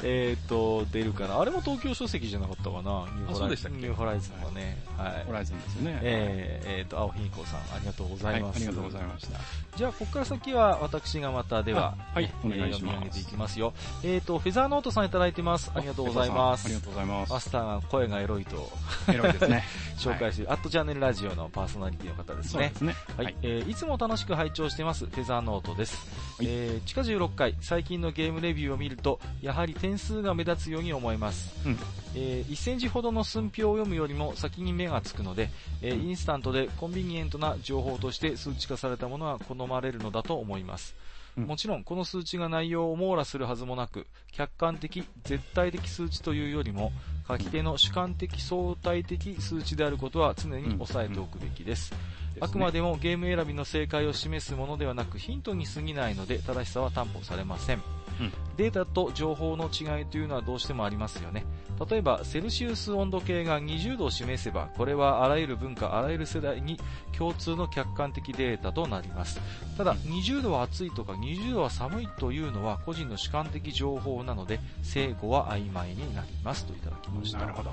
[0.03, 1.39] えっ、と、出るかな。
[1.39, 3.05] あれも東京書籍じゃなかったかな？
[3.15, 3.73] ニューホライズン。
[3.73, 4.77] ニューホライズンはね。
[4.97, 5.23] はい。
[5.25, 5.99] ホライズンですよね。
[6.01, 8.67] えー、えー、と、青ひみこさん、ありがとうございます、はい。
[8.67, 9.39] ありがとうございました。
[9.77, 12.97] じゃあ、ここから先は私がまたでは、はい、お願いします。
[12.97, 13.73] 読み上げていきますよ。
[14.03, 15.71] えっ、ー、と、フェザーノートさんいただいてます。
[15.73, 16.65] ありがとうございます。
[16.65, 17.31] ありがとうございます。
[17.31, 18.69] マスターが声がエロいと。
[19.07, 19.63] エロいですね。
[19.99, 22.51] 紹介している、はい、アットチャンネルラジオのパーソナリティの方ですね。
[22.51, 22.95] そうですね。
[23.17, 23.25] はい。
[23.25, 25.95] はい、えー、いつも楽しく拝聴してます、フェザーノートです。
[26.37, 31.51] はい、えー、地下16回、最近のゲームレビューを見ると、やはり点数が目立つように思います。
[31.65, 31.77] うん、
[32.15, 35.49] えー、1センチほどの寸評を読むよりも先に目がつくので、
[35.81, 40.95] えー、インスタントでコンビニエントな情報として数値化されたものは好まれるのだと思います。
[41.35, 46.91] もちろんこの数値が内容を網羅するはずもなく、客観的、絶対的数値というよりも、
[47.27, 51.93] 書き手の主観的相対的数値であることは常に押さえておくべきです。
[52.41, 57.98] あくまでもゲーム選びの正解を示すものではなくヒントに過ぎないので正しさは担保されません。
[58.19, 61.45] うん、データと情報の違いというのはどうしてもありますよね。
[61.89, 66.77] 例えば、セルシウス温度計が20度を示せば、これはあらゆる文化、あらゆる世代に
[67.17, 69.39] 共通の客観的データとなります。
[69.77, 77.39] ただ、20度は暑いとか20度は寒いというのは個人の主観的情報なので、正誤は曖昧になりますといただきました。
[77.39, 77.71] なるほど。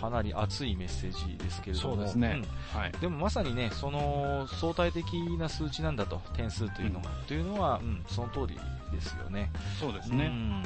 [0.00, 1.96] かなり熱いメッセージですけれども。
[1.96, 2.40] そうですね。
[2.74, 2.92] うん、はい。
[3.00, 5.04] でもまさにね、その相対的
[5.36, 8.58] な数値なんだと、点数というのが、うん、というのは、うん、その通り
[8.90, 9.50] ですよね。
[9.80, 10.26] そうですね。
[10.26, 10.62] うん、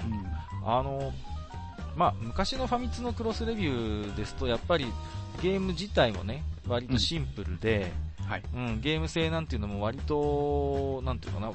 [0.64, 1.12] あの、
[1.96, 4.86] まあ、昔のファミ通のクロスレビューですと、やっぱり
[5.42, 11.52] ゲーム自体もね、割とシンプルで、うん、はいうん、ゲーム性なんていうのも割と、なんていうかな、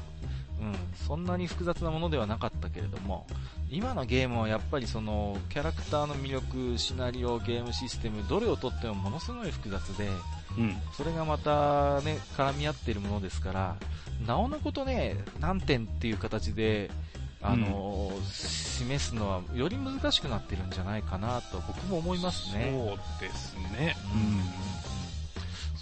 [0.60, 0.76] うん、
[1.08, 3.28] そんなに複雑なものではなかったけれども、
[3.70, 10.08] 今のゲームはやっぱりその、キャラクターの魅力、シナリオ、ゲームシステム、どれをとってもものすごい複雑で、
[10.58, 13.76] うん、それがまたね、絡み合っているものですから、
[14.26, 16.90] なおのことね、何点っていう形で、
[17.42, 22.72] あの、うん、示すのはより難しくなってるんじゃないかなと僕も思いますね。
[22.74, 23.96] そうですね。
[24.14, 24.87] うん。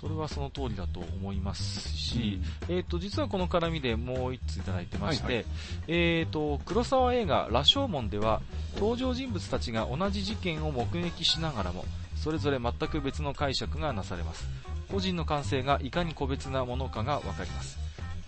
[0.06, 5.46] それはその通りだと思いますし、うん、えっ、ー、と、実はこの絡みでもう一ついただいてまして、はいはい、
[5.88, 8.44] えっ、ー、と、黒沢映画、羅生門では、
[8.76, 14.48] 登場人物たちが同じ事件を目撃しながらも、それぞれ全く別の解釈がなされます。
[14.92, 17.80] 個人の感性がいかに個別なものかがわかります。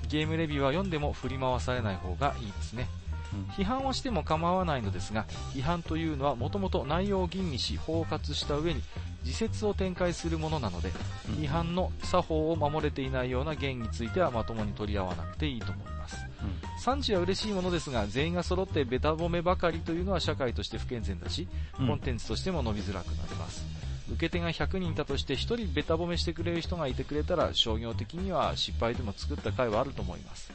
[0.09, 2.87] ゲームレビューは読んでも振り回されない方がいいですね。
[3.55, 8.81] 批判をしても構わないのですが、批判というのはもともと内容を吟味し包括した上に
[9.23, 10.91] 自説を展開するものなので、
[11.39, 16.17] 批判の作法を守れていないような言についてはまともに取り合わなくていいと思います。
[16.41, 23.65] うん、産地は嬉しいものですが、全員が揃ってベタ褒めばかりというのは社会として不健全だし、コンテンツとしても伸びづらくなります。
[24.09, 30.51] 受け手が100人いたとして1人ベタ褒めしてくれる人がいてくれたら商業的には失敗でも作った回はあると思います。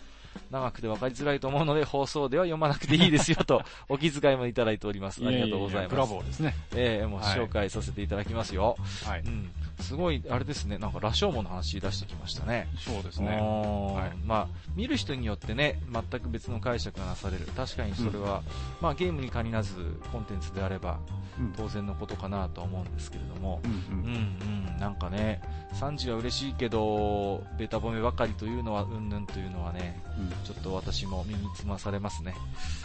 [0.50, 5.24] 長くて分かりづらいと思うので、放送では読まなくていいですよと、 お気遣いもいただいております。
[5.26, 5.90] ありがとうございます。
[5.90, 6.54] ブラボーですね。
[6.74, 8.76] ええー、もう紹介させていただきますよ。
[9.04, 9.20] はい。
[9.20, 9.50] うん。
[9.82, 12.68] すごい、あれですね、なんか、羅生門の話出してきましたね。
[12.78, 13.28] そうですね。
[13.28, 17.46] はい、まあ、見る人によってね、全く別の解釈がなされる。
[17.56, 18.44] 確かにそれは、うん、
[18.80, 19.74] まあ、ゲームに限らず、
[20.12, 20.98] コンテンツであれば、
[21.56, 24.36] 当然のことかなとは思うんですけれども、うん、うん、
[24.72, 25.40] うん、なんかね、
[25.74, 32.34] 3時は嬉しいけど、ベタ褒めばかりというのは、うんぬんというのはね、うん、ちょっと私も耳つまされますね。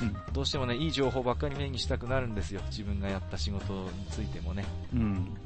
[0.01, 2.61] うん、どうしてもね、いい情報ばっかり目にしたくなるんですよ。
[2.69, 4.65] 自分がやった仕事についてもね。
[4.93, 5.37] うん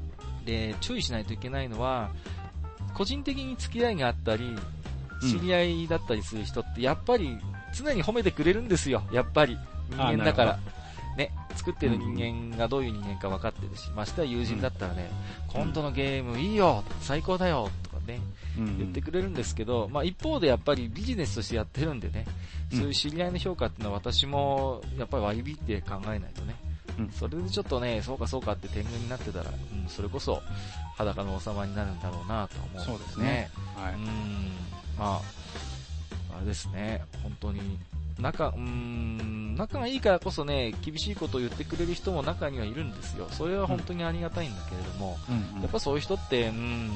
[0.44, 2.10] で、注意しないといけないのは、
[2.94, 4.56] 個人的に付き合いがあったり、
[5.20, 7.38] 知り合いだったりする人って、やっぱり
[7.74, 9.56] 常に褒めてくれるんですよ、やっぱり。
[9.90, 10.58] 人間だから。
[11.16, 12.16] ね、作ってる人
[12.50, 15.10] 間がどういう人間か分かってるし、ましては友人だったらね、
[15.54, 18.20] うん、今度のゲームいいよ、最高だよ、とかね、
[18.58, 22.24] うん、言ってくれるんですけど、まあ一方でやっぱりビジネスとしてやってるんでね、
[22.70, 26.54] そういう知り合いの評価っていうのは私もやっぱり割り引いて考えないとね、
[26.98, 30.42] うん、それでちょっとね、そうかそうかって天狗になってたら、うん、それこそ
[30.96, 33.50] 裸の王様になるんだろうなと思う、ね、そうですね。
[33.76, 33.94] はい。
[33.94, 34.02] うん、
[34.98, 35.20] まあ、
[36.36, 37.78] あれですね、本当に、
[38.20, 43.26] 仲、うん、仲がいいからこそね、厳しいことを言ってくれる人も中にはいるんですよ。
[43.30, 45.18] それは本当にありがたいんだけれども、
[45.54, 46.90] うん、やっぱそういう人って、うん、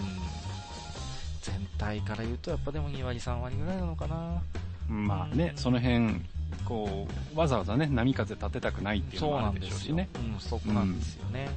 [1.43, 4.43] 全体から言うとやっぱでも2割3割ぐらいなのかな。
[4.89, 6.20] まあね、その辺、
[6.64, 10.09] こう、わざわざね、波風立てたくないっていうのもあるでしょうしね。
[10.35, 11.48] うん、そこなんですよね。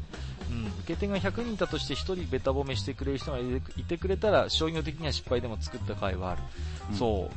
[0.49, 3.43] うん、受受け手が100人いたとして1人ベタ褒めしてくれる人がい
[3.83, 6.41] てくれたら、商業的には失敗でも作った回はある。
[6.89, 7.29] うん、そう、うん、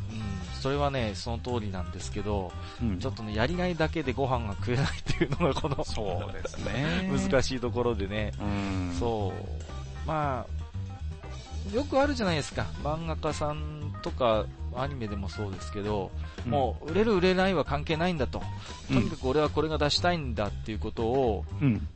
[0.61, 2.51] それはね、その通りなんですけど、
[2.83, 7.11] うん、ちょっとね、やりがいだけでご飯が食えないっていうのがこの、そうですね。
[7.13, 18.43] 難しいところでね、うん、そう、まあ、よくあるじゃないですか、漫画家さんとか、アニメでもそうですけど、うん、もう売れる売れないは関係ないんだと、
[18.89, 21.87] とにかく俺はこれが出したいんだっていうことを、うん、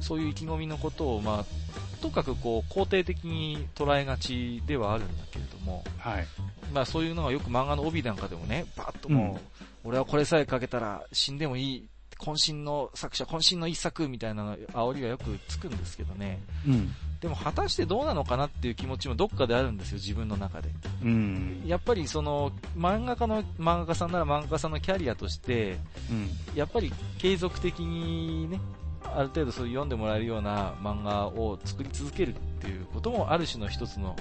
[0.00, 6.26] そういう意気込みのことを、まあ、とにかくこう肯定的に捉えがちではあるんだけれども、はい。
[6.72, 9.40] まあ、そういうのがよく漫画の帯なんかでもね、バッとも
[9.84, 16.40] う、俺はこれさえかけたら死んでもいい渾身の作者、渾身の一作みたいなの煽りがよくつくんですけどね。
[16.66, 16.94] うん。
[17.20, 20.70] でも果たしてどうなのかなっていう気持ちもどっかであるんですよ、自分の中で。
[21.04, 21.62] うん。
[21.66, 25.78] やっぱりその、漫画家の、漫画家さんなら漫画家さんのキャリアとして、
[26.10, 26.30] うん。
[26.54, 28.58] やっぱり継続的にね、
[29.04, 34.16] ある程度そういう読んでもらえるような漫画を作り続けるっていうこともある種の一つの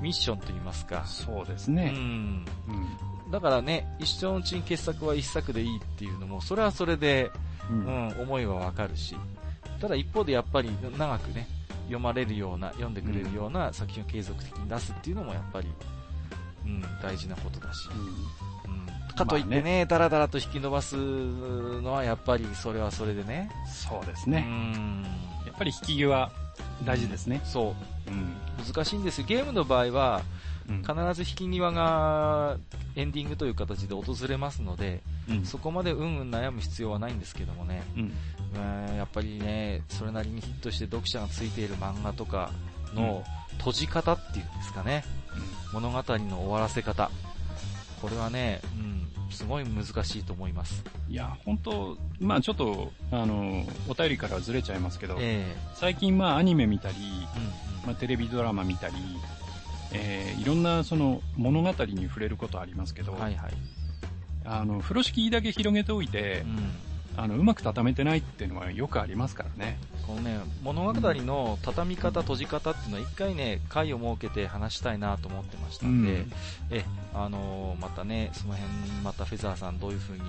[0.00, 1.04] ミッションといいますか。
[1.06, 1.92] そうですね。
[1.94, 2.44] うん。
[2.68, 7.30] うんだからね、一生のうちに傑作は一作でいいっていうのも、それはそれで、
[7.70, 9.16] うん、うん、思いはわかるし、
[9.80, 11.48] ただ一方でやっぱり長くね、
[11.92, 15.68] 読まれるような、読んでくれるような作品を継続的に出すっていうのもやっぱり、
[16.64, 17.88] うん、大事なことだし。
[18.64, 23.50] うん、うん、かといってね、ねだらだらと引き伸ばすのはやっぱりそれはそれでね。
[23.66, 24.44] そうですね。
[24.46, 25.02] うん。
[25.46, 26.30] やっぱり引き際
[26.84, 27.40] 大事ですね。
[27.44, 27.74] そ
[28.08, 28.10] う。
[28.10, 28.32] うん。
[28.64, 30.22] 難しいんですゲームの場合は、
[30.66, 32.56] 必ず引き際が
[32.94, 38.12] エンディングという形で訪れますので、うん、そこまでうんうん悩む必要はないんですけどもね、うん、
[38.54, 42.50] えやっぱりね、それなりにヒットして読者がついている漫画とか
[42.94, 43.24] の
[43.58, 45.04] 閉じ方っていうんですかね、
[45.74, 47.10] うん、物語の終わらせ方、
[48.00, 50.84] これはね、うん、すごい難しいと思います。
[51.08, 56.96] いや、本当まあちょっと、あの、お便りからずれちゃいますけど、えー、最近まあアニメ見たり、
[57.36, 58.94] うんうん、まあ、テレビドラマ見たり、
[59.92, 63.52] えー、いろんなその物語に触れることありますけど、はいはい、
[64.44, 66.72] あの風呂敷だけ広げておいて、うん、
[67.16, 69.78] あのうまく畳めてないっていうのはよくありますからね。
[70.06, 76.32] このね物語の畳み方、閉じ方っていうのは一回ね回を設けて話したいなと思ってましたんで、うん、
[76.70, 76.84] え
[77.14, 78.72] あのー、またねその辺
[79.04, 80.24] またフェザーさんどういう風に、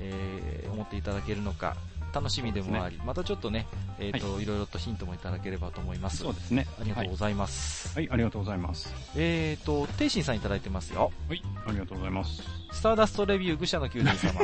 [0.00, 1.76] えー、思っていただけるのか
[2.12, 3.66] 楽しみでもあり、ね、またちょっとね、
[3.98, 6.18] えっ、ー、と、はい、いろいろとヒントもいただければと思います。
[6.18, 6.66] そうですね。
[6.80, 7.94] ありがとうございます。
[7.94, 8.92] はい、はい、ありがとうございます。
[9.16, 11.10] えっ、ー、と、ていしんさんいただいてますよ。
[11.28, 12.42] はい、ありがとうございます。
[12.72, 14.40] スターダストレビュー愚者の宮殿様。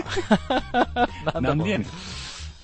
[1.41, 1.89] なんでやねん。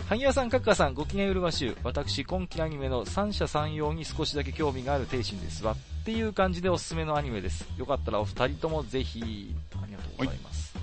[0.09, 1.77] 萩谷さん、閣下さん、ご機嫌うるわしゅう。
[1.83, 5.73] 私、今期アニメの三者三様に少しだけ興味がある帝心ですわ。
[5.73, 7.67] っていう感じでおすすめのアニメです。
[7.79, 10.75] よかったらお二人ともぜひ、ありがとうございます。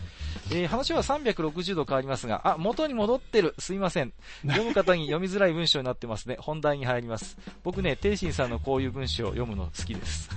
[0.54, 3.56] えー、話は360度変わりますが、あ、元に戻ってる。
[3.58, 4.12] すいません。
[4.46, 6.36] 読む方に読みづらい文章になってますね。
[6.42, 7.38] 本題に入ります。
[7.64, 10.30] 僕ね、天心さんのこういう文章を読むの好きです。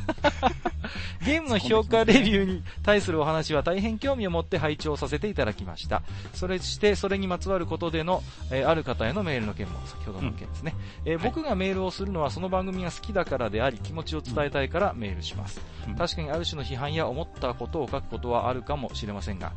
[1.24, 6.03] ゲームの評価レビューに対するお話は大変興味を持って拝聴させていただきました。
[6.32, 10.74] それして、それにまつわることでの、えー、ある方へのメールの件も、先ほどの件ですね。
[11.05, 15.61] うん、えー、僕がメールをするのはその番組が好きだからであり、気持ちを伝えたいからメールします。
[15.89, 19.53] うん、確かにある種の批判や思ったことを書くことはあるかもしれませんが、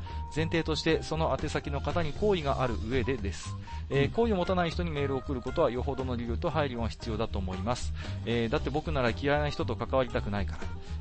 [0.47, 3.55] 前提としてその宛先の方に好意がある上でです。
[3.89, 7.93] えー、好意を持たない人にメールを送ることはよほどの理由と配慮が必要だと思います。
[8.25, 10.59] えー、だって僕なら嫌いな人と関わりたくないから。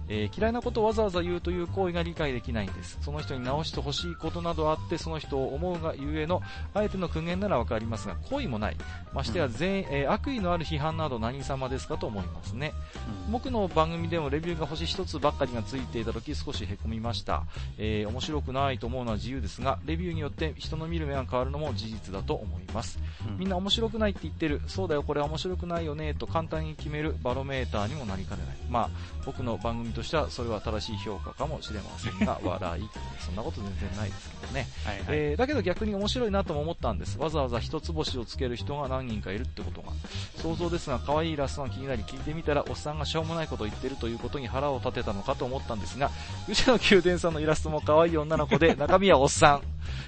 [0.08, 2.98] えー、嫌いなことをわざわざ言うという行為が理解できないんです。
[3.00, 6.42] その人に直してほしいことなどあって、その人を思うがゆえの、
[6.74, 8.76] あえての苦言ならわかりますが、好意もない。
[9.12, 12.72] ましてや全、えー、悪意のある批判など何様ですかと思いますね。
[13.26, 17.42] うん、僕の番組でもレビューが星一つばっかりがついていた時少し凹みました。
[17.78, 22.75] えー、面白くないと思うのは自由ですが、レビューによって人の見る目が変わるのも事実だと思います。
[23.28, 24.60] うん、みんな面白くないって言ってる。
[24.66, 28.56] そうだよ、これは面白くないよね、と簡単に決めるバロメーターにもなりかねない。
[28.70, 28.90] まあ、
[29.24, 32.88] 僕の番組としてはそれは正しい評価かもしれませんが、 笑い。
[33.20, 34.68] そんなこと全然ないですけどね。
[34.84, 37.18] はいはい、えー、だけど逆に面白いなとも思ったんです。
[37.18, 39.92] わざわざ一つ星をつける人が何人かいるってことが。
[40.36, 46.10] 想像ですが、可愛いイラストが気になり聞いてみたら、おっさんがしょうもないことを言ってるということに腹を立てたのかと思ったんですが、
[46.48, 49.60] うちの宮殿さんのイラストも可愛い女の子で、中身はおっさ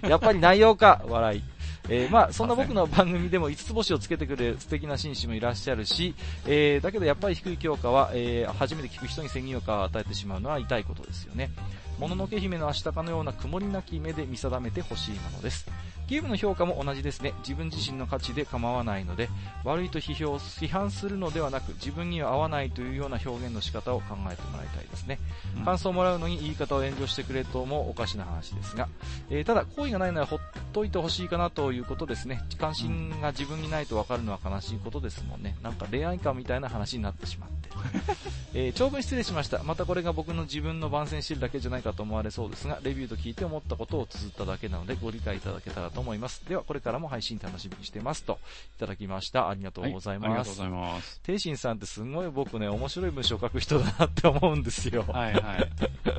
[0.03, 0.09] ん。
[0.09, 1.43] やっぱり内容か、笑い。
[1.89, 6.15] えー、まあ、そんな僕の番組でも5つ星をつけてくれる素敵な紳士もいらっしゃるし、
[6.47, 11.51] えー、だけどやっぱり低い評価は、えー、初めて聞く人に先入観を与えてしまうのは痛いことですよね。
[11.99, 15.67] もののけ姫の明日かのような曇りなき目で見定めてほしいものです。
[16.09, 17.35] ゲームの評価も同じですね。
[17.41, 19.29] 自分自身の価値で構わないので、
[19.63, 25.19] 悪いと批評、批判するのではなく、自分には合わないというような表現の仕方を考えてもらいたいですね。
[25.59, 28.89] うん、感想をもらうのに言い方を遠慮してくれともおかしな話ですが、
[29.29, 30.39] えー、ただ、好意がないならほっ
[30.73, 32.43] といてほしいかなということですね。
[32.59, 35.59] 関心が自分にないとわかるのは悲しいことですもんね。
[35.63, 37.69] なんか恋愛観みたいな話になってしまって。
[38.55, 39.63] えー、長文失礼しました。
[39.63, 46.47] またこれが僕の自分の番宣してるだけじゃないかと思われそうですが、レビューと聞いて思ったことを綴っただけなのでご理解いただけたらと思います。
[46.49, 48.25] では、これからも配信楽しみにしてます。
[48.25, 48.39] と、
[48.77, 49.49] いただきました。
[49.49, 50.29] ありがとうございます。
[50.29, 51.21] はい、ありがとうございます。
[51.21, 55.05] テイシンさんってすごい僕ね、面白い文章を書く人だなって思うんですよ。
[55.09, 55.71] はいはい。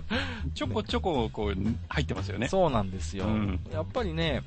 [0.53, 1.55] ちょこちょここう
[1.89, 2.47] 入ってますよね。
[2.47, 3.25] そうなんですよ。
[3.25, 4.43] うん、やっぱりね、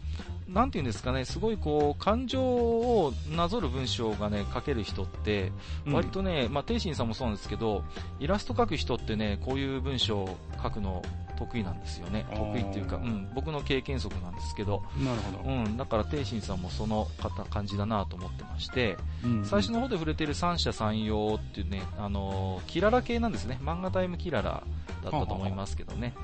[0.49, 5.53] なんていうんですかね、すごいこう、感情をなぞる文章がね、書ける人って、
[5.87, 7.85] 割とね、うん、まあ、テイシンさんもそうなんですけど、
[8.21, 11.03] イラスト書く人ってね、こういう文章を書くの
[11.39, 12.27] 得意なんですよね。
[12.35, 14.83] 得意っていうか、うん、僕の経験則なんですけど。
[14.99, 15.51] なるほど。
[15.51, 23.59] うん、だから、テイシンさんもその方、感じだなと思ってまして、うんうん、最初の方で触れてる三者三様っていうね、あのー、キララ系なんですね。
[23.63, 24.63] 漫画タイムキララ
[25.03, 26.15] だったと思いますけどね。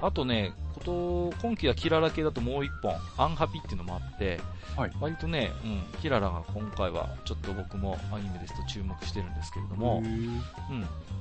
[0.00, 4.40] あとね、こと今期はキララ系だともう一本、アンハピっていうのもあって、
[4.76, 10.40] はい、割とね、うん、キララが今回はちょっと僕もアニメですと注目してるんですけれども、うん、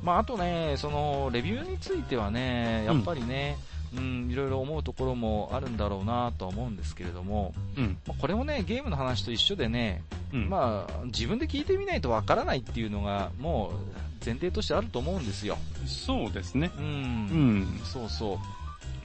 [0.03, 3.57] まあ、あとね、そのレビューについてはね、やっぱりね、
[3.95, 15.57] うん、いろいろ思うところもあるんだろうなとは思うんですけれども、うん、まあ、これもね、ゲームの話と一緒でね、うん、まあ、自分で聞いてみないとわからないっていうのが、もう、前提としてあると思うんですよ。
[15.85, 16.69] そうですね。
[16.77, 16.85] うん。
[16.85, 18.37] うん、そうそう。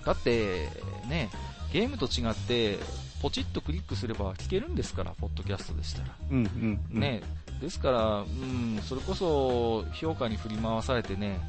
[0.04, 0.68] だって、
[1.08, 1.30] ね、
[1.72, 2.78] ゲームと違って、
[3.22, 6.08] ポチッとクリックすれば聞けるんですから、ポッドキャストでしたら。
[6.30, 7.22] うんうん、うん、ね、
[7.60, 11.40] ですから、うん、それこそ評価に振り回されてね、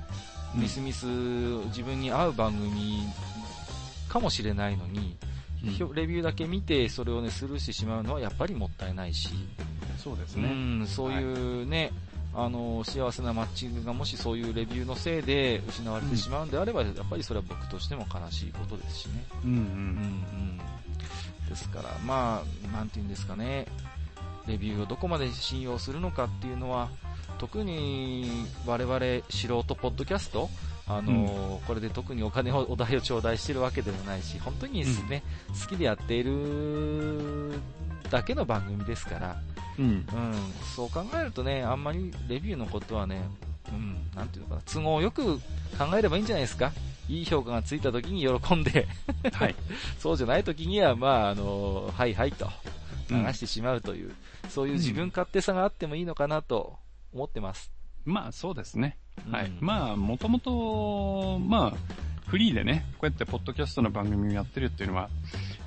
[0.56, 3.04] みすみす自分に合う番組
[4.08, 5.18] かもしれないのに、
[5.66, 9.30] うん、レビューだけ見てそれをね、スルーしてしまうのはやっぱりもったいないし、
[9.98, 10.50] そうですね。
[10.50, 10.52] う
[10.84, 19.26] ん、そういうね、はいあの幸せなマッチングがもしそういうレビューのせいで失われてしまうんであれば、うん、やっぱりそれは僕としても悲しいことですしね。
[19.44, 19.58] うんうん。
[19.58, 23.68] うんうん、ですから、まあ、なんて言うんですかね、
[24.48, 26.90] レビューをどこまで信用するのかっていうのは、
[27.38, 29.00] 特に我々
[29.30, 30.50] 素人ポッドキャスト、
[30.88, 37.54] あのうん、これで特にお金を、お題を頂戴してるわけでもないし、本当にですね、うん、好きでやっている
[38.10, 39.42] だけの番組ですから、
[39.80, 40.06] うん、うん、
[40.76, 43.22] そう考えるとね、あんまりレビューのことはね、
[43.70, 45.38] うん、なんていうのかな、都合よく
[45.78, 46.72] 考えればいいんじゃないですか。
[47.10, 48.88] いい評価がついた時に喜んで
[49.34, 49.56] はい、
[50.00, 52.50] そうじゃない時には、まあ、あの、はいはいと、
[53.10, 54.14] 流してしまうという、
[54.44, 56.78] うん、そういう自分勝手さがあってもいいのかなと
[57.14, 57.72] 思ってます。
[58.06, 58.98] まあ、そうですね。
[59.30, 59.52] はい。
[59.60, 61.74] まあ、もともと、まあ、
[62.28, 65.10] フリーでね、こうやってポッドキャストの番組をやってるっていうのは、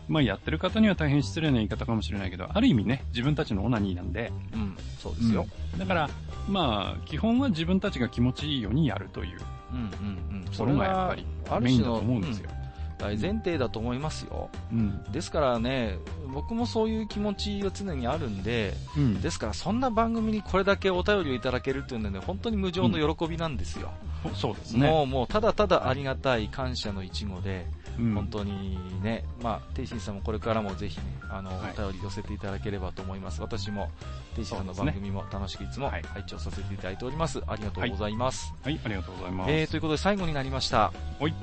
[0.09, 5.47] まあやってる方には大変失礼な言い方かもしれないけど、ある意味ね、自分たちのオナニーなんで、うん、そうですよ。
[5.73, 6.11] うん、だから、
[6.49, 9.41] まあ、基本は自分たちが気持ちいいようにやるという、
[9.73, 10.53] うんうんうん。
[10.53, 12.51] それがやっぱりメインだと思うんですよ。
[12.99, 15.99] 大前提だと思いますよ、うん、ですからね、
[16.33, 23.91] 僕もそういう気持ちが常にあるんで、うん、ですからそんな番組にこれだけお便りをいただけるっていうのはね、本当に無常の喜びなんですよ。
[24.25, 24.89] うん、そうですね。
[24.89, 27.67] もう、もう、ただただありがたい感謝の一語で、
[27.97, 33.41] 本当にね、まあ、テイシンさんもこれからもぜひね、あの、はい、お便り寄せていただければと思います。
[33.41, 33.91] 私も、
[34.35, 37.43] テイシンさんの番組も楽しくいつも拝聴させていただいております。
[37.47, 38.53] ありがとうございます。
[38.63, 39.51] はい、はい、ありがとうございます。
[39.51, 40.93] えー、ということで最後になりました。
[41.21, 41.35] はい。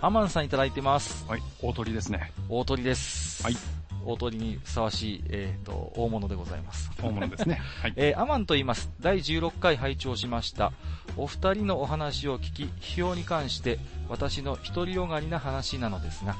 [0.00, 1.24] アマンさんいただいてます。
[1.28, 2.32] はい、大鳥ですね。
[2.48, 3.42] 大鳥です。
[3.42, 3.83] はい。
[4.06, 6.90] 大鳥にふさわしい、えっ、ー、と、大物でございます。
[7.02, 7.60] 大物ですね。
[7.82, 7.92] はい。
[7.96, 8.90] えー、アマンと言います。
[9.00, 10.72] 第16回拝聴しました。
[11.16, 13.78] お二人のお話を聞き、批評に関して、
[14.08, 16.36] 私の独りよがりな話なのですが、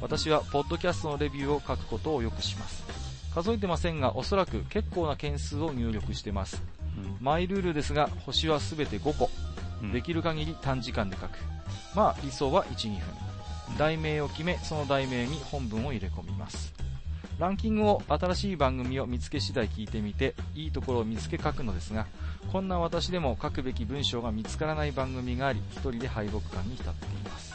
[0.00, 2.84] 私はポッドキャストのレビューを書くことをよくします。
[3.34, 6.62] 数えてませんが、おそらく結構な件数を入力してます。
[6.96, 9.30] うん、マイルールですが、星はすべて5個。
[9.92, 11.38] できる限り短時間で書く。
[11.94, 13.28] まあ、理想は1、2分。
[13.76, 16.72] 題名を決め、その題名に本文を入れ込みます。
[17.38, 22.06] ランキングを新しい番組を見つけ次第聞いてみて、いいところを見つけ書くのですが、
[22.52, 27.47] こんな私でも書くべき文章が見つからない番組があり、一人で敗北感に浸っています。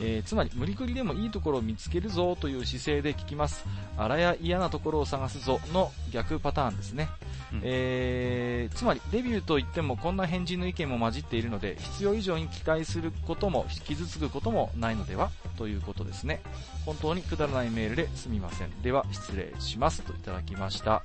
[0.00, 3.64] えー、つまり無理くりでもいいところを見つけるぞという姿勢で聞きます。
[3.96, 7.08] あらや嫌なところを探すぞの逆パターンですね。
[7.52, 15.30] うん、えー、つまりデビューといってもこんな変人の意見も混じっているので必要以上に期待することも傷つくこともないのでは？
[15.56, 16.42] ということですね。
[16.84, 18.70] 本当にくだらないメールですみません。
[18.82, 20.90] では失礼しますといただきました。
[20.90, 21.02] は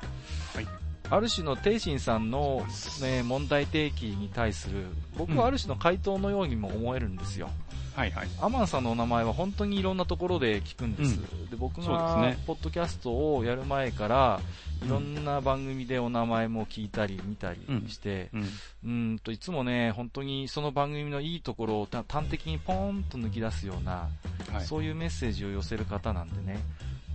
[0.62, 0.68] い。
[1.10, 2.66] ある種のテイシンさんの、
[3.02, 4.86] ね、問題提起に対する
[5.18, 7.50] 僕はある種の回答のようにも思えるんですよ。
[7.96, 8.28] うんはいはい。
[8.40, 11.16] アマンさんのお名前は本当にいろんなところで聞くんです。
[11.16, 14.40] うん、で僕が、ね、ポッドキャストをやる前から、
[14.86, 18.48] いろんな番組でお名前も聞いたり見たりして、うん、
[18.86, 24.10] うんといつもね、本当にその番組のいいところを端的にポーンと抜き出すような、
[24.52, 26.60] はい、そういうメッセージを寄せる方なんでね、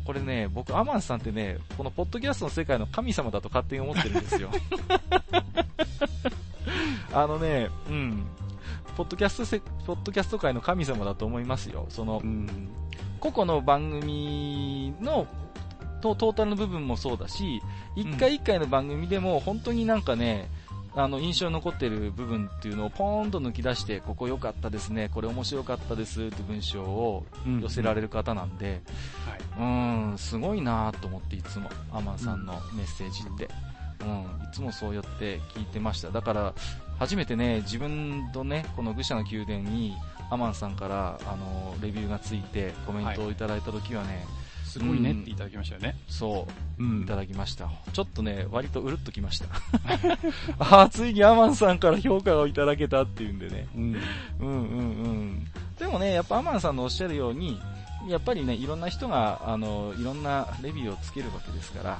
[0.04, 4.50] これね、僕、アマンさんってね、このポッドキャストの世界の神様だと勝手に思ってるんですよ。
[7.12, 8.26] あのね、うん。
[8.96, 11.86] ポッドキャストせ、ポッドキャスト界の神様だと思いますよ。
[11.88, 12.68] その、うん、
[13.20, 15.26] 個々の番組の
[16.00, 17.62] トータルの部分もそうだし、
[17.94, 20.48] 一回一回の番組でも本当になんかね、
[20.94, 27.26] あの、印象に残ってる部分っていうのをポーンと抜き出して、ここ良かったですね、これ面白かったですって文章を
[27.60, 28.80] 寄せられる方なんで、
[29.58, 33.48] うん、ん、すごいなと思っていつも、アマンさんのメッセージって。
[34.02, 36.10] うん、いつもそうやって聞いてました。
[36.10, 36.54] だから、
[36.98, 39.94] 初めてね、自分とね、この愚者の宮殿に、
[40.30, 44.24] アマンさんから、あの、レビューがついて、コメントをいただいた時はね、はい
[44.76, 45.96] すごいねっていただきましたよね。
[46.06, 46.46] そ
[46.78, 47.70] う、うん、いただきました。
[47.94, 49.46] ちょっとね、割とうるっときました。
[50.58, 53.68] ああ、ついにアマンさんから評価をいただけたっていうんでね。
[53.74, 53.96] うん、
[54.40, 55.46] うんうんうん
[55.78, 57.60] でもね、やっぱアマンさんのおっしゃるように、
[58.08, 61.98] やっぱりね、いろんな人が、あの、いろんなレビューをつけるわけですから、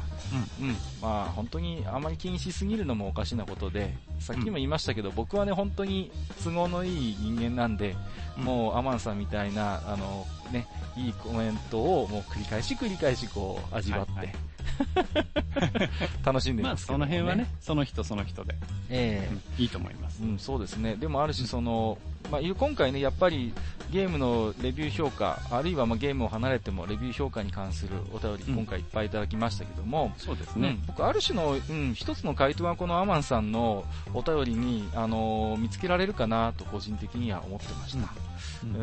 [0.60, 6.10] うん、うん、まあ、本当にあまり気にしすぎるのもおかしなことで、さっきも言いましたけど、うん、僕はね、本当に
[6.44, 7.96] 都合のいい人間なんで、
[8.38, 10.66] うん、もうアマンさんみたいな、あの、ね、
[10.96, 14.36] いいコメントをもう繰り返し繰り返しこう、味わって、はいはい
[16.24, 18.54] 楽しんでますね、まあ、その辺はね、その人その人で。
[18.88, 20.22] ええーうん、いいと思います。
[20.22, 20.96] うん、そうですね。
[20.96, 21.98] でもある種その、
[22.30, 23.52] まあ、今回ね、やっぱり
[23.90, 30.78] ゲームのレビュー評価、あるいはまあゲームを離れてもレビュー評価に関するお便り、今回いっぱいいただきましたけども、そうですね。
[30.86, 33.84] 僕、ある種の、うん、一つの回答はこのアマンさんの
[34.14, 37.98] お便りに、あのー、見つけられるかなと個人的には思ってました。
[37.98, 38.06] うん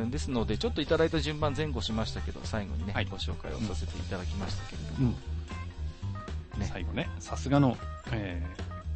[0.04, 5.14] うん、ですので、ちょっといただいた順番前後しましたけど、最後にね、はい、ご紹介をさせていただきましたけれども、
[6.58, 7.78] ね、最後ね、さすがの、
[8.12, 8.42] え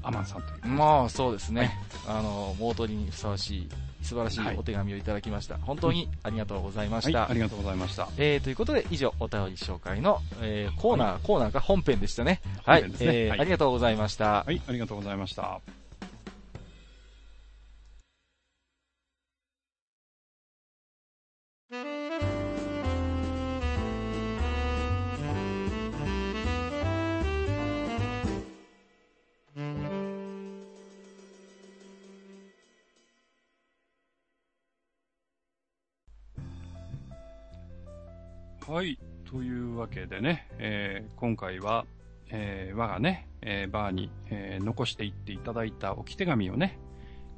[0.04, 0.68] ー、アマンさんという。
[0.68, 1.78] まあ、そうですね。
[2.06, 3.70] はい、あの、モートリにふさわしい、
[4.02, 5.56] 素晴らしいお手紙をいただきました。
[5.56, 7.22] はい、本当にありがとうございました。
[7.22, 8.08] はい、ありがとうございました。
[8.18, 12.42] えー、ということで、以上、お便り紹介の、えー、コーナー、はい、コーナーが本編でしたね。
[12.66, 14.44] はい、ね、えー、ありがとうございました。
[14.44, 15.60] はい、ありがとうございました。
[39.88, 41.86] けでね、えー、今回は、
[42.30, 46.80] えー、我がね、えー、バーに、えー、残していっていただいた置き手紙をね、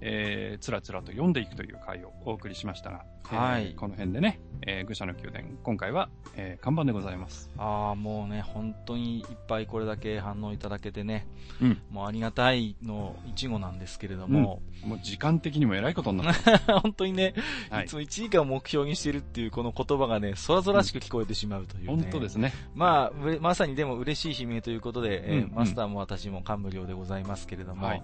[0.01, 7.49] えー、つらつらと読んでいくという回をお送りしましたが、はい、えー、この辺でね、えー、愚者の宮殿、今回は、えー、看板でございます。
[7.57, 11.27] ああ、もうね、本当にいっぱいこれだけ反応いただけてね、
[11.61, 16.57] うん、もうありがたいの一語なんですけれども、うん、もう時間的にも偉いことになった。
[16.81, 17.34] 本当にね、
[17.69, 22.53] はい、いつも1時間を目標にしてるっていうこの言葉がね、空々しく聞こえてしまうという、ね、本当ですね。
[22.73, 28.03] まあ、まさにでも嬉しい悲鳴ということで、うん、えー、マスターも私も感無量でございますけれども、はい、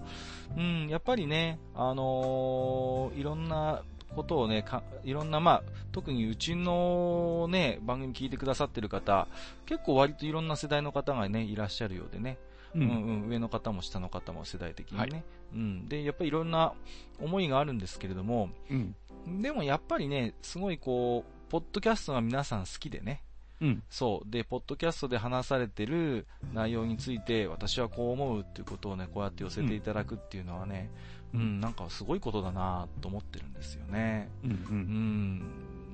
[0.56, 3.82] うん、やっぱりね、あのー、いろんな
[4.14, 4.64] ことをね、
[5.04, 9.28] いろんな、まあ、特にうちのね、番組聞いてくださってる方、
[9.66, 12.38] 結構割といろんな世代の方がね、いらっしゃるようでね、
[12.74, 13.28] うん、うんうん。
[13.28, 16.72] 上の方も下の方も世代的にね、はい、うん、で、やっぱりいろんな
[17.20, 23.22] 思いがあるんですけれども、うん、でもやっぱりね、すごいこう、ポッドキャストが皆さん好きでね、
[23.60, 24.30] うん、そう。
[24.30, 34.28] で、ポッドキャストで話されてる内容について、私はこう思うっていうことをね、こうやって寄せていただくっていうのはね、うん、なんかすごいことだなと思ってるんですよね。
[34.44, 35.42] うん、うん、うん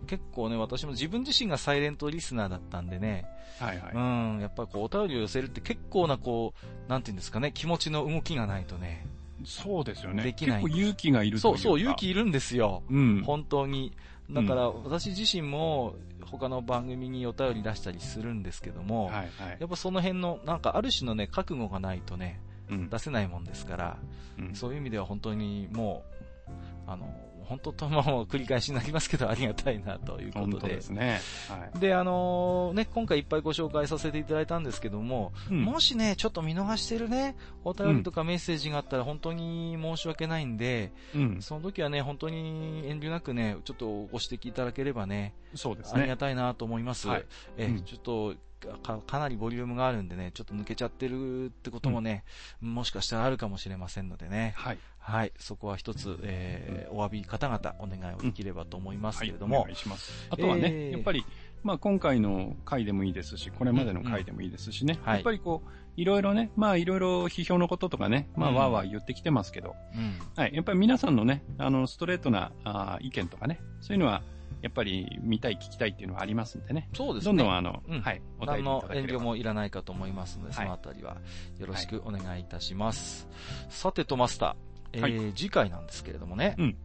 [0.07, 3.25] 結構ね、私も自分自身がサイレントリスナーだったんでね、
[3.59, 3.93] はいはい。
[3.95, 3.99] う
[4.39, 6.55] ん、やっぱりこう、お便りを寄せるって結構なこ
[6.87, 9.07] う、なんていうんですかね、気持ちの動きがないとね。
[9.45, 10.23] そうですよね。
[10.23, 10.63] できない。
[10.63, 12.83] 結構勇気がいるそうそう、勇気いるんですよ。
[12.91, 13.23] うん。
[13.25, 13.93] 本当に。
[14.31, 15.95] だから、私自身も、
[16.25, 22.41] 他の番組にお便り出したりするんですけども、はいはい、やっぱその辺の、なんかある種のね、覚悟がないとね、
[22.91, 23.99] 出せないもんですから、
[24.39, 26.05] うん、そういう意味では本当にも
[26.49, 26.53] う、
[26.87, 27.07] あの、
[27.45, 30.75] 本当とも繰り返しになりますけど、ありがたいなということで。
[30.75, 31.21] ですね。
[31.49, 31.79] はい。
[31.79, 46.01] で、あのー、ね、今回いっぱいご紹介させていただいたんですけども、うん、もしね、ちょっと見逃してるね、お便りとかメッセージがあったら本当に申し訳ないんで、うん、その時はね、本当に遠慮なくね、ちょっとご指摘いただければね、そうですね。
[46.01, 47.09] ありがたいなと思います。
[47.09, 47.25] はい、
[47.59, 48.35] え、うん、ちょっと、
[48.83, 52.25] かかなりボリュームがあるんでね、ちょっと抜けちゃってるってこともね、
[52.63, 54.55] うん、もしかしたらあるかもしれませんのでね。
[54.57, 54.79] はい。
[54.99, 55.33] はい。
[55.37, 59.57] そこは一つ、えー、お詫び方々お願いをできればと思いますけれども。
[59.57, 60.29] はい、お願いします。
[60.31, 61.25] あとはね、えー、やっぱり、
[61.63, 64.99] まあ今回の回でもいいですし、これまでの回でもいいですしね。
[65.03, 70.55] うんうん、やっぱりこう、いろいろね、まあいろいろ批評のこととかね、まあわーわー言ってきてますけど、うん、はい。
[70.55, 74.23] やっぱり皆さんのね、あの、ストレートなあ意見とかね、そういうのは、
[74.63, 76.89] やっぱり見たい、聞きたいっていうのはありますんでね。
[76.95, 77.27] そうですね。
[77.27, 78.23] どんどんあの、うん、はい。
[78.39, 81.17] お便りの遠慮もいらないかと思いますので、そのあたりは
[81.59, 83.27] よろしくお願いいたします。
[83.27, 86.77] はい、さてとマスター、えー、はい、次回なんですけれどもね、うん、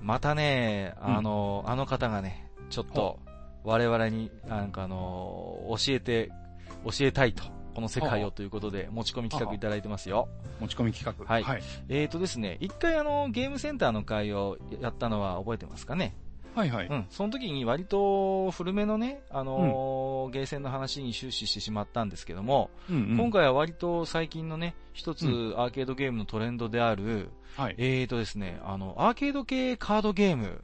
[0.00, 3.20] またね、あの、うん、あの方がね、ちょっと
[3.62, 6.30] 我々になんかあの、教えて、
[6.84, 7.44] 教えたいと。
[7.74, 10.28] この世界をということで、持ち込み企画いただいてますよ。
[10.60, 11.42] 持ち込み企画はい。
[11.42, 16.14] はい、えっ、ー、とですね、一回あの、ゲームセンターの会をやったのは覚えてますかね？
[16.54, 16.86] はいはい。
[16.86, 17.06] うん。
[17.10, 25.24] その時に割と古めのね、あのーうん、ゲーセンの話に終始してしまったんですけども、うんうん、今回は割と最近のね、一つ
[25.56, 30.62] アーケードゲームのトレンドである、はい、えーとですね、あの、アーケード系カードゲーム、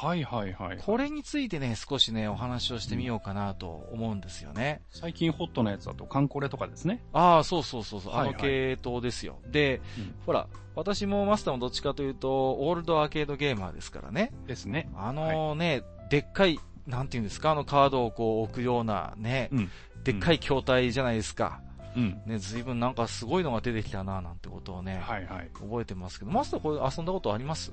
[0.00, 0.78] はいはいはい。
[0.78, 4.82] これについてね、少しね、お話をしてみようかなと思うんですよね。
[4.90, 7.02] 最近ホットなやつだと、カンコレとかですね。
[7.12, 9.38] ああ、そうそうそうそう、あの系統ですよ。
[9.46, 14.32] で、うん、ほら、私もマスターもどっちかというと、オールドアーケードゲーマーですからね。
[14.46, 14.90] ですね。
[14.96, 19.70] あのね、はい、でっかい、なんていうんですか、あのカードをこう置くようなね、うん、
[20.04, 21.60] でっかい筐体じゃないですか。
[21.94, 22.22] うん。
[22.24, 25.50] ね、随分なんかすごいのが出てきたな、なんてことをね、はいはい。
[25.60, 27.70] 覚えてますけど、マスターこれ遊んだことあります？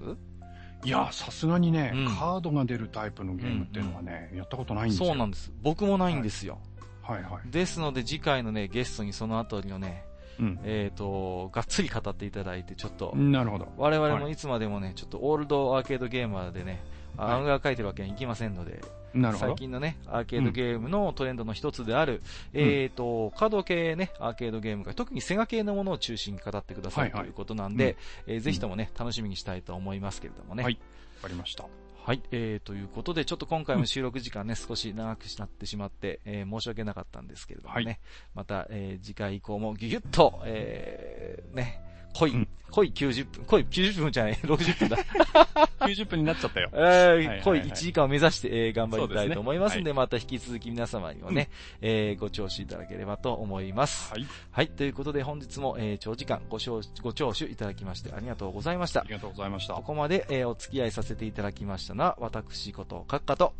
[0.84, 5.08] いや、さすがにね、うん、カードが出るタイプのゲームっていうのはね、やったことないんですよ。
[5.10, 5.52] そうなんです。
[5.62, 6.60] 僕もないんですよ。
[7.02, 10.06] はい、はい、はいですので次回のね、ゲストにそのあたりをね、
[10.40, 13.14] うん、えっ、ー、と、がっつり語っていただいて、ちょっと。
[13.16, 13.68] なるほど。
[13.78, 16.82] 我々もいつまでもね、ちょっとオールドアーケードゲーマーでね、
[17.18, 18.82] はい、案が書いてるわけにいきませんので。
[19.14, 22.22] 最近のね、アーケードゲームのトレンドの一つである、
[22.53, 30.64] うん、えっ、ー、と、カード系ね、アーケードゲームが、特にセガ系のものを中心に語ってください、ということなんで、うん、えー、ぜひともね、楽しみにしたいと思いますけれどもね。
[30.64, 30.77] はい。
[31.18, 31.65] わかりました。
[32.10, 37.99] はい、えー、ということで、ちょっと今回も収録時間ね、うん、少し長くなってしまって、えー、申し訳なかったんですけれどもね、はい、
[38.34, 41.81] また、えー、次回以降もギュギュッと、えー、ね、
[42.14, 44.98] 濃い、うん、濃い90分、濃い90分じゃない、 60分だ。
[45.80, 46.69] 90分になっちゃったよ。
[46.73, 51.49] え ー、濃い1時間を目指して、えー、頑張りたいと思いますんで、でねはい、また引き続き皆様にもね、
[51.81, 54.11] うん、えー、ご聴取いただければと思います。
[54.11, 54.26] はい。
[54.52, 56.60] はい、ということで本日も、えー、長時間ご
[57.02, 59.02] ご聴取いただきましてありがとうございました。
[59.02, 59.73] ありがとうございました。
[59.73, 63.53] ここまで、えー、お付き合いさせていただきましたのは、私こと、閣下と、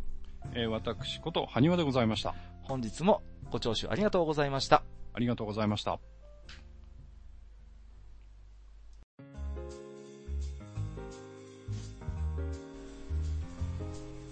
[0.54, 2.36] えー、私こと、埴輪でございました。
[2.64, 4.84] 本日もご聴取ありがとうございました。
[5.14, 6.19] ありがとうございました。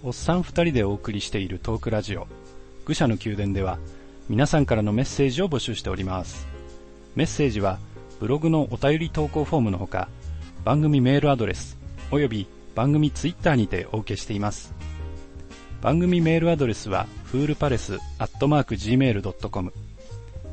[0.04, 2.28] おっさん二人でお送りしているトークラジオ、
[2.84, 3.80] 愚者の宮殿では、
[4.28, 6.46] 皆さんからのメッセージを募集しております。
[7.16, 7.80] メッセージは、
[8.20, 10.08] ブログのお便り投稿フォームのほか、
[10.64, 11.76] 番組メールアドレス、
[12.12, 12.46] および
[12.76, 14.72] 番組ツイッターにてお受けしています。
[15.82, 19.72] 番組メールアドレスは、フールパレスアットマーク Gmail.com、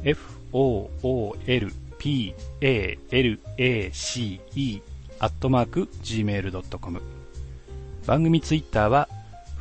[0.03, 1.61] f-o-o-l-p-a-l-a-c-e
[5.19, 7.01] アットマーク Gmail.com
[8.05, 9.07] 番組ツイッターは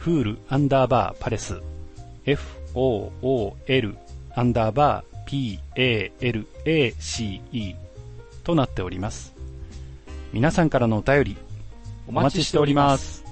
[0.04, 1.62] フールアンダーバーパレス
[2.26, 3.96] FOOL
[4.34, 7.74] アンダーバー PALACE
[8.42, 9.32] となっております。
[10.34, 11.38] 皆さんからのお便り
[12.06, 13.23] お待ちしております。